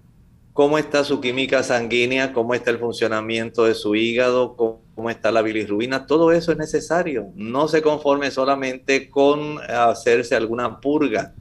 cómo 0.55 0.77
está 0.77 1.03
su 1.03 1.19
química 1.21 1.63
sanguínea, 1.63 2.31
cómo 2.31 2.53
está 2.53 2.71
el 2.71 2.79
funcionamiento 2.79 3.65
de 3.65 3.75
su 3.75 3.95
hígado, 3.95 4.55
cómo 4.55 5.09
está 5.09 5.31
la 5.31 5.41
bilirrubina, 5.41 6.05
todo 6.05 6.31
eso 6.31 6.51
es 6.51 6.57
necesario. 6.57 7.27
No 7.35 7.67
se 7.67 7.81
conforme 7.81 8.29
solamente 8.31 9.09
con 9.09 9.59
hacerse 9.69 10.35
alguna 10.35 10.79
purga. 10.79 11.33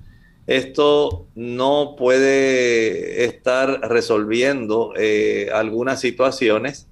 Esto 0.47 1.26
no 1.34 1.95
puede 1.97 3.24
estar 3.24 3.80
resolviendo 3.88 4.92
eh, 4.97 5.49
algunas 5.55 6.01
situaciones. 6.01 6.86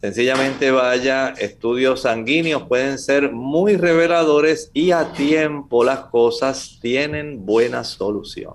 Sencillamente 0.00 0.70
vaya, 0.72 1.28
estudios 1.38 2.02
sanguíneos 2.02 2.64
pueden 2.64 2.98
ser 2.98 3.32
muy 3.32 3.76
reveladores 3.76 4.70
y 4.74 4.90
a 4.90 5.12
tiempo 5.12 5.84
las 5.84 6.00
cosas 6.00 6.78
tienen 6.82 7.46
buena 7.46 7.84
solución. 7.84 8.54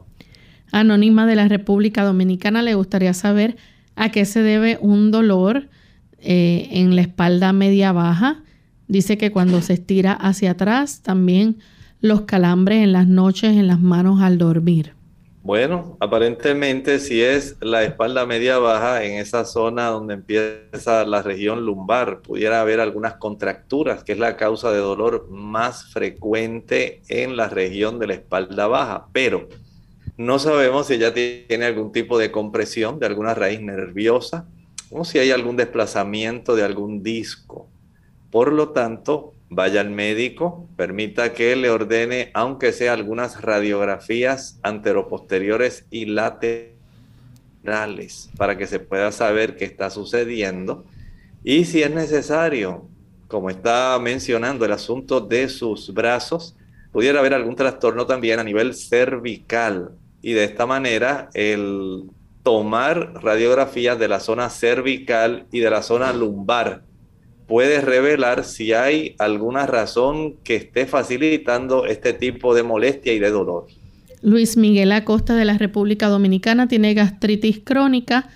Anónima 0.71 1.25
de 1.25 1.35
la 1.35 1.47
República 1.47 2.03
Dominicana 2.03 2.61
le 2.61 2.75
gustaría 2.75 3.13
saber 3.13 3.57
a 3.95 4.11
qué 4.11 4.25
se 4.25 4.41
debe 4.41 4.77
un 4.81 5.11
dolor 5.11 5.69
eh, 6.19 6.67
en 6.71 6.95
la 6.95 7.01
espalda 7.01 7.53
media 7.53 7.91
baja. 7.91 8.43
Dice 8.87 9.17
que 9.17 9.31
cuando 9.31 9.61
se 9.61 9.73
estira 9.73 10.13
hacia 10.13 10.51
atrás, 10.51 11.01
también 11.01 11.57
los 12.01 12.21
calambres 12.21 12.83
en 12.83 12.91
las 12.91 13.07
noches 13.07 13.51
en 13.55 13.67
las 13.67 13.79
manos 13.79 14.21
al 14.21 14.37
dormir. 14.37 14.93
Bueno, 15.43 15.97
aparentemente 15.99 16.99
si 16.99 17.21
es 17.21 17.55
la 17.61 17.83
espalda 17.83 18.27
media 18.27 18.59
baja 18.59 19.03
en 19.03 19.13
esa 19.13 19.43
zona 19.45 19.87
donde 19.87 20.13
empieza 20.15 21.03
la 21.05 21.23
región 21.23 21.65
lumbar, 21.65 22.21
pudiera 22.21 22.61
haber 22.61 22.79
algunas 22.79 23.15
contracturas, 23.15 24.03
que 24.03 24.11
es 24.11 24.19
la 24.19 24.37
causa 24.37 24.71
de 24.71 24.77
dolor 24.77 25.27
más 25.31 25.91
frecuente 25.91 27.01
en 27.07 27.37
la 27.37 27.49
región 27.49 27.97
de 27.97 28.07
la 28.07 28.13
espalda 28.13 28.67
baja. 28.67 29.07
Pero 29.13 29.47
no 30.15 30.37
sabemos 30.37 30.87
si 30.87 30.95
ella 30.95 31.13
tiene 31.13 31.65
algún 31.65 31.91
tipo 31.91 32.19
de 32.19 32.31
compresión 32.31 32.99
de 32.99 33.07
alguna 33.07 33.33
raíz 33.33 33.61
nerviosa 33.61 34.45
o 34.91 35.05
si 35.05 35.17
hay 35.17 35.31
algún 35.31 35.57
desplazamiento 35.57 36.55
de 36.55 36.63
algún 36.63 37.01
disco. 37.01 37.67
Por 38.29 38.53
lo 38.53 38.69
tanto, 38.69 39.33
vaya 39.51 39.81
al 39.81 39.89
médico, 39.89 40.67
permita 40.77 41.33
que 41.33 41.55
le 41.57 41.69
ordene, 41.69 42.31
aunque 42.33 42.71
sea 42.71 42.93
algunas 42.93 43.41
radiografías 43.41 44.57
anteroposteriores 44.63 45.85
y 45.91 46.05
laterales, 46.05 46.71
para 48.37 48.57
que 48.57 48.65
se 48.65 48.79
pueda 48.79 49.11
saber 49.11 49.57
qué 49.57 49.65
está 49.65 49.89
sucediendo. 49.89 50.85
Y 51.43 51.65
si 51.65 51.83
es 51.83 51.91
necesario, 51.91 52.87
como 53.27 53.49
está 53.49 53.99
mencionando 54.01 54.63
el 54.63 54.71
asunto 54.71 55.19
de 55.19 55.49
sus 55.49 55.93
brazos, 55.93 56.55
pudiera 56.93 57.19
haber 57.19 57.33
algún 57.33 57.57
trastorno 57.57 58.05
también 58.05 58.39
a 58.39 58.45
nivel 58.45 58.73
cervical 58.73 59.91
y 60.21 60.31
de 60.31 60.45
esta 60.45 60.65
manera 60.65 61.29
el 61.33 62.09
tomar 62.41 63.21
radiografías 63.21 63.99
de 63.99 64.07
la 64.07 64.21
zona 64.21 64.49
cervical 64.49 65.45
y 65.51 65.59
de 65.59 65.69
la 65.69 65.83
zona 65.83 66.13
lumbar 66.13 66.83
puede 67.51 67.81
revelar 67.81 68.45
si 68.45 68.71
hay 68.71 69.13
alguna 69.19 69.65
razón 69.65 70.37
que 70.41 70.55
esté 70.55 70.85
facilitando 70.85 71.85
este 71.85 72.13
tipo 72.13 72.55
de 72.55 72.63
molestia 72.63 73.11
y 73.11 73.19
de 73.19 73.29
dolor. 73.29 73.67
Luis 74.21 74.55
Miguel 74.55 74.93
Acosta 74.93 75.35
de 75.35 75.43
la 75.43 75.57
República 75.57 76.07
Dominicana 76.07 76.69
tiene 76.69 76.93
gastritis 76.93 77.59
crónica, 77.61 78.29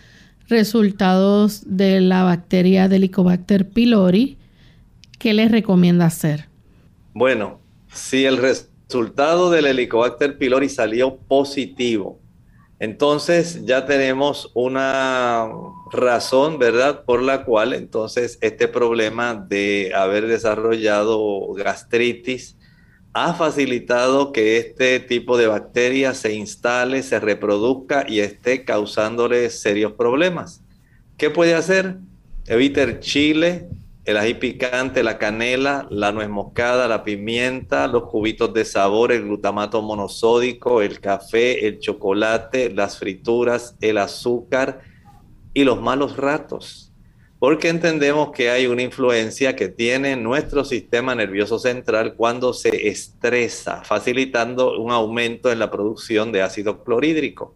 resultados 0.49 1.63
de 1.66 2.01
la 2.01 2.24
bacteria 2.24 2.88
Helicobacter 2.88 3.70
pylori. 3.70 4.38
¿Qué 5.18 5.34
le 5.34 5.47
recomienda 5.47 6.07
hacer? 6.07 6.49
Bueno, 7.13 7.61
si 7.93 8.26
el 8.26 8.36
resultado 8.36 9.49
del 9.49 9.68
Helicobacter 9.68 10.38
pylori 10.38 10.68
salió 10.68 11.16
positivo, 11.16 12.20
entonces 12.80 13.65
ya 13.65 13.86
tenemos 13.86 14.51
una 14.53 15.49
razón, 15.91 16.59
¿verdad? 16.59 17.05
Por 17.05 17.21
la 17.21 17.45
cual 17.45 17.73
entonces 17.73 18.38
este 18.41 18.67
problema 18.67 19.34
de 19.34 19.93
haber 19.95 20.28
desarrollado 20.28 21.53
gastritis 21.53 22.57
ha 23.13 23.34
facilitado 23.34 24.34
que 24.34 24.57
este 24.57 24.99
tipo 24.99 25.38
de 25.38 25.47
bacteria 25.47 26.13
se 26.13 26.34
instale, 26.34 27.01
se 27.01 27.21
reproduzca 27.21 28.05
y 28.09 28.19
esté 28.19 28.65
causándole 28.65 29.49
serios 29.49 29.93
problemas. 29.93 30.61
¿Qué 31.17 31.30
puede 31.30 31.55
hacer? 31.55 31.95
Evite 32.45 32.84
el 32.84 32.99
chile, 32.99 33.69
el 34.06 34.18
ají 34.18 34.36
picante, 34.36 35.03
la 35.03 35.18
canela, 35.18 35.88
la 35.89 36.12
nuez 36.12 36.30
moscada, 36.30 36.88
la 36.88 37.03
pimienta, 37.03 37.88
los 37.88 38.03
cubitos 38.03 38.53
de 38.53 38.64
sabor, 38.64 39.12
el 39.12 39.24
glutamato 39.24 39.82
monosódico, 39.82 40.84
el 40.84 40.99
café, 40.99 41.68
el 41.68 41.80
chocolate, 41.80 42.70
las 42.70 42.99
frituras, 42.99 43.76
el 43.82 43.97
azúcar 43.97 44.82
y 45.53 45.64
los 45.64 45.82
malos 45.82 46.18
ratos. 46.18 46.91
porque 47.38 47.68
entendemos 47.68 48.32
que 48.32 48.49
hay 48.49 48.66
una 48.66 48.82
influencia 48.82 49.56
que 49.56 49.68
tiene 49.68 50.16
nuestro 50.16 50.64
sistema 50.64 51.14
nervioso 51.14 51.60
central 51.60 52.16
cuando 52.16 52.53
se 52.53 52.88
estresa, 52.88 53.84
facilitando 53.84 54.80
un 54.80 54.91
aumento 54.91 55.51
en 55.51 55.60
la 55.60 55.70
producción 55.70 56.32
de 56.32 56.41
ácido 56.41 56.84
clorhídrico. 56.84 57.56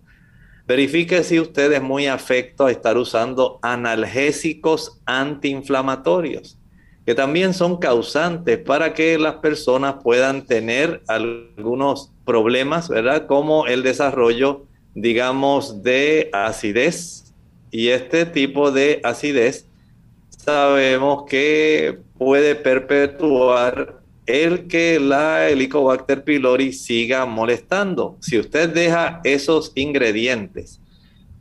Verifique 0.70 1.24
si 1.24 1.40
usted 1.40 1.72
es 1.72 1.82
muy 1.82 2.06
afecto 2.06 2.68
a 2.68 2.72
estar 2.72 2.96
usando 2.96 3.58
analgésicos 3.64 5.02
antiinflamatorios, 5.08 6.60
que 7.08 7.16
también 7.16 7.56
son 7.56 7.78
causantes 7.78 8.60
para 8.60 8.94
que 8.94 9.18
las 9.18 9.38
personas 9.38 9.96
puedan 10.04 10.46
tener 10.46 11.02
algunos 11.08 12.12
problemas, 12.24 12.88
¿verdad? 12.88 13.26
Como 13.26 13.66
el 13.66 13.82
desarrollo, 13.82 14.68
digamos, 14.94 15.82
de 15.82 16.30
acidez. 16.34 17.34
Y 17.72 17.88
este 17.88 18.28
tipo 18.28 18.70
de 18.70 19.02
acidez 19.04 19.66
sabemos 20.30 21.24
que 21.28 21.98
puede 22.20 22.54
perpetuar 22.54 23.99
el 24.30 24.68
que 24.68 25.00
la 25.00 25.50
Helicobacter 25.50 26.24
pylori 26.24 26.72
siga 26.72 27.26
molestando. 27.26 28.16
Si 28.22 28.38
usted 28.38 28.70
deja 28.70 29.22
esos 29.24 29.72
ingredientes 29.74 30.80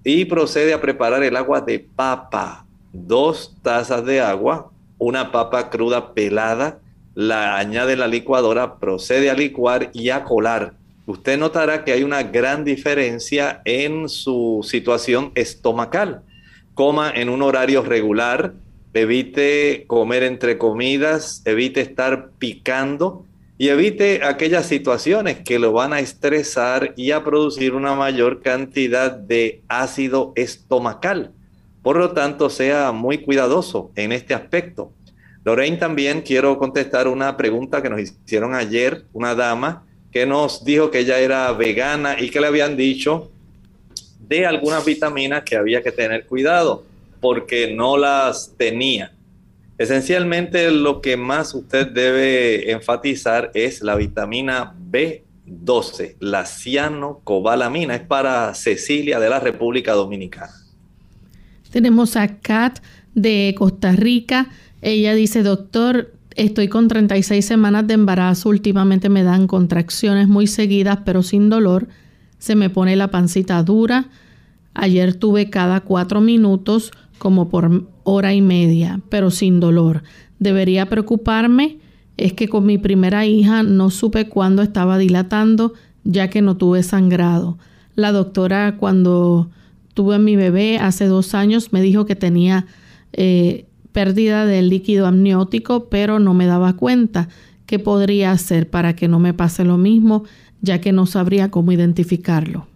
y 0.03 0.25
procede 0.25 0.73
a 0.73 0.81
preparar 0.81 1.23
el 1.23 1.37
agua 1.37 1.61
de 1.61 1.81
papa, 1.81 2.65
dos 2.95 3.55
tazas 3.63 4.07
de 4.07 4.23
agua, 4.23 4.71
una 4.97 5.31
papa 5.31 5.69
cruda 5.69 6.15
pelada, 6.15 6.81
la 7.15 7.59
añade 7.59 7.95
la 7.95 8.07
licuadora, 8.07 8.79
procede 8.79 9.29
a 9.29 9.35
licuar 9.35 9.91
y 9.93 10.09
a 10.09 10.25
colar. 10.25 10.73
Usted 11.05 11.39
notará 11.39 11.85
que 11.85 11.93
hay 11.93 12.05
una 12.05 12.23
gran 12.23 12.65
diferencia 12.65 13.61
en 13.67 14.09
su 14.09 14.61
situación 14.63 15.33
estomacal. 15.35 16.23
Coma 16.73 17.13
en 17.15 17.29
un 17.29 17.43
horario 17.43 17.83
regular, 17.83 18.55
evite 18.95 19.85
comer 19.87 20.23
entre 20.23 20.59
comidas, 20.59 21.43
evite 21.45 21.81
estar 21.81 22.31
picando 22.39 23.25
y 23.59 23.69
evite 23.69 24.25
aquellas 24.25 24.67
situaciones 24.67 25.39
que 25.41 25.59
lo 25.59 25.73
van 25.73 25.93
a 25.93 26.01
estresar 26.01 26.95
y 26.97 27.11
a 27.11 27.25
producir 27.25 27.75
una 27.75 27.95
mayor 27.95 28.41
cantidad 28.41 29.11
de 29.11 29.63
ácido 29.69 30.33
estomacal. 30.37 31.33
Por 31.83 31.97
lo 31.97 32.13
tanto, 32.13 32.51
sea 32.51 32.93
muy 32.93 33.19
cuidadoso 33.19 33.91
en 33.97 34.13
este 34.13 34.35
aspecto. 34.35 34.93
Lorraine, 35.45 35.77
también 35.77 36.23
quiero 36.23 36.59
contestar 36.59 37.09
una 37.09 37.37
pregunta 37.37 37.83
que 37.83 37.91
nos 37.91 38.01
hicieron 38.01 38.55
ayer, 38.55 39.05
una 39.13 39.35
dama 39.35 39.85
que 40.13 40.27
nos 40.27 40.65
dijo 40.65 40.91
que 40.91 41.01
ella 41.01 41.19
era 41.19 41.53
vegana 41.53 42.17
y 42.19 42.31
que 42.31 42.41
le 42.41 42.47
habían 42.47 42.77
dicho 42.77 43.31
de 44.21 44.47
algunas 44.47 44.85
vitaminas 44.85 45.43
que 45.43 45.57
había 45.57 45.83
que 45.83 45.93
tener 45.93 46.27
cuidado 46.27 46.85
porque 47.21 47.75
no 47.75 47.97
las 47.97 48.55
tenía. 48.57 49.13
Esencialmente 49.79 50.73
lo 50.73 51.01
que 51.01 51.17
más 51.17 51.55
usted 51.55 51.87
debe 51.87 52.73
enfatizar 52.73 53.53
es 53.55 53.81
la 53.81 53.95
vitamina 53.95 54.75
B12, 54.91 56.17
la 56.19 56.45
cianocobalamina. 56.47 57.95
Es 57.95 58.03
para 58.03 58.53
Cecilia 58.55 59.21
de 59.21 59.31
la 59.31 59.39
República 59.39 59.93
Dominicana. 59.93 60.53
Tenemos 61.71 62.17
a 62.17 62.39
Kat 62.41 62.81
de 63.15 63.55
Costa 63.57 63.93
Rica. 63.93 64.49
Ella 64.83 65.15
dice, 65.15 65.45
doctor, 65.45 66.13
estoy 66.35 66.67
con 66.69 66.89
36 66.89 67.45
semanas 67.45 67.87
de 67.87 67.95
embarazo. 67.95 68.49
Últimamente 68.49 69.09
me 69.09 69.23
dan 69.23 69.47
contracciones 69.47 70.27
muy 70.27 70.49
seguidas, 70.49 70.99
pero 71.05 71.23
sin 71.23 71.51
dolor. 71.51 71.87
Se 72.39 72.57
me 72.57 72.69
pone 72.69 72.97
la 72.97 73.13
pancita 73.13 73.63
dura. 73.63 74.09
Ayer 74.75 75.15
tuve 75.15 75.51
cada 75.51 75.81
cuatro 75.81 76.21
minutos 76.21 76.93
como 77.19 77.49
por 77.49 77.87
hora 78.05 78.35
y 78.35 78.41
media, 78.41 79.01
pero 79.09 79.31
sin 79.31 79.61
dolor. 79.61 80.03
Debería 80.39 80.89
preocuparme 80.89 81.79
es 82.17 82.33
que 82.33 82.49
con 82.49 82.67
mi 82.67 82.79
primera 82.79 83.27
hija 83.27 83.63
no 83.63 83.91
supe 83.91 84.29
cuándo 84.29 84.63
estaba 84.63 84.99
dilatando, 84.99 85.75
ya 86.05 86.29
que 86.29 86.43
no 86.43 86.57
tuve 86.57 86.83
sangrado. 86.83 87.59
La 87.95 88.13
doctora 88.13 88.77
cuando 88.77 89.51
tuve 89.95 90.17
a 90.17 90.19
mi 90.19 90.37
bebé 90.37 90.79
hace 90.79 91.07
dos 91.07 91.35
años 91.35 91.73
me 91.73 91.81
dijo 91.81 92.07
que 92.07 92.17
tenía 92.17 92.67
eh, 93.13 93.67
pérdida 93.93 94.47
del 94.47 94.69
líquido 94.69 95.07
amniótico, 95.07 95.89
pero 95.89 96.19
no 96.19 96.35
me 96.35 96.47
daba 96.47 96.75
cuenta. 96.75 97.29
¿Qué 97.67 97.79
podría 97.79 98.33
hacer 98.33 98.69
para 98.69 98.95
que 98.97 99.09
no 99.09 99.19
me 99.19 99.35
pase 99.35 99.65
lo 99.65 99.79
mismo, 99.79 100.25
ya 100.61 100.81
que 100.81 100.93
no 100.93 101.07
sabría 101.07 101.51
cómo 101.51 101.73
identificarlo? 101.73 102.67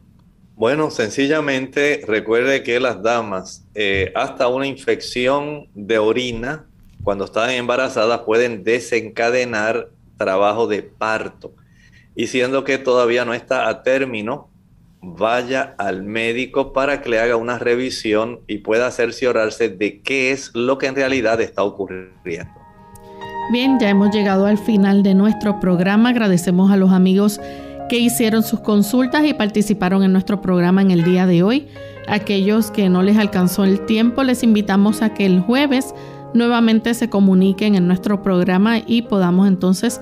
Bueno, 0.54 0.90
sencillamente 0.90 2.02
recuerde 2.06 2.62
que 2.62 2.78
las 2.78 3.02
damas, 3.02 3.64
eh, 3.74 4.12
hasta 4.14 4.48
una 4.48 4.66
infección 4.66 5.68
de 5.74 5.98
orina, 5.98 6.66
cuando 7.02 7.24
están 7.24 7.50
embarazadas, 7.50 8.20
pueden 8.20 8.62
desencadenar 8.62 9.88
trabajo 10.18 10.66
de 10.66 10.82
parto. 10.82 11.52
Y 12.14 12.26
siendo 12.26 12.64
que 12.64 12.78
todavía 12.78 13.24
no 13.24 13.34
está 13.34 13.68
a 13.68 13.82
término, 13.82 14.50
vaya 15.00 15.74
al 15.78 16.04
médico 16.04 16.72
para 16.72 17.02
que 17.02 17.08
le 17.08 17.18
haga 17.18 17.36
una 17.36 17.58
revisión 17.58 18.40
y 18.46 18.58
pueda 18.58 18.90
cerciorarse 18.90 19.68
de 19.68 20.00
qué 20.00 20.30
es 20.30 20.54
lo 20.54 20.78
que 20.78 20.86
en 20.86 20.94
realidad 20.94 21.40
está 21.40 21.64
ocurriendo. 21.64 22.52
Bien, 23.50 23.78
ya 23.80 23.90
hemos 23.90 24.14
llegado 24.14 24.46
al 24.46 24.58
final 24.58 25.02
de 25.02 25.14
nuestro 25.14 25.58
programa. 25.58 26.10
Agradecemos 26.10 26.70
a 26.70 26.76
los 26.76 26.92
amigos 26.92 27.40
que 27.92 27.98
hicieron 27.98 28.42
sus 28.42 28.60
consultas 28.60 29.22
y 29.26 29.34
participaron 29.34 30.02
en 30.02 30.14
nuestro 30.14 30.40
programa 30.40 30.80
en 30.80 30.90
el 30.90 31.04
día 31.04 31.26
de 31.26 31.42
hoy. 31.42 31.68
Aquellos 32.08 32.70
que 32.70 32.88
no 32.88 33.02
les 33.02 33.18
alcanzó 33.18 33.64
el 33.64 33.84
tiempo, 33.84 34.22
les 34.22 34.42
invitamos 34.42 35.02
a 35.02 35.12
que 35.12 35.26
el 35.26 35.40
jueves 35.40 35.94
nuevamente 36.32 36.94
se 36.94 37.10
comuniquen 37.10 37.74
en 37.74 37.86
nuestro 37.86 38.22
programa 38.22 38.78
y 38.78 39.02
podamos 39.02 39.46
entonces 39.46 40.00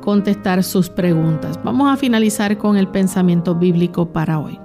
contestar 0.00 0.64
sus 0.64 0.90
preguntas. 0.90 1.60
Vamos 1.62 1.92
a 1.92 1.96
finalizar 1.96 2.58
con 2.58 2.76
el 2.76 2.88
pensamiento 2.88 3.54
bíblico 3.54 4.12
para 4.12 4.40
hoy. 4.40 4.58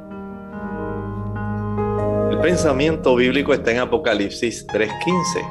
El 2.31 2.39
pensamiento 2.39 3.15
bíblico 3.15 3.53
está 3.53 3.71
en 3.71 3.81
Apocalipsis 3.81 4.65
3:15. 4.65 5.45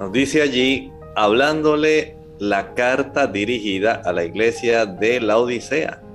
Nos 0.00 0.10
dice 0.10 0.40
allí, 0.40 0.90
hablándole 1.16 2.16
la 2.38 2.72
carta 2.72 3.26
dirigida 3.26 4.00
a 4.02 4.10
la 4.14 4.24
iglesia 4.24 4.86
de 4.86 5.20
la 5.20 5.36
Odisea. 5.36 6.05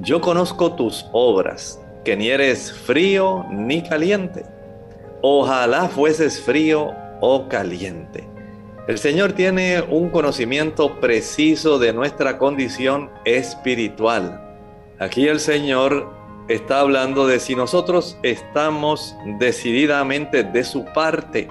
Yo 0.00 0.20
conozco 0.20 0.72
tus 0.74 1.06
obras, 1.12 1.80
que 2.04 2.16
ni 2.16 2.28
eres 2.28 2.72
frío 2.72 3.46
ni 3.50 3.82
caliente. 3.82 4.44
Ojalá 5.22 5.88
fueses 5.88 6.40
frío 6.40 6.92
o 7.20 7.48
caliente. 7.48 8.28
El 8.88 8.98
Señor 8.98 9.32
tiene 9.32 9.82
un 9.82 10.10
conocimiento 10.10 10.98
preciso 10.98 11.78
de 11.78 11.92
nuestra 11.92 12.38
condición 12.38 13.08
espiritual. 13.24 14.58
Aquí 14.98 15.28
el 15.28 15.38
Señor 15.38 16.12
está 16.48 16.80
hablando 16.80 17.26
de 17.26 17.38
si 17.38 17.54
nosotros 17.54 18.18
estamos 18.24 19.16
decididamente 19.38 20.42
de 20.42 20.64
su 20.64 20.84
parte 20.86 21.48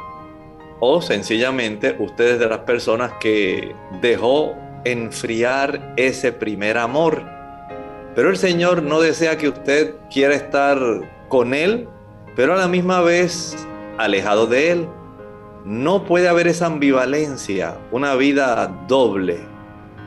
o 0.81 1.01
sencillamente 1.01 1.95
ustedes 1.97 2.39
de 2.39 2.49
las 2.49 2.59
personas 2.59 3.13
que 3.21 3.73
dejó 4.01 4.53
enfriar 4.83 5.93
ese 5.95 6.33
primer 6.33 6.77
amor 6.77 7.23
pero 8.16 8.30
el 8.30 8.38
Señor 8.38 8.84
no 8.84 9.01
desea 9.01 9.38
que 9.38 9.49
usted 9.49 9.95
quiera 10.11 10.36
estar 10.36 10.78
con 11.30 11.53
Él, 11.53 11.88
pero 12.36 12.53
a 12.53 12.57
la 12.57 12.68
misma 12.68 13.01
vez 13.01 13.55
alejado 13.97 14.47
de 14.47 14.72
Él. 14.72 14.88
No 15.66 16.03
puede 16.03 16.28
haber 16.28 16.47
esa 16.47 16.66
ambivalencia, 16.66 17.78
una 17.91 18.16
vida 18.16 18.68
doble. 18.88 19.38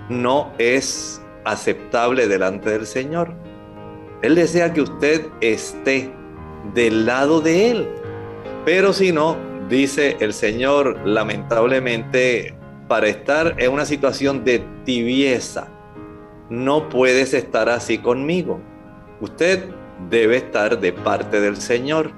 No 0.08 0.52
es 0.58 1.22
aceptable 1.44 2.28
delante 2.28 2.70
del 2.70 2.86
Señor. 2.86 3.32
Él 4.22 4.34
desea 4.34 4.72
que 4.72 4.82
usted 4.82 5.26
esté 5.40 6.12
del 6.74 7.06
lado 7.06 7.40
de 7.40 7.70
Él. 7.70 7.88
Pero 8.64 8.92
si 8.92 9.12
no, 9.12 9.36
dice 9.68 10.16
el 10.20 10.32
Señor, 10.32 10.98
lamentablemente, 11.04 12.54
para 12.88 13.08
estar 13.08 13.54
en 13.58 13.72
una 13.72 13.86
situación 13.86 14.44
de 14.44 14.64
tibieza, 14.84 15.68
no 16.50 16.88
puedes 16.88 17.34
estar 17.34 17.68
así 17.68 17.98
conmigo. 17.98 18.60
Usted 19.20 19.64
debe 20.10 20.36
estar 20.36 20.78
de 20.80 20.92
parte 20.92 21.40
del 21.40 21.56
Señor. 21.56 22.12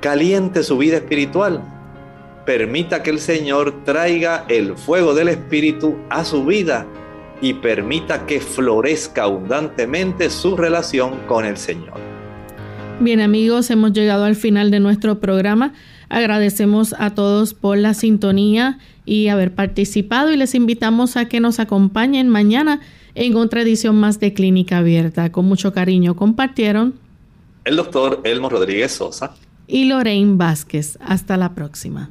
Caliente 0.00 0.62
su 0.62 0.78
vida 0.78 0.96
espiritual. 0.96 1.62
Permita 2.46 3.02
que 3.02 3.10
el 3.10 3.20
Señor 3.20 3.84
traiga 3.84 4.44
el 4.48 4.76
fuego 4.76 5.14
del 5.14 5.28
Espíritu 5.28 5.96
a 6.08 6.24
su 6.24 6.44
vida 6.44 6.86
y 7.42 7.54
permita 7.54 8.26
que 8.26 8.40
florezca 8.40 9.24
abundantemente 9.24 10.30
su 10.30 10.56
relación 10.56 11.20
con 11.26 11.44
el 11.44 11.56
Señor. 11.56 11.94
Bien 12.98 13.20
amigos, 13.20 13.70
hemos 13.70 13.92
llegado 13.92 14.24
al 14.24 14.36
final 14.36 14.70
de 14.70 14.80
nuestro 14.80 15.20
programa. 15.20 15.72
Agradecemos 16.10 16.94
a 16.98 17.14
todos 17.14 17.54
por 17.54 17.78
la 17.78 17.94
sintonía 17.94 18.78
y 19.06 19.28
haber 19.28 19.54
participado 19.54 20.30
y 20.30 20.36
les 20.36 20.54
invitamos 20.54 21.16
a 21.16 21.26
que 21.26 21.40
nos 21.40 21.60
acompañen 21.60 22.28
mañana 22.28 22.80
en 23.14 23.36
otra 23.36 23.62
edición 23.62 23.96
más 23.96 24.20
de 24.20 24.34
Clínica 24.34 24.78
Abierta. 24.78 25.32
Con 25.32 25.46
mucho 25.46 25.72
cariño 25.72 26.16
compartieron 26.16 26.94
el 27.64 27.76
doctor 27.76 28.20
Elmo 28.24 28.48
Rodríguez 28.48 28.92
Sosa 28.92 29.36
y 29.66 29.84
Lorraine 29.84 30.36
Vázquez. 30.36 30.98
Hasta 31.00 31.36
la 31.36 31.54
próxima. 31.54 32.10